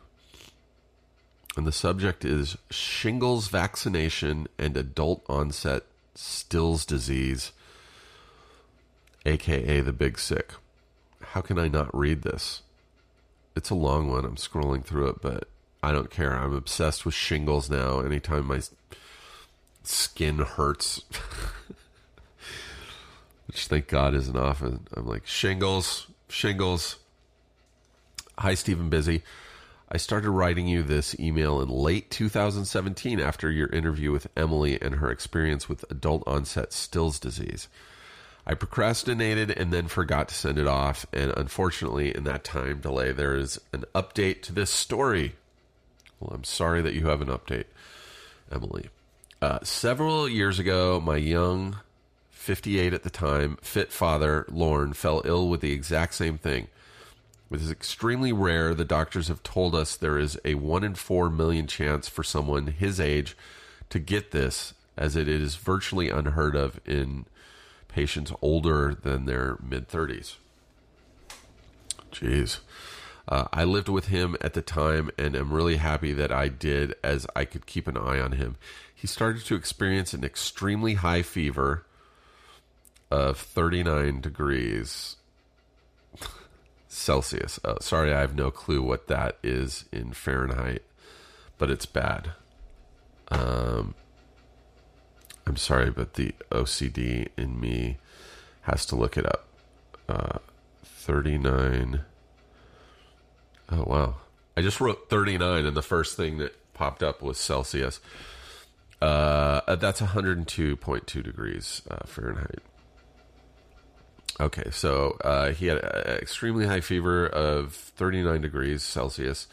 and 1.55 1.67
the 1.67 1.71
subject 1.71 2.25
is 2.25 2.57
shingles 2.71 3.47
vaccination 3.49 4.47
and 4.57 4.75
adult 4.75 5.23
onset 5.29 5.83
Still's 6.15 6.85
disease, 6.85 7.51
aka 9.25 9.81
the 9.81 9.93
big 9.93 10.17
sick. 10.17 10.53
How 11.21 11.41
can 11.41 11.59
I 11.59 11.67
not 11.67 11.95
read 11.95 12.23
this? 12.23 12.63
It's 13.55 13.69
a 13.69 13.75
long 13.75 14.09
one. 14.09 14.25
I'm 14.25 14.37
scrolling 14.37 14.83
through 14.83 15.09
it, 15.09 15.21
but 15.21 15.47
I 15.83 15.91
don't 15.91 16.09
care. 16.09 16.35
I'm 16.35 16.53
obsessed 16.53 17.05
with 17.05 17.13
shingles 17.13 17.69
now. 17.69 17.99
Anytime 17.99 18.47
my 18.47 18.61
skin 19.83 20.39
hurts. 20.39 21.03
Which 23.47 23.67
thank 23.67 23.87
God 23.87 24.15
isn't 24.15 24.37
often. 24.37 24.87
I'm 24.95 25.07
like, 25.07 25.27
shingles, 25.27 26.07
shingles. 26.29 26.97
Hi, 28.37 28.53
Stephen 28.53 28.89
Busy. 28.89 29.23
I 29.93 29.97
started 29.97 30.29
writing 30.29 30.69
you 30.69 30.83
this 30.83 31.19
email 31.19 31.59
in 31.59 31.67
late 31.67 32.09
2017 32.09 33.19
after 33.19 33.51
your 33.51 33.67
interview 33.67 34.13
with 34.13 34.27
Emily 34.37 34.81
and 34.81 34.95
her 34.95 35.11
experience 35.11 35.67
with 35.67 35.83
adult 35.91 36.23
onset 36.25 36.71
Still's 36.71 37.19
disease. 37.19 37.67
I 38.45 38.53
procrastinated 38.53 39.51
and 39.51 39.73
then 39.73 39.87
forgot 39.87 40.29
to 40.29 40.33
send 40.33 40.57
it 40.57 40.65
off, 40.65 41.05
and 41.11 41.33
unfortunately, 41.35 42.15
in 42.15 42.23
that 42.23 42.45
time 42.45 42.79
delay, 42.79 43.11
there 43.11 43.35
is 43.35 43.59
an 43.73 43.83
update 43.93 44.41
to 44.43 44.53
this 44.53 44.71
story. 44.71 45.35
Well, 46.21 46.33
I'm 46.33 46.45
sorry 46.45 46.81
that 46.81 46.93
you 46.93 47.07
have 47.07 47.21
an 47.21 47.27
update, 47.27 47.65
Emily. 48.49 48.89
Uh, 49.41 49.57
several 49.63 50.29
years 50.29 50.59
ago, 50.59 50.99
my 50.99 51.17
young, 51.17 51.77
58 52.29 52.93
at 52.93 53.01
the 53.01 53.09
time, 53.09 53.57
fit 53.63 53.91
father, 53.91 54.45
Lorne, 54.49 54.93
fell 54.93 55.23
ill 55.25 55.49
with 55.49 55.61
the 55.61 55.71
exact 55.71 56.13
same 56.13 56.37
thing. 56.37 56.67
It 57.49 57.59
is 57.59 57.71
extremely 57.71 58.31
rare. 58.31 58.75
The 58.75 58.85
doctors 58.85 59.29
have 59.29 59.41
told 59.41 59.73
us 59.73 59.97
there 59.97 60.19
is 60.19 60.39
a 60.45 60.53
1 60.55 60.83
in 60.83 60.93
4 60.93 61.31
million 61.31 61.65
chance 61.65 62.07
for 62.07 62.23
someone 62.23 62.67
his 62.67 62.99
age 62.99 63.35
to 63.89 63.97
get 63.97 64.29
this, 64.29 64.75
as 64.95 65.15
it 65.15 65.27
is 65.27 65.55
virtually 65.55 66.09
unheard 66.09 66.55
of 66.55 66.79
in 66.85 67.25
patients 67.87 68.31
older 68.43 68.93
than 68.93 69.25
their 69.25 69.57
mid 69.61 69.89
30s. 69.89 70.35
Jeez. 72.11 72.59
Uh, 73.27 73.47
I 73.51 73.63
lived 73.63 73.89
with 73.89 74.07
him 74.07 74.35
at 74.41 74.53
the 74.53 74.61
time 74.61 75.09
and 75.17 75.35
am 75.35 75.53
really 75.53 75.77
happy 75.77 76.13
that 76.13 76.31
I 76.31 76.47
did, 76.47 76.95
as 77.03 77.25
I 77.35 77.45
could 77.45 77.65
keep 77.65 77.87
an 77.87 77.97
eye 77.97 78.19
on 78.19 78.33
him 78.33 78.57
he 79.01 79.07
started 79.07 79.43
to 79.45 79.55
experience 79.55 80.13
an 80.13 80.23
extremely 80.23 80.93
high 80.93 81.23
fever 81.23 81.83
of 83.09 83.35
39 83.35 84.21
degrees 84.21 85.15
Celsius. 86.87 87.59
Oh, 87.65 87.77
sorry, 87.81 88.13
I 88.13 88.19
have 88.19 88.35
no 88.35 88.51
clue 88.51 88.83
what 88.83 89.07
that 89.07 89.39
is 89.41 89.85
in 89.91 90.11
Fahrenheit, 90.11 90.83
but 91.57 91.71
it's 91.71 91.87
bad. 91.87 92.33
Um, 93.29 93.95
I'm 95.47 95.57
sorry, 95.57 95.89
but 95.89 96.13
the 96.13 96.35
OCD 96.51 97.29
in 97.35 97.59
me 97.59 97.97
has 98.61 98.85
to 98.87 98.95
look 98.95 99.17
it 99.17 99.25
up. 99.25 99.47
Uh, 100.07 100.37
39. 100.83 102.01
Oh, 103.71 103.83
wow. 103.83 104.15
I 104.55 104.61
just 104.61 104.79
wrote 104.79 105.09
39, 105.09 105.65
and 105.65 105.75
the 105.75 105.81
first 105.81 106.15
thing 106.15 106.37
that 106.37 106.55
popped 106.75 107.01
up 107.01 107.23
was 107.23 107.39
Celsius. 107.39 107.99
Uh, 109.01 109.75
that's 109.75 109.99
102.2 109.99 111.23
degrees 111.23 111.81
uh, 111.89 112.05
Fahrenheit. 112.05 112.59
Okay, 114.39 114.69
so 114.71 115.17
uh, 115.23 115.51
he 115.51 115.67
had 115.67 115.79
an 115.79 116.17
extremely 116.17 116.65
high 116.65 116.81
fever 116.81 117.27
of 117.27 117.73
39 117.73 118.41
degrees 118.41 118.83
Celsius 118.83 119.47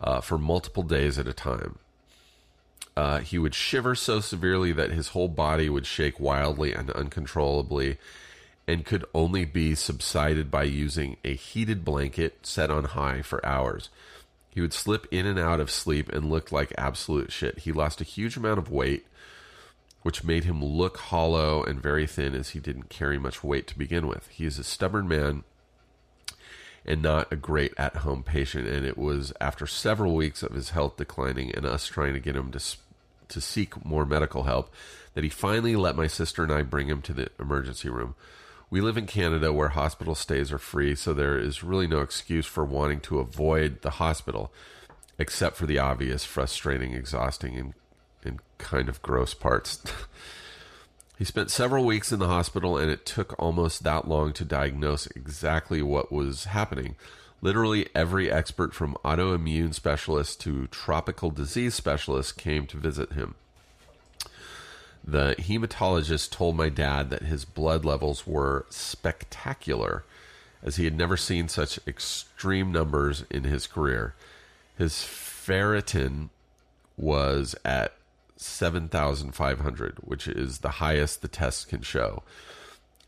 uh, 0.00 0.20
for 0.20 0.38
multiple 0.38 0.82
days 0.82 1.18
at 1.18 1.26
a 1.26 1.32
time. 1.32 1.78
Uh, 2.96 3.20
he 3.20 3.38
would 3.38 3.54
shiver 3.54 3.94
so 3.94 4.20
severely 4.20 4.72
that 4.72 4.90
his 4.90 5.08
whole 5.08 5.28
body 5.28 5.68
would 5.68 5.86
shake 5.86 6.20
wildly 6.20 6.74
and 6.74 6.90
uncontrollably 6.90 7.96
and 8.68 8.84
could 8.84 9.04
only 9.14 9.44
be 9.44 9.74
subsided 9.74 10.50
by 10.50 10.62
using 10.62 11.16
a 11.24 11.34
heated 11.34 11.84
blanket 11.84 12.46
set 12.46 12.70
on 12.70 12.84
high 12.84 13.22
for 13.22 13.44
hours. 13.44 13.88
He 14.52 14.60
would 14.60 14.74
slip 14.74 15.06
in 15.10 15.26
and 15.26 15.38
out 15.38 15.60
of 15.60 15.70
sleep 15.70 16.10
and 16.10 16.30
looked 16.30 16.52
like 16.52 16.74
absolute 16.76 17.32
shit. 17.32 17.60
He 17.60 17.72
lost 17.72 18.02
a 18.02 18.04
huge 18.04 18.36
amount 18.36 18.58
of 18.58 18.70
weight, 18.70 19.06
which 20.02 20.24
made 20.24 20.44
him 20.44 20.62
look 20.62 20.98
hollow 20.98 21.62
and 21.62 21.82
very 21.82 22.06
thin 22.06 22.34
as 22.34 22.50
he 22.50 22.60
didn't 22.60 22.90
carry 22.90 23.18
much 23.18 23.42
weight 23.42 23.66
to 23.68 23.78
begin 23.78 24.06
with. 24.06 24.28
He 24.28 24.44
is 24.44 24.58
a 24.58 24.64
stubborn 24.64 25.08
man 25.08 25.44
and 26.84 27.00
not 27.00 27.32
a 27.32 27.36
great 27.36 27.72
at 27.78 27.96
home 27.96 28.22
patient. 28.22 28.68
And 28.68 28.84
it 28.84 28.98
was 28.98 29.32
after 29.40 29.66
several 29.66 30.14
weeks 30.14 30.42
of 30.42 30.52
his 30.52 30.70
health 30.70 30.98
declining 30.98 31.54
and 31.54 31.64
us 31.64 31.86
trying 31.86 32.12
to 32.12 32.20
get 32.20 32.36
him 32.36 32.50
to, 32.52 32.60
to 33.28 33.40
seek 33.40 33.84
more 33.86 34.04
medical 34.04 34.42
help 34.42 34.70
that 35.14 35.24
he 35.24 35.30
finally 35.30 35.76
let 35.76 35.96
my 35.96 36.06
sister 36.06 36.42
and 36.42 36.52
I 36.52 36.60
bring 36.60 36.88
him 36.88 37.00
to 37.02 37.14
the 37.14 37.28
emergency 37.40 37.88
room. 37.88 38.14
We 38.72 38.80
live 38.80 38.96
in 38.96 39.04
Canada 39.04 39.52
where 39.52 39.68
hospital 39.68 40.14
stays 40.14 40.50
are 40.50 40.56
free, 40.56 40.94
so 40.94 41.12
there 41.12 41.38
is 41.38 41.62
really 41.62 41.86
no 41.86 42.00
excuse 42.00 42.46
for 42.46 42.64
wanting 42.64 43.00
to 43.00 43.18
avoid 43.18 43.82
the 43.82 43.90
hospital, 43.90 44.50
except 45.18 45.56
for 45.56 45.66
the 45.66 45.78
obvious, 45.78 46.24
frustrating, 46.24 46.94
exhausting, 46.94 47.58
and, 47.58 47.74
and 48.24 48.40
kind 48.56 48.88
of 48.88 49.02
gross 49.02 49.34
parts. 49.34 49.82
he 51.18 51.24
spent 51.26 51.50
several 51.50 51.84
weeks 51.84 52.12
in 52.12 52.18
the 52.18 52.28
hospital, 52.28 52.78
and 52.78 52.90
it 52.90 53.04
took 53.04 53.34
almost 53.38 53.82
that 53.82 54.08
long 54.08 54.32
to 54.32 54.42
diagnose 54.42 55.06
exactly 55.08 55.82
what 55.82 56.10
was 56.10 56.44
happening. 56.44 56.96
Literally 57.42 57.90
every 57.94 58.32
expert 58.32 58.72
from 58.72 58.96
autoimmune 59.04 59.74
specialist 59.74 60.40
to 60.40 60.66
tropical 60.68 61.30
disease 61.30 61.74
specialist 61.74 62.38
came 62.38 62.66
to 62.68 62.78
visit 62.78 63.12
him. 63.12 63.34
The 65.04 65.34
hematologist 65.38 66.30
told 66.30 66.56
my 66.56 66.68
dad 66.68 67.10
that 67.10 67.22
his 67.22 67.44
blood 67.44 67.84
levels 67.84 68.26
were 68.26 68.66
spectacular, 68.70 70.04
as 70.62 70.76
he 70.76 70.84
had 70.84 70.96
never 70.96 71.16
seen 71.16 71.48
such 71.48 71.80
extreme 71.86 72.70
numbers 72.70 73.24
in 73.30 73.44
his 73.44 73.66
career. 73.66 74.14
His 74.76 74.94
ferritin 74.94 76.30
was 76.96 77.56
at 77.64 77.94
7,500, 78.36 79.98
which 80.02 80.28
is 80.28 80.58
the 80.58 80.70
highest 80.70 81.22
the 81.22 81.28
test 81.28 81.68
can 81.68 81.82
show. 81.82 82.22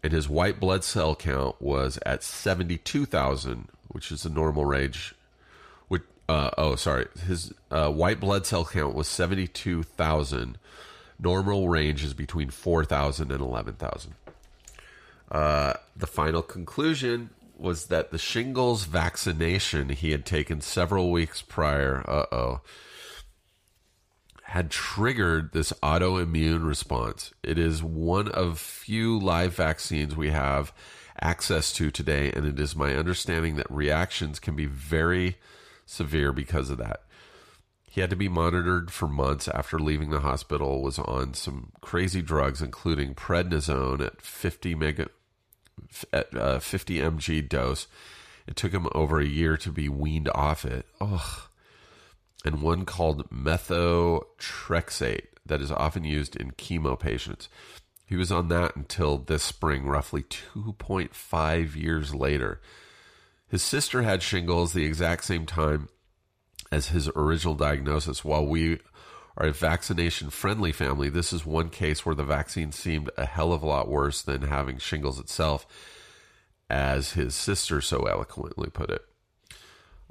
And 0.02 0.12
his 0.12 0.28
white 0.28 0.60
blood 0.60 0.84
cell 0.84 1.14
count 1.14 1.60
was 1.62 1.98
at 2.04 2.22
72,000, 2.22 3.68
which 3.88 4.10
is 4.10 4.24
the 4.24 4.30
normal 4.30 4.64
range. 4.64 5.14
Which, 5.88 6.02
uh, 6.28 6.50
oh, 6.58 6.76
sorry. 6.76 7.06
His 7.26 7.52
uh, 7.70 7.90
white 7.90 8.20
blood 8.20 8.46
cell 8.46 8.64
count 8.64 8.94
was 8.94 9.08
72,000 9.08 10.58
Normal 11.24 11.68
range 11.68 12.04
is 12.04 12.14
between 12.14 12.50
4,000 12.50 13.32
and 13.32 13.40
11,000. 13.40 14.14
Uh, 15.32 15.72
the 15.96 16.06
final 16.06 16.42
conclusion 16.42 17.30
was 17.56 17.86
that 17.86 18.10
the 18.10 18.18
shingles 18.18 18.84
vaccination 18.84 19.88
he 19.88 20.10
had 20.10 20.26
taken 20.26 20.60
several 20.60 21.10
weeks 21.10 21.40
prior, 21.40 22.04
uh 22.06 22.26
oh, 22.30 22.60
had 24.44 24.70
triggered 24.70 25.52
this 25.52 25.72
autoimmune 25.82 26.66
response. 26.66 27.32
It 27.42 27.58
is 27.58 27.82
one 27.82 28.28
of 28.28 28.58
few 28.58 29.18
live 29.18 29.54
vaccines 29.54 30.14
we 30.14 30.30
have 30.30 30.72
access 31.20 31.72
to 31.72 31.90
today, 31.90 32.30
and 32.32 32.44
it 32.44 32.60
is 32.60 32.76
my 32.76 32.94
understanding 32.94 33.56
that 33.56 33.70
reactions 33.70 34.38
can 34.38 34.54
be 34.54 34.66
very 34.66 35.38
severe 35.86 36.32
because 36.32 36.70
of 36.70 36.78
that. 36.78 37.02
He 37.94 38.00
had 38.00 38.10
to 38.10 38.16
be 38.16 38.28
monitored 38.28 38.90
for 38.90 39.06
months 39.06 39.46
after 39.46 39.78
leaving 39.78 40.10
the 40.10 40.18
hospital, 40.18 40.82
was 40.82 40.98
on 40.98 41.32
some 41.34 41.70
crazy 41.80 42.22
drugs, 42.22 42.60
including 42.60 43.14
prednisone 43.14 44.04
at 44.04 44.20
50 44.20 44.74
mega, 44.74 45.10
at 46.12 46.36
uh, 46.36 46.58
50 46.58 46.98
mg 46.98 47.48
dose. 47.48 47.86
It 48.48 48.56
took 48.56 48.72
him 48.72 48.88
over 48.96 49.20
a 49.20 49.24
year 49.24 49.56
to 49.58 49.70
be 49.70 49.88
weaned 49.88 50.28
off 50.34 50.64
it. 50.64 50.86
Ugh. 51.00 51.42
And 52.44 52.62
one 52.62 52.84
called 52.84 53.30
methotrexate 53.30 55.26
that 55.46 55.60
is 55.60 55.70
often 55.70 56.02
used 56.02 56.34
in 56.34 56.50
chemo 56.50 56.98
patients. 56.98 57.48
He 58.06 58.16
was 58.16 58.32
on 58.32 58.48
that 58.48 58.74
until 58.74 59.18
this 59.18 59.44
spring, 59.44 59.86
roughly 59.86 60.24
2.5 60.24 61.76
years 61.76 62.12
later. 62.12 62.60
His 63.46 63.62
sister 63.62 64.02
had 64.02 64.20
shingles 64.20 64.72
the 64.72 64.84
exact 64.84 65.22
same 65.22 65.46
time 65.46 65.88
as 66.70 66.88
his 66.88 67.08
original 67.16 67.54
diagnosis. 67.54 68.24
While 68.24 68.46
we 68.46 68.80
are 69.36 69.46
a 69.46 69.52
vaccination 69.52 70.30
friendly 70.30 70.72
family, 70.72 71.08
this 71.08 71.32
is 71.32 71.44
one 71.44 71.70
case 71.70 72.04
where 72.04 72.14
the 72.14 72.24
vaccine 72.24 72.72
seemed 72.72 73.10
a 73.16 73.26
hell 73.26 73.52
of 73.52 73.62
a 73.62 73.66
lot 73.66 73.88
worse 73.88 74.22
than 74.22 74.42
having 74.42 74.78
shingles 74.78 75.18
itself, 75.18 75.66
as 76.70 77.12
his 77.12 77.34
sister 77.34 77.80
so 77.80 78.04
eloquently 78.04 78.70
put 78.70 78.90
it. 78.90 79.02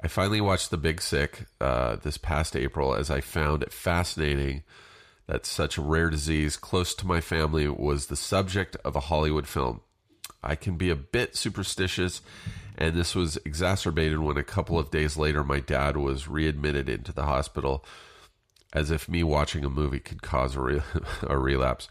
I 0.01 0.07
finally 0.07 0.41
watched 0.41 0.69
The 0.69 0.77
Big 0.77 1.01
Sick 1.01 1.45
uh, 1.61 1.95
this 1.95 2.17
past 2.17 2.55
April 2.57 2.93
as 2.93 3.09
I 3.09 3.21
found 3.21 3.63
it 3.63 3.71
fascinating 3.71 4.63
that 5.27 5.45
such 5.45 5.77
a 5.77 5.81
rare 5.81 6.09
disease 6.09 6.57
close 6.57 6.93
to 6.95 7.07
my 7.07 7.21
family 7.21 7.67
was 7.69 8.07
the 8.07 8.15
subject 8.17 8.75
of 8.83 8.95
a 8.95 9.01
Hollywood 9.01 9.47
film. 9.47 9.81
I 10.43 10.55
can 10.55 10.75
be 10.77 10.89
a 10.89 10.95
bit 10.95 11.35
superstitious 11.35 12.21
and 12.77 12.95
this 12.95 13.15
was 13.15 13.37
exacerbated 13.45 14.19
when 14.19 14.37
a 14.37 14.43
couple 14.43 14.79
of 14.79 14.91
days 14.91 15.15
later, 15.15 15.43
my 15.43 15.59
dad 15.59 15.97
was 15.97 16.27
readmitted 16.27 16.89
into 16.89 17.13
the 17.13 17.25
hospital 17.25 17.85
as 18.73 18.89
if 18.89 19.07
me 19.07 19.23
watching 19.23 19.63
a 19.63 19.69
movie 19.69 19.99
could 19.99 20.21
cause 20.21 20.55
a, 20.55 20.61
re- 20.61 20.81
a 21.21 21.37
relapse. 21.37 21.87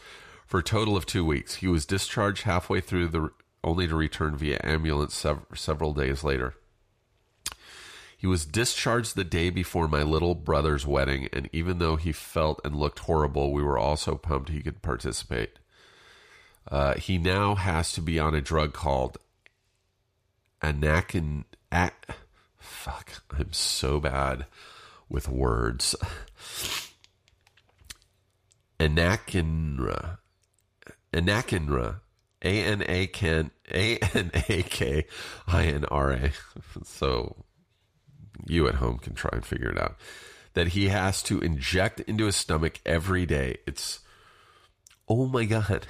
For 0.47 0.59
a 0.59 0.65
total 0.65 0.97
of 0.97 1.07
two 1.07 1.25
weeks, 1.25 1.57
he 1.57 1.69
was 1.69 1.87
discharged 1.87 2.43
halfway 2.43 2.81
through 2.81 3.09
the 3.09 3.31
only 3.65 3.87
to 3.87 3.95
return 3.95 4.37
via 4.37 4.61
ambulance 4.65 5.15
sev- 5.15 5.47
several 5.55 5.95
days 5.95 6.25
later. 6.25 6.55
He 8.19 8.27
was 8.27 8.45
discharged 8.45 9.17
the 9.17 9.25
day 9.25 9.51
before 9.51 9.89
my 9.89 10.03
little 10.03 10.35
brother's 10.35 10.87
wedding, 10.87 11.29
and 11.33 11.49
even 11.53 11.79
though 11.79 11.97
he 11.97 12.13
felt 12.13 12.61
and 12.65 12.77
looked 12.77 13.01
horrible, 13.01 13.53
we 13.53 13.63
were 13.63 13.79
also 13.79 14.17
pumped 14.17 14.49
he 14.49 14.63
could 14.63 14.83
participate. 14.83 15.59
Uh, 16.69 16.95
he 16.95 17.19
now 17.19 17.55
has 17.55 17.93
to 17.93 18.01
be 18.01 18.19
on 18.19 18.35
a 18.35 18.41
drug 18.41 18.73
called 18.73 19.19
Anakin. 20.63 21.45
At, 21.71 21.95
fuck, 22.59 23.23
I'm 23.37 23.53
so 23.53 24.01
bad 24.01 24.47
with 25.09 25.29
words. 25.29 25.95
Anakinra. 28.79 30.19
Anakinra. 31.13 32.01
A 32.45 32.65
N 32.65 32.83
A 32.87 33.07
K 33.07 33.45
A 33.71 33.99
N 33.99 34.31
A 34.49 34.63
K 34.63 35.07
I 35.47 35.67
N 35.67 35.85
R 35.85 36.11
A. 36.11 36.33
So 36.85 37.37
you 38.47 38.67
at 38.67 38.77
home 38.77 38.99
can 38.99 39.15
try 39.15 39.31
and 39.33 39.45
figure 39.45 39.71
it 39.71 39.79
out. 39.79 39.97
That 40.55 40.69
he 40.69 40.89
has 40.89 41.23
to 41.25 41.41
inject 41.41 42.01
into 42.01 42.27
his 42.27 42.37
stomach 42.37 42.81
every 42.85 43.27
day. 43.27 43.59
It's 43.67 44.01
oh 45.09 45.27
my 45.27 45.45
god. 45.45 45.87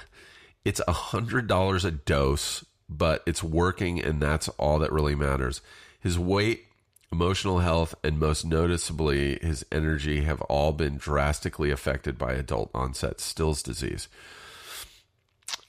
It's 0.65 0.81
a 0.87 0.93
hundred 0.93 1.47
dollars 1.47 1.85
a 1.85 1.91
dose 1.91 2.63
but 2.97 3.23
it's 3.25 3.43
working, 3.43 4.01
and 4.01 4.21
that's 4.21 4.49
all 4.49 4.79
that 4.79 4.91
really 4.91 5.15
matters. 5.15 5.61
His 5.99 6.19
weight, 6.19 6.65
emotional 7.11 7.59
health, 7.59 7.95
and 8.03 8.19
most 8.19 8.45
noticeably 8.45 9.39
his 9.41 9.65
energy 9.71 10.21
have 10.21 10.41
all 10.41 10.71
been 10.71 10.97
drastically 10.97 11.71
affected 11.71 12.17
by 12.17 12.33
adult 12.33 12.69
onset 12.73 13.19
Still's 13.19 13.63
disease. 13.63 14.07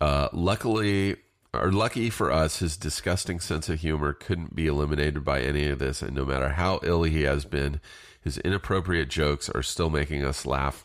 Uh, 0.00 0.28
luckily, 0.32 1.16
or 1.52 1.72
lucky 1.72 2.10
for 2.10 2.32
us, 2.32 2.58
his 2.58 2.76
disgusting 2.76 3.40
sense 3.40 3.68
of 3.68 3.80
humor 3.80 4.12
couldn't 4.12 4.54
be 4.54 4.66
eliminated 4.66 5.24
by 5.24 5.40
any 5.40 5.68
of 5.68 5.78
this, 5.78 6.02
and 6.02 6.14
no 6.14 6.24
matter 6.24 6.50
how 6.50 6.80
ill 6.82 7.04
he 7.04 7.22
has 7.22 7.44
been, 7.44 7.80
his 8.20 8.38
inappropriate 8.38 9.08
jokes 9.08 9.48
are 9.48 9.62
still 9.62 9.90
making 9.90 10.24
us 10.24 10.46
laugh 10.46 10.84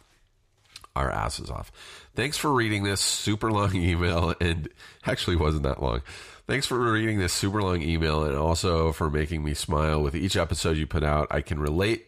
our 0.96 1.10
asses 1.10 1.50
off. 1.50 1.72
Thanks 2.20 2.36
for 2.36 2.52
reading 2.52 2.84
this 2.84 3.00
super 3.00 3.50
long 3.50 3.74
email, 3.78 4.36
and 4.42 4.68
actually 5.06 5.38
wasn't 5.38 5.64
that 5.64 5.82
long. 5.82 6.02
Thanks 6.48 6.66
for 6.66 6.78
reading 6.78 7.18
this 7.18 7.32
super 7.32 7.62
long 7.62 7.82
email 7.82 8.26
and 8.26 8.36
also 8.36 8.92
for 8.92 9.10
making 9.10 9.42
me 9.42 9.54
smile 9.54 10.04
with 10.04 10.18
each 10.18 10.36
episode 10.36 10.76
you 10.76 10.86
put 10.86 11.02
out. 11.02 11.30
I 11.32 11.40
can 11.40 11.62
relate 11.62 12.08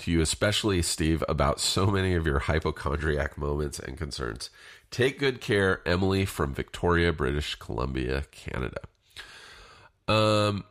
to 0.00 0.10
you, 0.10 0.20
especially 0.20 0.82
Steve, 0.82 1.24
about 1.26 1.58
so 1.58 1.86
many 1.86 2.12
of 2.12 2.26
your 2.26 2.40
hypochondriac 2.40 3.38
moments 3.38 3.78
and 3.78 3.96
concerns. 3.96 4.50
Take 4.90 5.18
good 5.18 5.40
care, 5.40 5.80
Emily 5.86 6.26
from 6.26 6.52
Victoria, 6.52 7.10
British 7.10 7.54
Columbia, 7.54 8.24
Canada. 8.32 8.82
Um, 10.06 10.64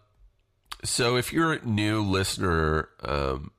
so 0.84 1.15
if 1.15 1.34
you're 1.34 1.53
a 1.53 1.65
new 1.65 2.03
listener, 2.03 2.89
um, 3.01 3.49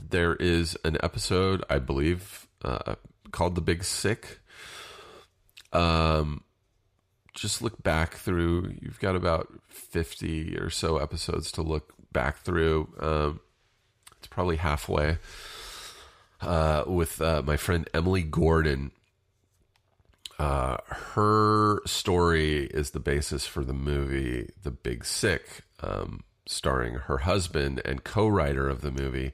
there 0.00 0.36
is 0.36 0.78
an 0.84 0.96
episode, 1.02 1.64
I 1.68 1.80
believe, 1.80 2.46
uh, 2.62 2.94
called 3.34 3.54
"The 3.54 3.60
Big 3.60 3.84
Sick." 3.84 4.40
Um, 5.72 6.44
just 7.34 7.60
look 7.60 7.82
back 7.82 8.14
through. 8.14 8.74
You've 8.80 9.00
got 9.00 9.16
about 9.16 9.52
50 9.68 10.56
or 10.56 10.70
so 10.70 10.98
episodes 10.98 11.50
to 11.52 11.62
look 11.62 11.92
back 12.12 12.38
through. 12.38 12.94
Um, 13.00 13.40
it's 14.18 14.28
probably 14.28 14.56
halfway. 14.56 15.18
Uh, 16.40 16.84
with 16.86 17.20
uh, 17.20 17.42
my 17.44 17.56
friend 17.56 17.88
Emily 17.94 18.22
Gordon. 18.22 18.92
Uh, 20.38 20.78
her 20.88 21.80
story 21.86 22.64
is 22.66 22.90
the 22.90 23.00
basis 23.00 23.46
for 23.46 23.64
the 23.64 23.72
movie 23.72 24.50
The 24.62 24.72
Big 24.72 25.04
Sick, 25.04 25.62
um, 25.80 26.24
starring 26.44 26.94
her 26.94 27.18
husband 27.18 27.80
and 27.84 28.04
co 28.04 28.26
writer 28.26 28.68
of 28.68 28.80
the 28.80 28.90
movie, 28.90 29.32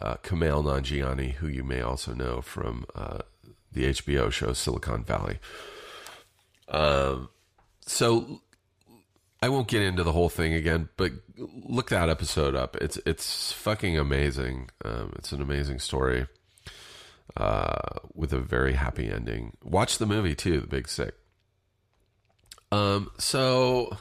uh, 0.00 0.16
Kumail 0.16 0.62
Nanjiani, 0.62 1.32
who 1.34 1.48
you 1.48 1.64
may 1.64 1.80
also 1.80 2.12
know 2.12 2.42
from 2.42 2.84
uh, 2.94 3.20
the 3.74 3.84
HBO 3.86 4.30
show 4.30 4.52
Silicon 4.52 5.04
Valley. 5.04 5.38
Um, 6.68 7.28
so 7.86 8.40
I 9.42 9.48
won't 9.48 9.68
get 9.68 9.82
into 9.82 10.02
the 10.02 10.12
whole 10.12 10.30
thing 10.30 10.54
again, 10.54 10.88
but 10.96 11.12
look 11.36 11.90
that 11.90 12.08
episode 12.08 12.54
up. 12.54 12.76
It's 12.76 12.98
it's 13.04 13.52
fucking 13.52 13.98
amazing. 13.98 14.70
Um, 14.84 15.12
it's 15.16 15.32
an 15.32 15.42
amazing 15.42 15.80
story 15.80 16.26
uh, 17.36 17.98
with 18.14 18.32
a 18.32 18.40
very 18.40 18.72
happy 18.74 19.10
ending. 19.10 19.56
Watch 19.62 19.98
the 19.98 20.06
movie 20.06 20.34
too, 20.34 20.60
The 20.60 20.66
Big 20.66 20.88
Sick. 20.88 21.14
Um, 22.72 23.10
so 23.18 23.98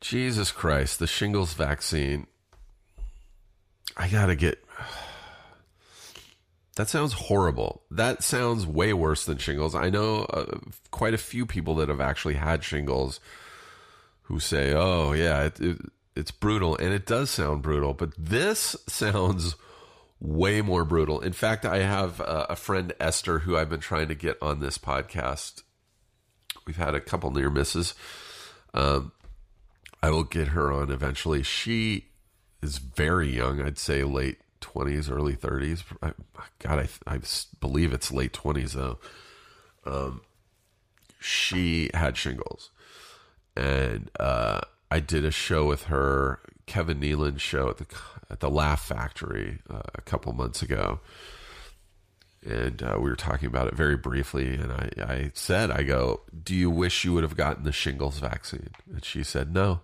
Jesus 0.00 0.50
Christ, 0.50 0.98
the 0.98 1.06
shingles 1.06 1.54
vaccine. 1.54 2.26
I 3.96 4.08
gotta 4.08 4.34
get. 4.34 4.62
That 6.76 6.88
sounds 6.88 7.12
horrible. 7.12 7.82
That 7.90 8.22
sounds 8.22 8.66
way 8.66 8.92
worse 8.94 9.26
than 9.26 9.38
shingles. 9.38 9.74
I 9.74 9.90
know 9.90 10.24
uh, 10.24 10.58
quite 10.90 11.12
a 11.12 11.18
few 11.18 11.44
people 11.44 11.74
that 11.76 11.90
have 11.90 12.00
actually 12.00 12.34
had 12.34 12.64
shingles 12.64 13.20
who 14.22 14.40
say, 14.40 14.72
"Oh 14.72 15.12
yeah, 15.12 15.44
it, 15.44 15.60
it, 15.60 15.78
it's 16.16 16.30
brutal," 16.30 16.76
and 16.76 16.94
it 16.94 17.04
does 17.04 17.28
sound 17.28 17.62
brutal. 17.62 17.92
But 17.92 18.12
this 18.16 18.74
sounds 18.88 19.56
way 20.18 20.62
more 20.62 20.84
brutal. 20.84 21.20
In 21.20 21.32
fact, 21.32 21.66
I 21.66 21.78
have 21.78 22.20
uh, 22.20 22.46
a 22.48 22.56
friend 22.56 22.94
Esther 22.98 23.40
who 23.40 23.56
I've 23.56 23.68
been 23.68 23.80
trying 23.80 24.08
to 24.08 24.14
get 24.14 24.38
on 24.40 24.60
this 24.60 24.78
podcast. 24.78 25.62
We've 26.66 26.76
had 26.76 26.94
a 26.94 27.00
couple 27.00 27.30
near 27.32 27.50
misses. 27.50 27.94
Um, 28.72 29.12
I 30.02 30.10
will 30.10 30.24
get 30.24 30.48
her 30.48 30.72
on 30.72 30.90
eventually. 30.90 31.42
She 31.42 32.06
is 32.62 32.78
very 32.78 33.28
young. 33.28 33.60
I'd 33.60 33.78
say 33.78 34.04
late 34.04 34.38
twenties, 34.62 35.10
early 35.10 35.34
thirties. 35.34 35.84
God, 36.58 36.78
I, 36.78 36.88
I 37.06 37.20
believe 37.60 37.92
it's 37.92 38.10
late 38.10 38.32
twenties 38.32 38.72
though. 38.72 38.98
Um, 39.84 40.22
she 41.20 41.90
had 41.92 42.16
shingles, 42.16 42.70
and 43.56 44.10
uh, 44.18 44.60
I 44.90 45.00
did 45.00 45.24
a 45.24 45.30
show 45.30 45.66
with 45.66 45.84
her, 45.84 46.40
Kevin 46.66 47.00
Nealon's 47.00 47.42
show 47.42 47.68
at 47.68 47.78
the 47.78 47.86
at 48.30 48.40
the 48.40 48.50
Laugh 48.50 48.82
Factory 48.82 49.58
uh, 49.68 49.82
a 49.94 50.00
couple 50.00 50.32
months 50.32 50.62
ago, 50.62 51.00
and 52.44 52.82
uh, 52.82 52.96
we 52.96 53.10
were 53.10 53.16
talking 53.16 53.46
about 53.46 53.68
it 53.68 53.74
very 53.74 53.96
briefly. 53.96 54.54
And 54.54 54.72
I, 54.72 54.90
I 54.98 55.30
said, 55.34 55.70
I 55.70 55.82
go, 55.82 56.22
"Do 56.42 56.54
you 56.54 56.70
wish 56.70 57.04
you 57.04 57.12
would 57.12 57.24
have 57.24 57.36
gotten 57.36 57.64
the 57.64 57.72
shingles 57.72 58.18
vaccine?" 58.18 58.70
And 58.90 59.04
she 59.04 59.22
said, 59.22 59.52
"No." 59.52 59.80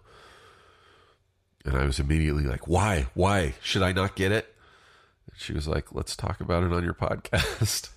And 1.65 1.77
I 1.77 1.85
was 1.85 2.01
immediately 2.01 2.45
like, 2.45 2.67
"Why? 2.67 3.09
Why 3.15 3.55
should 3.63 3.83
I 3.83 3.93
not 3.93 4.17
get 4.17 4.33
it?" 4.33 4.55
And 5.31 5.41
she 5.41 5.53
was 5.53 5.69
like, 5.69 5.93
"Let's 5.93 6.17
talk 6.17 6.41
about 6.41 6.65
it 6.65 6.73
on 6.73 6.85
your 6.85 6.95
podcast." 6.95 7.91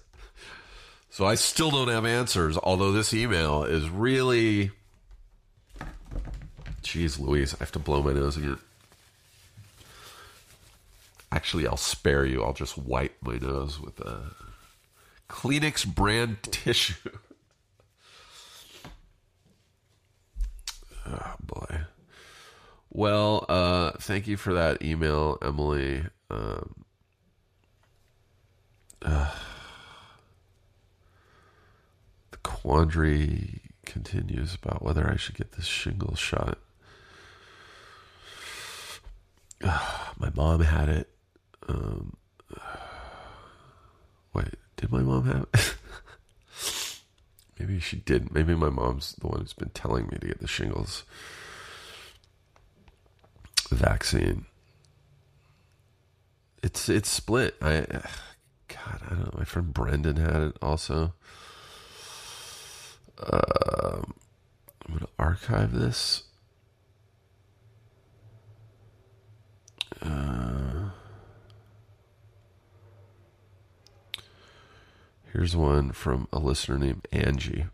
so 1.10 1.26
I 1.26 1.36
still 1.36 1.72
don't 1.72 1.88
have 1.88 2.06
answers, 2.06 2.58
although 2.58 2.92
this 2.92 3.14
email 3.14 3.64
is 3.64 3.90
really. 3.90 4.72
Jeez 6.84 7.20
Louise, 7.20 7.54
I 7.54 7.60
have 7.60 7.72
to 7.74 7.80
blow 7.80 8.02
my 8.02 8.12
nose 8.14 8.38
again. 8.38 8.58
Actually, 11.32 11.68
I'll 11.68 11.78
spare 11.78 12.26
you. 12.26 12.44
I'll 12.44 12.54
just 12.54 12.78
wipe 12.78 13.16
my 13.22 13.38
nose 13.38 13.80
with 13.80 14.00
a 14.02 14.32
Kleenex 15.30 15.86
brand 15.86 16.44
tissue. 16.44 17.10
oh, 21.08 21.36
boy. 21.40 21.82
Well, 22.90 23.46
uh, 23.48 23.92
thank 23.92 24.28
you 24.28 24.36
for 24.36 24.54
that 24.54 24.82
email, 24.82 25.38
Emily. 25.42 26.04
Um, 26.30 26.84
uh, 29.04 29.32
the 32.32 32.38
quandary 32.38 33.62
continues 33.86 34.56
about 34.56 34.84
whether 34.84 35.10
I 35.10 35.16
should 35.18 35.36
get 35.36 35.54
this 35.54 35.66
shingle 35.66 36.16
shot. 36.16 36.58
Uh, 39.64 39.80
my 40.18 40.32
mom 40.36 40.62
had 40.62 40.90
it. 40.90 41.10
Um, 41.68 42.16
wait, 44.34 44.56
did 44.78 44.92
my 44.92 45.02
mom 45.02 45.26
have 45.26 45.48
it? 45.54 45.76
Maybe 47.60 47.80
she 47.80 47.98
did. 47.98 48.34
Maybe 48.34 48.56
my 48.56 48.70
mom's 48.70 49.14
the 49.14 49.28
one 49.28 49.42
who's 49.42 49.54
been 49.54 49.70
telling 49.70 50.08
me 50.08 50.18
to 50.20 50.28
get 50.28 50.40
the 50.40 50.48
shingles 50.48 51.04
vaccine. 53.70 54.46
It's 56.64 56.90
it's 56.90 57.10
split. 57.10 57.56
I 57.62 57.86
God, 58.86 59.02
I 59.06 59.10
don't 59.10 59.20
know. 59.26 59.32
My 59.38 59.44
friend 59.44 59.74
Brendan 59.74 60.18
had 60.18 60.42
it 60.42 60.58
also. 60.62 61.14
Um, 63.20 64.14
I'm 64.88 64.94
gonna 64.94 65.08
archive 65.20 65.74
this. 65.74 66.24
Uh, 70.02 70.90
here's 75.32 75.56
one 75.56 75.92
from 75.92 76.28
a 76.34 76.40
listener 76.40 76.78
named 76.78 77.08
Angie. 77.12 77.66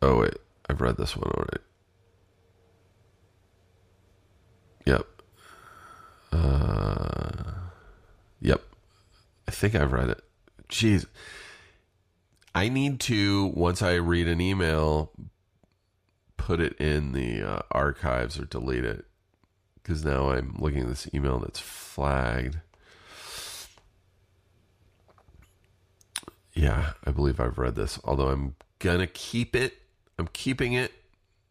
Oh 0.00 0.20
wait, 0.20 0.34
I've 0.68 0.80
read 0.80 0.96
this 0.96 1.16
one 1.16 1.30
already. 1.30 1.62
Yep. 4.86 5.21
Uh, 6.32 7.52
yep. 8.40 8.62
I 9.46 9.50
think 9.50 9.74
I've 9.74 9.92
read 9.92 10.10
it. 10.10 10.24
Jeez. 10.68 11.06
I 12.54 12.68
need 12.68 13.00
to 13.00 13.46
once 13.54 13.82
I 13.82 13.94
read 13.94 14.28
an 14.28 14.40
email 14.40 15.12
put 16.42 16.60
it 16.60 16.76
in 16.80 17.12
the 17.12 17.40
uh, 17.40 17.60
archives 17.70 18.38
or 18.38 18.44
delete 18.44 18.84
it 18.84 19.04
because 19.74 20.04
now 20.04 20.30
I'm 20.30 20.56
looking 20.58 20.80
at 20.80 20.88
this 20.88 21.08
email 21.14 21.38
that's 21.38 21.60
flagged. 21.60 22.58
Yeah, 26.52 26.92
I 27.06 27.12
believe 27.12 27.38
I've 27.40 27.58
read 27.58 27.76
this. 27.76 27.98
Although 28.04 28.28
I'm 28.28 28.56
gonna 28.80 29.06
keep 29.06 29.54
it. 29.54 29.74
I'm 30.18 30.28
keeping 30.32 30.72
it, 30.72 30.92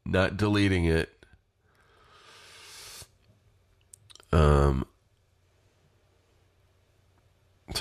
not 0.06 0.38
deleting 0.38 0.86
it. 0.86 1.21
Um 4.32 4.86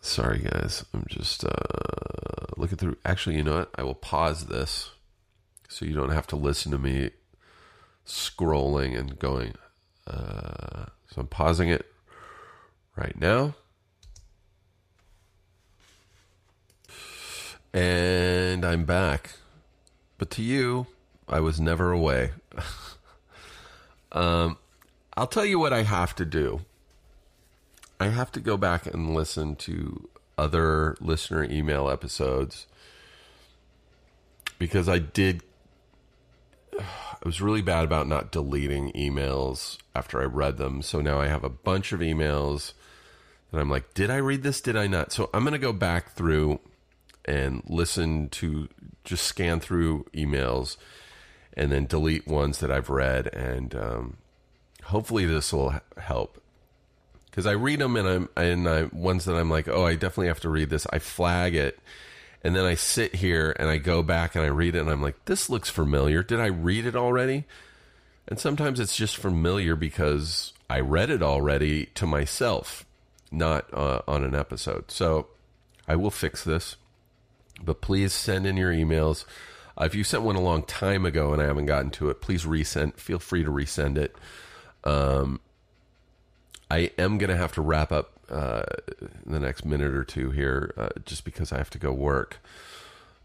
sorry 0.00 0.38
guys. 0.40 0.84
I'm 0.94 1.04
just 1.08 1.44
uh 1.44 1.50
looking 2.56 2.78
through 2.78 2.96
actually, 3.04 3.36
you 3.36 3.42
know 3.42 3.56
what? 3.58 3.70
I 3.76 3.82
will 3.82 3.94
pause 3.94 4.46
this 4.46 4.90
so 5.68 5.84
you 5.84 5.94
don't 5.94 6.10
have 6.10 6.26
to 6.28 6.36
listen 6.36 6.70
to 6.72 6.78
me 6.78 7.10
scrolling 8.06 8.98
and 8.98 9.18
going. 9.18 9.54
Uh, 10.06 10.86
so 11.10 11.20
I'm 11.20 11.26
pausing 11.26 11.68
it 11.68 11.86
right 12.96 13.18
now. 13.18 13.54
And 17.72 18.64
I'm 18.64 18.84
back. 18.84 19.32
But 20.18 20.30
to 20.32 20.42
you, 20.42 20.86
I 21.28 21.40
was 21.40 21.60
never 21.60 21.90
away. 21.90 22.32
um, 24.12 24.58
I'll 25.16 25.26
tell 25.26 25.44
you 25.44 25.58
what 25.58 25.72
I 25.72 25.82
have 25.82 26.14
to 26.16 26.24
do. 26.24 26.62
I 28.00 28.08
have 28.08 28.32
to 28.32 28.40
go 28.40 28.56
back 28.56 28.86
and 28.86 29.14
listen 29.14 29.56
to 29.56 30.08
other 30.36 30.96
listener 31.00 31.44
email 31.44 31.88
episodes 31.88 32.66
because 34.58 34.88
I 34.88 34.98
did 34.98 35.42
I 36.78 37.26
was 37.26 37.40
really 37.40 37.62
bad 37.62 37.84
about 37.84 38.08
not 38.08 38.32
deleting 38.32 38.92
emails 38.92 39.78
after 39.94 40.20
I 40.20 40.24
read 40.24 40.58
them. 40.58 40.82
So 40.82 41.00
now 41.00 41.20
I 41.20 41.28
have 41.28 41.44
a 41.44 41.48
bunch 41.48 41.92
of 41.92 42.00
emails 42.00 42.72
that 43.50 43.60
I'm 43.60 43.70
like, 43.70 43.94
did 43.94 44.10
I 44.10 44.16
read 44.16 44.42
this? 44.42 44.60
Did 44.60 44.76
I 44.76 44.88
not? 44.88 45.12
So 45.12 45.30
I'm 45.32 45.42
going 45.42 45.52
to 45.52 45.58
go 45.58 45.72
back 45.72 46.12
through 46.12 46.60
and 47.24 47.62
listen 47.66 48.28
to 48.30 48.68
just 49.04 49.24
scan 49.24 49.60
through 49.60 50.04
emails 50.12 50.76
and 51.56 51.72
then 51.72 51.86
delete 51.86 52.26
ones 52.26 52.58
that 52.58 52.70
I've 52.70 52.90
read. 52.90 53.28
And 53.28 53.74
um, 53.74 54.16
hopefully 54.94 55.26
this 55.26 55.52
will 55.52 55.74
help. 55.98 56.40
Because 57.26 57.46
I 57.46 57.52
read 57.52 57.80
them 57.80 57.96
and 57.96 58.06
I'm 58.06 58.28
and 58.36 58.68
I 58.68 58.84
ones 58.84 59.24
that 59.24 59.34
I'm 59.34 59.50
like, 59.50 59.66
oh, 59.66 59.84
I 59.84 59.94
definitely 59.94 60.28
have 60.28 60.40
to 60.40 60.48
read 60.48 60.70
this. 60.70 60.86
I 60.92 61.00
flag 61.00 61.56
it 61.56 61.80
and 62.44 62.54
then 62.54 62.64
I 62.64 62.76
sit 62.76 63.16
here 63.16 63.56
and 63.58 63.68
I 63.68 63.78
go 63.78 64.04
back 64.04 64.36
and 64.36 64.44
I 64.44 64.48
read 64.48 64.76
it 64.76 64.78
and 64.78 64.90
I'm 64.90 65.02
like, 65.02 65.24
this 65.24 65.50
looks 65.50 65.68
familiar. 65.68 66.22
Did 66.22 66.38
I 66.38 66.46
read 66.46 66.86
it 66.86 66.94
already? 66.94 67.42
And 68.28 68.38
sometimes 68.38 68.78
it's 68.78 68.96
just 68.96 69.16
familiar 69.16 69.74
because 69.74 70.52
I 70.70 70.78
read 70.78 71.10
it 71.10 71.24
already 71.24 71.86
to 71.96 72.06
myself, 72.06 72.86
not 73.32 73.66
uh, 73.74 74.02
on 74.06 74.22
an 74.22 74.36
episode. 74.36 74.92
So 74.92 75.26
I 75.88 75.96
will 75.96 76.12
fix 76.12 76.44
this. 76.44 76.76
But 77.60 77.80
please 77.80 78.12
send 78.12 78.46
in 78.46 78.56
your 78.56 78.72
emails. 78.72 79.24
Uh, 79.76 79.86
if 79.86 79.96
you 79.96 80.04
sent 80.04 80.22
one 80.22 80.36
a 80.36 80.40
long 80.40 80.62
time 80.62 81.04
ago 81.04 81.32
and 81.32 81.42
I 81.42 81.46
haven't 81.46 81.66
gotten 81.66 81.90
to 81.92 82.10
it, 82.10 82.20
please 82.20 82.44
resend. 82.44 82.94
Feel 82.94 83.18
free 83.18 83.42
to 83.42 83.50
resend 83.50 83.98
it. 83.98 84.14
Um, 84.84 85.40
I 86.70 86.90
am 86.98 87.18
going 87.18 87.30
to 87.30 87.36
have 87.36 87.52
to 87.52 87.62
wrap 87.62 87.92
up 87.92 88.12
uh, 88.30 88.62
in 89.26 89.32
the 89.32 89.40
next 89.40 89.64
minute 89.64 89.94
or 89.94 90.04
two 90.04 90.30
here, 90.30 90.72
uh, 90.76 90.88
just 91.04 91.24
because 91.24 91.52
I 91.52 91.58
have 91.58 91.70
to 91.70 91.78
go 91.78 91.92
work. 91.92 92.38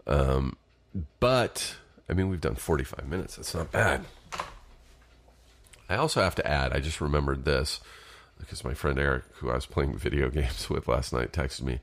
Um, 0.08 0.58
but 1.20 1.76
I 2.10 2.14
mean, 2.14 2.30
we've 2.30 2.42
done 2.42 2.56
45 2.56 3.08
minutes. 3.08 3.36
That's 3.36 3.54
not 3.54 3.72
bad. 3.72 4.06
I 5.90 5.96
also 5.96 6.22
have 6.22 6.36
to 6.36 6.48
add, 6.48 6.74
I 6.74 6.80
just 6.80 7.02
remembered 7.02 7.46
this 7.46 7.80
because 8.40 8.64
my 8.64 8.74
friend 8.74 8.98
Eric, 8.98 9.24
who 9.36 9.50
I 9.50 9.56
was 9.56 9.66
playing 9.66 9.98
video 9.98 10.30
games 10.30 10.70
with 10.70 10.88
last 10.88 11.14
night, 11.14 11.32
texted 11.32 11.62
me. 11.62 11.80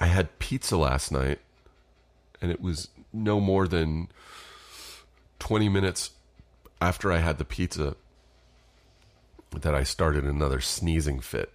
I 0.00 0.06
had 0.06 0.38
pizza 0.38 0.76
last 0.76 1.12
night, 1.12 1.38
and 2.42 2.50
it 2.50 2.60
was 2.60 2.88
no 3.12 3.40
more 3.40 3.66
than 3.68 4.08
20 5.38 5.68
minutes 5.68 6.10
after 6.80 7.12
I 7.12 7.18
had 7.18 7.38
the 7.38 7.44
pizza 7.44 7.96
that 9.52 9.74
I 9.74 9.84
started 9.84 10.24
another 10.24 10.60
sneezing 10.60 11.20
fit. 11.20 11.52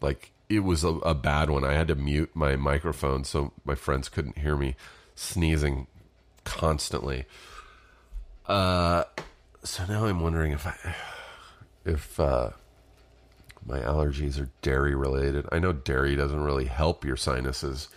Like, 0.00 0.32
it 0.48 0.60
was 0.60 0.84
a, 0.84 0.88
a 0.88 1.14
bad 1.14 1.50
one. 1.50 1.64
I 1.64 1.72
had 1.72 1.88
to 1.88 1.94
mute 1.94 2.30
my 2.34 2.56
microphone 2.56 3.24
so 3.24 3.52
my 3.64 3.74
friends 3.74 4.08
couldn't 4.08 4.38
hear 4.38 4.56
me 4.56 4.76
sneezing 5.14 5.86
constantly. 6.44 7.24
Uh, 8.46 9.04
so 9.62 9.84
now 9.86 10.04
I'm 10.04 10.20
wondering 10.20 10.52
if 10.52 10.66
I, 10.66 10.94
if 11.84 12.20
uh, 12.20 12.50
my 13.66 13.80
allergies 13.80 14.40
are 14.40 14.50
dairy 14.62 14.94
related. 14.94 15.46
I 15.50 15.58
know 15.58 15.72
dairy 15.72 16.14
doesn't 16.16 16.42
really 16.42 16.66
help 16.66 17.04
your 17.04 17.16
sinuses, 17.16 17.88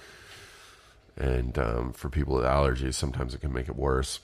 and 1.18 1.58
um, 1.58 1.94
for 1.94 2.10
people 2.10 2.36
with 2.36 2.46
allergies, 2.46 2.94
sometimes 2.94 3.34
it 3.34 3.42
can 3.42 3.52
make 3.52 3.68
it 3.68 3.76
worse. 3.76 4.20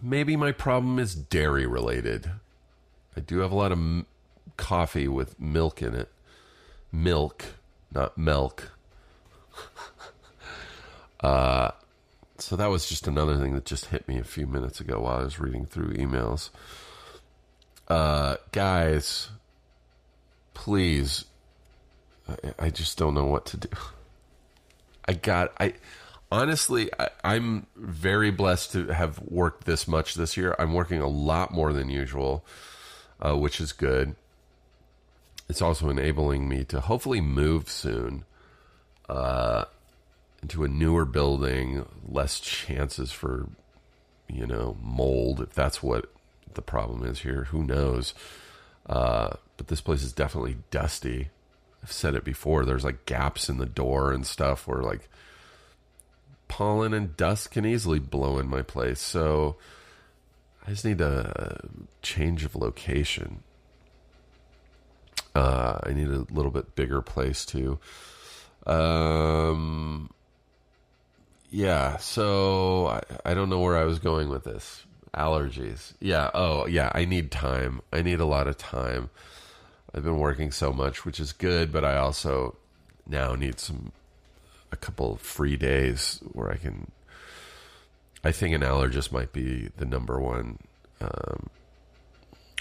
Maybe 0.00 0.36
my 0.36 0.52
problem 0.52 0.98
is 0.98 1.14
dairy 1.14 1.66
related. 1.66 2.30
I 3.16 3.20
do 3.20 3.38
have 3.38 3.52
a 3.52 3.56
lot 3.56 3.72
of 3.72 3.78
m- 3.78 4.06
coffee 4.56 5.08
with 5.08 5.38
milk 5.40 5.82
in 5.82 5.94
it. 5.94 6.10
Milk, 6.92 7.44
not 7.92 8.16
milk. 8.18 8.72
uh, 11.20 11.70
so 12.38 12.56
that 12.56 12.66
was 12.66 12.88
just 12.88 13.06
another 13.06 13.38
thing 13.38 13.54
that 13.54 13.64
just 13.64 13.86
hit 13.86 14.06
me 14.06 14.18
a 14.18 14.24
few 14.24 14.46
minutes 14.46 14.80
ago 14.80 15.00
while 15.00 15.18
I 15.18 15.24
was 15.24 15.38
reading 15.40 15.64
through 15.64 15.94
emails. 15.94 16.50
Uh, 17.88 18.36
guys, 18.52 19.30
please, 20.52 21.24
I, 22.28 22.66
I 22.66 22.70
just 22.70 22.98
don't 22.98 23.14
know 23.14 23.26
what 23.26 23.46
to 23.46 23.56
do. 23.56 23.68
I 25.08 25.12
got 25.14 25.52
I 25.60 25.74
honestly 26.30 26.90
I, 26.98 27.08
I'm 27.24 27.66
very 27.76 28.30
blessed 28.30 28.72
to 28.72 28.88
have 28.88 29.20
worked 29.20 29.64
this 29.64 29.86
much 29.86 30.14
this 30.14 30.36
year. 30.36 30.54
I'm 30.58 30.72
working 30.72 31.00
a 31.00 31.08
lot 31.08 31.52
more 31.52 31.72
than 31.72 31.88
usual, 31.88 32.44
uh, 33.20 33.36
which 33.36 33.60
is 33.60 33.72
good. 33.72 34.16
It's 35.48 35.62
also 35.62 35.88
enabling 35.90 36.48
me 36.48 36.64
to 36.64 36.80
hopefully 36.80 37.20
move 37.20 37.68
soon. 37.68 38.24
Uh, 39.08 39.66
into 40.42 40.64
a 40.64 40.68
newer 40.68 41.04
building, 41.04 41.84
less 42.08 42.38
chances 42.38 43.10
for, 43.10 43.48
you 44.28 44.46
know, 44.46 44.76
mold, 44.80 45.40
if 45.40 45.52
that's 45.54 45.82
what 45.82 46.06
the 46.54 46.62
problem 46.62 47.04
is 47.04 47.20
here. 47.20 47.44
Who 47.50 47.64
knows? 47.64 48.14
Uh, 48.88 49.30
but 49.56 49.68
this 49.68 49.80
place 49.80 50.02
is 50.02 50.12
definitely 50.12 50.58
dusty. 50.70 51.30
I've 51.82 51.90
said 51.90 52.14
it 52.14 52.24
before. 52.24 52.64
There's 52.64 52.84
like 52.84 53.06
gaps 53.06 53.48
in 53.48 53.58
the 53.58 53.66
door 53.66 54.12
and 54.12 54.26
stuff 54.26 54.68
where 54.68 54.82
like 54.82 55.08
pollen 56.48 56.94
and 56.94 57.16
dust 57.16 57.50
can 57.50 57.64
easily 57.64 57.98
blow 57.98 58.38
in 58.38 58.48
my 58.48 58.62
place. 58.62 59.00
So 59.00 59.56
I 60.66 60.70
just 60.70 60.84
need 60.84 61.00
a 61.00 61.68
change 62.02 62.44
of 62.44 62.56
location. 62.56 63.42
Uh, 65.34 65.78
I 65.82 65.92
need 65.92 66.08
a 66.08 66.26
little 66.30 66.50
bit 66.50 66.74
bigger 66.74 67.02
place 67.02 67.44
too. 67.44 67.78
Um, 68.66 70.10
yeah, 71.50 71.98
so 71.98 72.86
I, 72.86 73.00
I 73.24 73.34
don't 73.34 73.48
know 73.48 73.60
where 73.60 73.76
I 73.76 73.84
was 73.84 73.98
going 73.98 74.28
with 74.28 74.44
this. 74.44 74.84
Allergies. 75.14 75.94
Yeah, 76.00 76.30
oh, 76.34 76.66
yeah, 76.66 76.90
I 76.94 77.04
need 77.04 77.30
time. 77.30 77.80
I 77.92 78.02
need 78.02 78.20
a 78.20 78.26
lot 78.26 78.48
of 78.48 78.58
time. 78.58 79.10
I've 79.94 80.04
been 80.04 80.18
working 80.18 80.50
so 80.50 80.72
much, 80.72 81.04
which 81.04 81.20
is 81.20 81.32
good, 81.32 81.72
but 81.72 81.84
I 81.84 81.96
also 81.96 82.56
now 83.06 83.34
need 83.34 83.58
some 83.60 83.92
a 84.72 84.76
couple 84.76 85.16
free 85.16 85.56
days 85.56 86.20
where 86.32 86.50
I 86.50 86.56
can 86.56 86.90
I 88.24 88.32
think 88.32 88.54
an 88.54 88.62
allergist 88.62 89.12
might 89.12 89.32
be 89.32 89.70
the 89.76 89.84
number 89.84 90.20
one 90.20 90.58
um, 91.00 91.48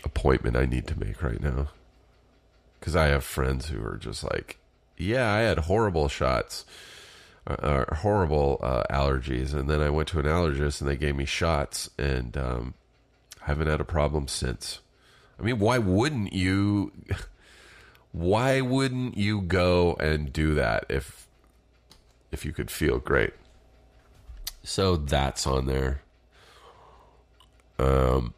appointment 0.04 0.56
I 0.56 0.66
need 0.66 0.86
to 0.88 1.00
make 1.00 1.24
right 1.24 1.42
now. 1.42 1.70
Cuz 2.82 2.96
I 2.96 3.08
have 3.08 3.24
friends 3.24 3.70
who 3.70 3.84
are 3.84 3.98
just 3.98 4.24
like, 4.24 4.60
"Yeah, 4.98 5.32
I 5.32 5.40
had 5.40 5.60
horrible 5.60 6.08
shots." 6.08 6.66
uh, 7.48 7.86
horrible 7.96 8.60
uh, 8.62 8.84
allergies, 8.90 9.54
and 9.54 9.70
then 9.70 9.82
I 9.82 9.90
went 9.90 10.08
to 10.10 10.20
an 10.20 10.26
allergist 10.26 10.82
and 10.82 10.90
they 10.90 10.98
gave 10.98 11.16
me 11.16 11.26
shots, 11.26 11.90
and 11.98 12.36
um, 12.38 12.74
haven't 13.42 13.68
had 13.68 13.82
a 13.82 13.86
problem 13.86 14.28
since. 14.28 14.80
I 15.40 15.44
mean, 15.44 15.60
why 15.60 15.78
wouldn't 15.78 16.34
you? 16.34 16.92
Why 18.12 18.62
wouldn't 18.62 19.18
you 19.18 19.42
go 19.42 19.96
and 19.96 20.32
do 20.32 20.54
that 20.56 20.86
if 20.88 21.25
if 22.36 22.46
you 22.46 22.52
could 22.52 22.70
feel 22.70 23.00
great? 23.00 23.34
So 24.64 24.98
that's 24.98 25.48
on 25.48 25.68
there. 25.68 26.02
Um, 27.80 28.34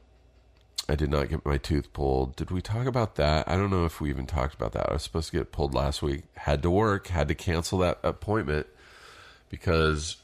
I 0.88 0.96
did 0.96 1.10
not 1.10 1.30
get 1.30 1.46
my 1.46 1.58
tooth 1.58 1.92
pulled. 1.92 2.36
Did 2.36 2.52
we 2.52 2.62
talk 2.62 2.86
about 2.86 3.16
that? 3.16 3.48
I 3.50 3.56
don't 3.56 3.72
know 3.72 3.86
if 3.86 4.00
we 4.00 4.10
even 4.10 4.26
talked 4.26 4.54
about 4.54 4.72
that. 4.74 4.90
I 4.90 4.94
was 4.94 5.04
supposed 5.04 5.32
to 5.32 5.38
get 5.38 5.52
pulled 5.52 5.74
last 5.74 6.02
week. 6.02 6.24
Had 6.36 6.62
to 6.62 6.70
work. 6.70 7.08
Had 7.08 7.28
to 7.28 7.36
cancel 7.36 7.80
that 7.80 8.00
appointment 8.04 8.68
because 9.50 10.18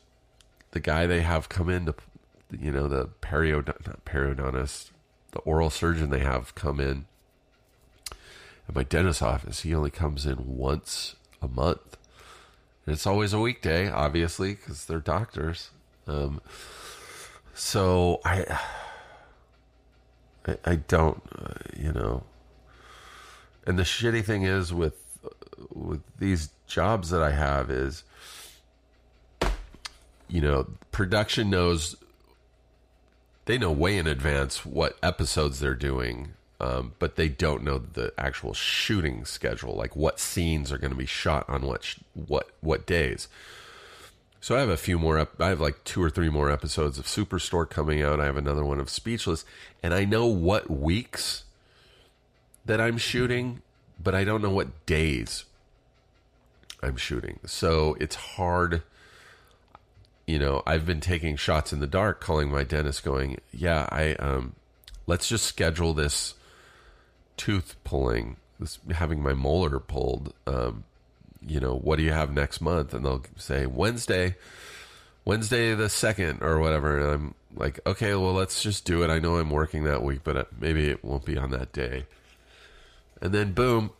the 0.71 0.79
guy 0.79 1.05
they 1.05 1.21
have 1.21 1.49
come 1.49 1.69
in 1.69 1.85
to, 1.87 1.95
you 2.57 2.71
know, 2.71 2.87
the 2.87 3.07
period 3.21 3.67
not 3.67 4.05
periodontist, 4.05 4.91
the 5.31 5.39
oral 5.39 5.69
surgeon 5.69 6.11
they 6.11 6.19
have 6.19 6.55
come 6.55 6.79
in 6.79 7.05
at 8.67 8.75
my 8.75 8.83
dentist's 8.83 9.21
office. 9.21 9.61
He 9.61 9.75
only 9.75 9.91
comes 9.91 10.25
in 10.25 10.57
once 10.57 11.15
a 11.41 11.47
month, 11.47 11.97
it's 12.85 13.07
always 13.07 13.33
a 13.33 13.39
weekday, 13.39 13.89
obviously, 13.89 14.53
because 14.55 14.85
they're 14.85 14.99
doctors. 14.99 15.69
Um, 16.07 16.41
so 17.53 18.19
I, 18.25 18.59
I, 20.45 20.57
I 20.65 20.75
don't, 20.75 21.21
uh, 21.37 21.53
you 21.77 21.91
know. 21.91 22.23
And 23.65 23.79
the 23.79 23.83
shitty 23.83 24.25
thing 24.25 24.43
is 24.43 24.73
with 24.73 24.99
with 25.73 26.01
these 26.19 26.49
jobs 26.67 27.09
that 27.11 27.23
I 27.23 27.31
have 27.31 27.71
is 27.71 28.03
you 30.33 30.41
know, 30.41 30.65
production 30.91 31.51
knows 31.51 31.95
they 33.45 33.59
know 33.59 33.71
way 33.71 33.99
in 33.99 34.07
advance 34.07 34.65
what 34.65 34.97
episodes 35.03 35.59
they're 35.59 35.75
doing, 35.75 36.33
um, 36.63 36.93
but 36.97 37.17
they 37.17 37.27
don't 37.27 37.61
know 37.61 37.77
the 37.77 38.13
actual 38.17 38.53
shooting 38.53 39.25
schedule, 39.25 39.75
like 39.75 39.97
what 39.97 40.17
scenes 40.17 40.71
are 40.71 40.77
going 40.77 40.91
to 40.91 40.97
be 40.97 41.05
shot 41.05 41.43
on 41.49 41.63
what 41.63 41.83
sh- 41.83 41.99
what 42.13 42.51
what 42.61 42.85
days. 42.85 43.27
So 44.39 44.55
I 44.55 44.61
have 44.61 44.69
a 44.69 44.77
few 44.77 44.97
more. 44.97 45.19
Ep- 45.19 45.41
I 45.41 45.49
have 45.49 45.59
like 45.59 45.83
two 45.83 46.01
or 46.01 46.09
three 46.09 46.29
more 46.29 46.49
episodes 46.49 46.97
of 46.97 47.05
Superstore 47.05 47.69
coming 47.69 48.01
out. 48.01 48.21
I 48.21 48.25
have 48.25 48.37
another 48.37 48.63
one 48.63 48.79
of 48.79 48.89
Speechless, 48.89 49.43
and 49.83 49.93
I 49.93 50.05
know 50.05 50.25
what 50.25 50.69
weeks 50.69 51.43
that 52.65 52.79
I'm 52.79 52.97
shooting, 52.97 53.61
but 54.01 54.15
I 54.15 54.23
don't 54.23 54.41
know 54.41 54.49
what 54.49 54.85
days 54.85 55.43
I'm 56.81 56.95
shooting. 56.95 57.41
So 57.45 57.97
it's 57.99 58.15
hard 58.15 58.83
you 60.25 60.39
know, 60.39 60.63
I've 60.65 60.85
been 60.85 61.01
taking 61.01 61.35
shots 61.35 61.73
in 61.73 61.81
the 61.81 61.87
dark, 61.87 62.21
calling 62.21 62.49
my 62.49 62.63
dentist, 62.63 63.03
going, 63.03 63.39
"Yeah, 63.51 63.89
I 63.91 64.13
um, 64.13 64.55
let's 65.05 65.27
just 65.27 65.45
schedule 65.45 65.93
this 65.93 66.35
tooth 67.37 67.75
pulling, 67.83 68.37
this 68.59 68.79
having 68.91 69.21
my 69.21 69.33
molar 69.33 69.79
pulled. 69.79 70.33
Um, 70.47 70.83
you 71.45 71.59
know, 71.59 71.75
what 71.75 71.97
do 71.97 72.03
you 72.03 72.11
have 72.11 72.31
next 72.31 72.61
month?" 72.61 72.93
And 72.93 73.05
they'll 73.05 73.23
say 73.37 73.65
Wednesday, 73.65 74.35
Wednesday 75.25 75.73
the 75.75 75.89
second 75.89 76.41
or 76.41 76.59
whatever, 76.59 76.97
and 76.97 77.13
I'm 77.13 77.35
like, 77.55 77.79
"Okay, 77.85 78.15
well, 78.15 78.33
let's 78.33 78.61
just 78.61 78.85
do 78.85 79.03
it. 79.03 79.09
I 79.09 79.19
know 79.19 79.37
I'm 79.37 79.49
working 79.49 79.83
that 79.83 80.03
week, 80.03 80.21
but 80.23 80.37
uh, 80.37 80.43
maybe 80.59 80.89
it 80.89 81.03
won't 81.03 81.25
be 81.25 81.37
on 81.37 81.51
that 81.51 81.71
day." 81.73 82.05
And 83.21 83.33
then 83.33 83.53
boom, 83.53 83.91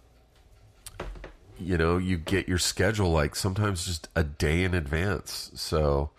you 1.60 1.78
know, 1.78 1.98
you 1.98 2.18
get 2.18 2.48
your 2.48 2.58
schedule 2.58 3.12
like 3.12 3.36
sometimes 3.36 3.86
just 3.86 4.08
a 4.16 4.24
day 4.24 4.64
in 4.64 4.74
advance. 4.74 5.52
So 5.56 6.10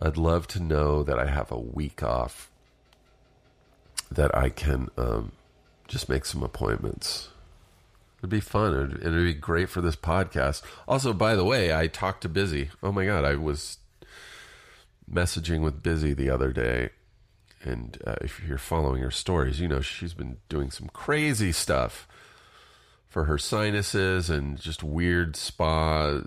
I'd 0.00 0.16
love 0.16 0.46
to 0.48 0.60
know 0.60 1.02
that 1.02 1.18
I 1.18 1.26
have 1.26 1.52
a 1.52 1.58
week 1.58 2.02
off 2.02 2.50
that 4.14 4.36
I 4.36 4.48
can 4.48 4.88
um, 4.96 5.32
just 5.88 6.08
make 6.08 6.24
some 6.24 6.42
appointments. 6.42 7.28
It'd 8.18 8.30
be 8.30 8.40
fun. 8.40 8.74
It'd, 8.74 9.00
it'd, 9.00 9.24
be 9.24 9.34
great 9.34 9.68
for 9.68 9.80
this 9.80 9.96
podcast. 9.96 10.62
Also, 10.86 11.12
by 11.12 11.34
the 11.34 11.44
way, 11.44 11.74
I 11.74 11.88
talked 11.88 12.22
to 12.22 12.28
Busy. 12.28 12.70
Oh 12.82 12.92
my 12.92 13.04
God, 13.04 13.24
I 13.24 13.34
was 13.34 13.78
messaging 15.10 15.62
with 15.62 15.82
Busy 15.82 16.14
the 16.14 16.30
other 16.30 16.52
day. 16.52 16.90
And 17.64 17.98
uh, 18.06 18.16
if 18.20 18.40
you're 18.46 18.58
following 18.58 19.02
her 19.02 19.10
stories, 19.10 19.60
you 19.60 19.68
know 19.68 19.80
she's 19.80 20.14
been 20.14 20.38
doing 20.48 20.70
some 20.70 20.88
crazy 20.88 21.52
stuff 21.52 22.08
for 23.08 23.24
her 23.24 23.38
sinuses 23.38 24.30
and 24.30 24.58
just 24.58 24.82
weird 24.82 25.36
spa 25.36 26.20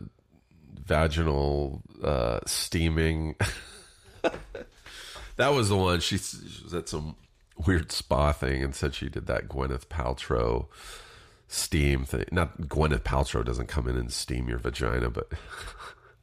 vaginal 0.85 1.81
uh, 2.03 2.39
steaming. 2.45 3.35
that 5.35 5.49
was 5.53 5.69
the 5.69 5.75
one. 5.75 5.99
She, 5.99 6.17
she 6.17 6.63
was 6.63 6.73
at 6.73 6.87
some 6.87 7.15
weird 7.57 7.91
spa 7.91 8.31
thing 8.31 8.63
and 8.63 8.75
said 8.75 8.93
she 8.93 9.09
did 9.09 9.27
that 9.27 9.47
Gwyneth 9.47 9.87
Paltrow 9.87 10.67
steam 11.47 12.05
thing. 12.05 12.25
Not 12.31 12.61
Gwyneth 12.63 13.03
Paltrow 13.03 13.43
doesn't 13.43 13.67
come 13.67 13.87
in 13.87 13.95
and 13.95 14.11
steam 14.11 14.47
your 14.47 14.57
vagina, 14.57 15.09
but 15.09 15.31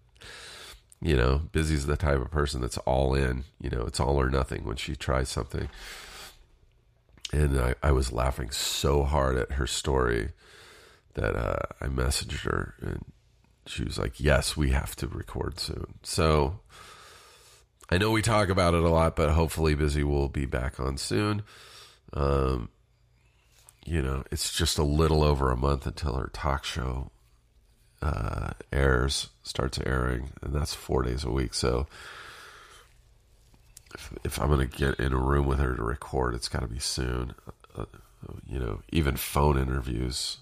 you 1.00 1.16
know, 1.16 1.42
Busy's 1.52 1.86
the 1.86 1.96
type 1.96 2.20
of 2.20 2.30
person 2.30 2.60
that's 2.60 2.78
all 2.78 3.14
in. 3.14 3.44
You 3.60 3.70
know, 3.70 3.82
it's 3.86 4.00
all 4.00 4.20
or 4.20 4.30
nothing 4.30 4.64
when 4.64 4.76
she 4.76 4.94
tries 4.94 5.28
something. 5.28 5.68
And 7.32 7.58
I, 7.58 7.74
I 7.82 7.92
was 7.92 8.12
laughing 8.12 8.50
so 8.50 9.04
hard 9.04 9.38
at 9.38 9.52
her 9.52 9.66
story 9.66 10.32
that 11.14 11.34
uh, 11.34 11.56
I 11.80 11.86
messaged 11.86 12.42
her 12.42 12.74
and 12.80 13.04
she 13.66 13.84
was 13.84 13.98
like, 13.98 14.20
Yes, 14.20 14.56
we 14.56 14.70
have 14.70 14.96
to 14.96 15.06
record 15.06 15.58
soon. 15.58 15.94
So 16.02 16.60
I 17.92 17.98
know 17.98 18.10
we 18.10 18.22
talk 18.22 18.48
about 18.48 18.72
it 18.72 18.82
a 18.82 18.88
lot, 18.88 19.16
but 19.16 19.28
hopefully 19.28 19.74
Busy 19.74 20.02
will 20.02 20.30
be 20.30 20.46
back 20.46 20.80
on 20.80 20.96
soon. 20.96 21.42
Um, 22.14 22.70
you 23.84 24.00
know, 24.00 24.24
it's 24.30 24.50
just 24.50 24.78
a 24.78 24.82
little 24.82 25.22
over 25.22 25.50
a 25.50 25.58
month 25.58 25.86
until 25.86 26.14
her 26.14 26.30
talk 26.32 26.64
show 26.64 27.10
uh, 28.00 28.52
airs, 28.72 29.28
starts 29.42 29.78
airing, 29.84 30.30
and 30.40 30.54
that's 30.54 30.72
four 30.72 31.02
days 31.02 31.22
a 31.22 31.30
week. 31.30 31.52
So 31.52 31.86
if, 33.94 34.14
if 34.24 34.40
I'm 34.40 34.48
going 34.48 34.66
to 34.66 34.74
get 34.74 34.98
in 34.98 35.12
a 35.12 35.18
room 35.18 35.44
with 35.44 35.58
her 35.58 35.76
to 35.76 35.82
record, 35.82 36.34
it's 36.34 36.48
got 36.48 36.60
to 36.62 36.68
be 36.68 36.78
soon. 36.78 37.34
Uh, 37.76 37.84
you 38.46 38.58
know, 38.58 38.80
even 38.90 39.16
phone 39.16 39.58
interviews, 39.58 40.38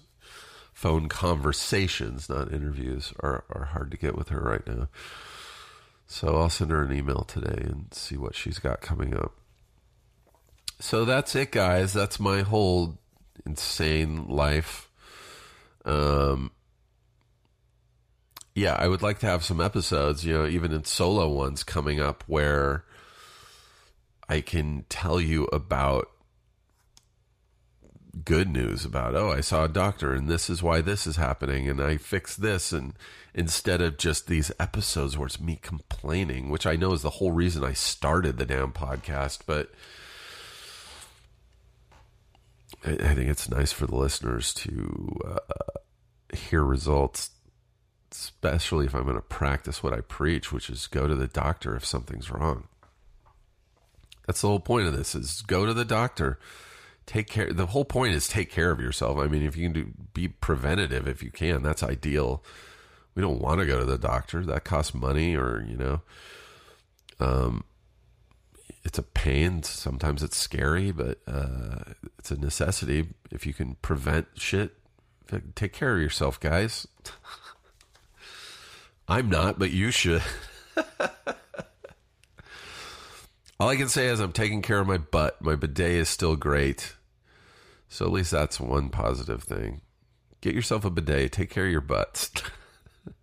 phone 0.71 1.09
conversations, 1.09 2.29
not 2.29 2.53
interviews, 2.53 3.11
are, 3.19 3.43
are 3.49 3.65
hard 3.65 3.91
to 3.91 3.97
get 3.97 4.15
with 4.15 4.29
her 4.29 4.39
right 4.39 4.65
now. 4.65 4.87
So 6.11 6.35
I'll 6.35 6.49
send 6.49 6.71
her 6.71 6.83
an 6.83 6.91
email 6.91 7.23
today 7.23 7.63
and 7.63 7.87
see 7.93 8.17
what 8.17 8.35
she's 8.35 8.59
got 8.59 8.81
coming 8.81 9.15
up. 9.15 9.31
So 10.77 11.05
that's 11.05 11.37
it, 11.37 11.53
guys. 11.53 11.93
That's 11.93 12.19
my 12.19 12.41
whole 12.41 12.99
insane 13.45 14.27
life. 14.27 14.89
Um, 15.85 16.51
yeah, 18.53 18.75
I 18.77 18.89
would 18.89 19.01
like 19.01 19.19
to 19.19 19.25
have 19.25 19.45
some 19.45 19.61
episodes, 19.61 20.25
you 20.25 20.33
know, 20.33 20.45
even 20.45 20.73
in 20.73 20.83
solo 20.83 21.29
ones 21.29 21.63
coming 21.63 22.01
up 22.01 22.25
where 22.27 22.83
I 24.27 24.41
can 24.41 24.83
tell 24.89 25.21
you 25.21 25.45
about 25.45 26.09
good 28.25 28.49
news 28.49 28.85
about, 28.85 29.15
oh, 29.15 29.31
I 29.31 29.41
saw 29.41 29.63
a 29.63 29.69
doctor 29.69 30.13
and 30.13 30.27
this 30.27 30.49
is 30.49 30.61
why 30.61 30.81
this 30.81 31.07
is 31.07 31.15
happening 31.15 31.67
and 31.69 31.81
I 31.81 31.97
fixed 31.97 32.41
this. 32.41 32.71
And 32.71 32.93
instead 33.33 33.81
of 33.81 33.97
just 33.97 34.27
these 34.27 34.51
episodes 34.59 35.17
where 35.17 35.27
it's 35.27 35.39
me 35.39 35.59
complaining, 35.61 36.49
which 36.49 36.65
I 36.65 36.75
know 36.75 36.93
is 36.93 37.01
the 37.01 37.09
whole 37.11 37.31
reason 37.31 37.63
I 37.63 37.73
started 37.73 38.37
the 38.37 38.45
damn 38.45 38.73
podcast, 38.73 39.39
but 39.45 39.71
I, 42.85 42.91
I 42.91 43.15
think 43.15 43.29
it's 43.29 43.49
nice 43.49 43.71
for 43.71 43.87
the 43.87 43.95
listeners 43.95 44.53
to 44.55 45.19
uh, 45.25 46.35
hear 46.35 46.63
results 46.63 47.31
especially 48.11 48.85
if 48.85 48.93
I'm 48.93 49.03
going 49.03 49.15
to 49.15 49.21
practice 49.21 49.81
what 49.81 49.93
I 49.93 50.01
preach, 50.01 50.51
which 50.51 50.69
is 50.69 50.87
go 50.87 51.07
to 51.07 51.15
the 51.15 51.27
doctor 51.27 51.75
if 51.75 51.85
something's 51.85 52.29
wrong. 52.29 52.67
That's 54.27 54.41
the 54.41 54.49
whole 54.49 54.59
point 54.59 54.87
of 54.87 54.95
this 54.95 55.15
is 55.15 55.41
go 55.41 55.65
to 55.65 55.73
the 55.73 55.85
doctor. 55.85 56.37
Take 57.11 57.27
care. 57.27 57.51
The 57.51 57.65
whole 57.65 57.83
point 57.83 58.13
is 58.13 58.29
take 58.29 58.49
care 58.49 58.71
of 58.71 58.79
yourself. 58.79 59.17
I 59.17 59.27
mean, 59.27 59.43
if 59.43 59.57
you 59.57 59.65
can 59.65 59.73
do, 59.73 59.91
be 60.13 60.29
preventative, 60.29 61.09
if 61.09 61.21
you 61.21 61.29
can, 61.29 61.61
that's 61.61 61.83
ideal. 61.83 62.41
We 63.15 63.21
don't 63.21 63.41
want 63.41 63.59
to 63.59 63.65
go 63.65 63.79
to 63.79 63.83
the 63.83 63.97
doctor. 63.97 64.45
That 64.45 64.63
costs 64.63 64.93
money 64.93 65.35
or, 65.35 65.61
you 65.67 65.75
know, 65.75 66.01
um, 67.19 67.65
it's 68.85 68.97
a 68.97 69.03
pain. 69.03 69.61
Sometimes 69.63 70.23
it's 70.23 70.37
scary, 70.37 70.93
but 70.93 71.19
uh, 71.27 71.79
it's 72.17 72.31
a 72.31 72.39
necessity. 72.39 73.09
If 73.29 73.45
you 73.45 73.53
can 73.53 73.75
prevent 73.81 74.27
shit, 74.35 74.77
take 75.53 75.73
care 75.73 75.97
of 75.97 76.01
yourself, 76.01 76.39
guys. 76.39 76.87
I'm 79.09 79.29
not, 79.29 79.59
but 79.59 79.71
you 79.71 79.91
should. 79.91 80.23
All 83.59 83.67
I 83.67 83.75
can 83.75 83.89
say 83.89 84.07
is 84.07 84.21
I'm 84.21 84.31
taking 84.31 84.61
care 84.61 84.79
of 84.79 84.87
my 84.87 84.97
butt. 84.97 85.41
My 85.41 85.55
bidet 85.55 85.91
is 85.91 86.07
still 86.07 86.37
great. 86.37 86.95
So 87.91 88.05
at 88.05 88.13
least 88.13 88.31
that's 88.31 88.57
one 88.57 88.87
positive 88.87 89.43
thing. 89.43 89.81
Get 90.39 90.55
yourself 90.55 90.85
a 90.85 90.89
bidet. 90.89 91.33
Take 91.33 91.49
care 91.49 91.65
of 91.65 91.71
your 91.73 91.81
butts. 91.81 92.31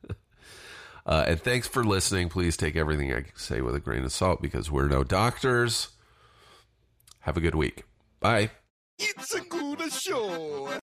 uh, 1.07 1.25
and 1.27 1.41
thanks 1.41 1.67
for 1.67 1.83
listening. 1.83 2.29
Please 2.29 2.55
take 2.55 2.77
everything 2.77 3.11
I 3.11 3.25
say 3.35 3.63
with 3.63 3.75
a 3.75 3.81
grain 3.81 4.05
of 4.05 4.13
salt 4.13 4.43
because 4.43 4.71
we're 4.71 4.87
no 4.87 5.05
doctors. 5.05 5.89
Have 7.21 7.39
a 7.39 7.41
good 7.41 7.55
week. 7.55 7.85
Bye. 8.21 8.51
It's 8.99 9.33
a 9.33 9.41
good 9.41 9.91
show. 9.91 10.69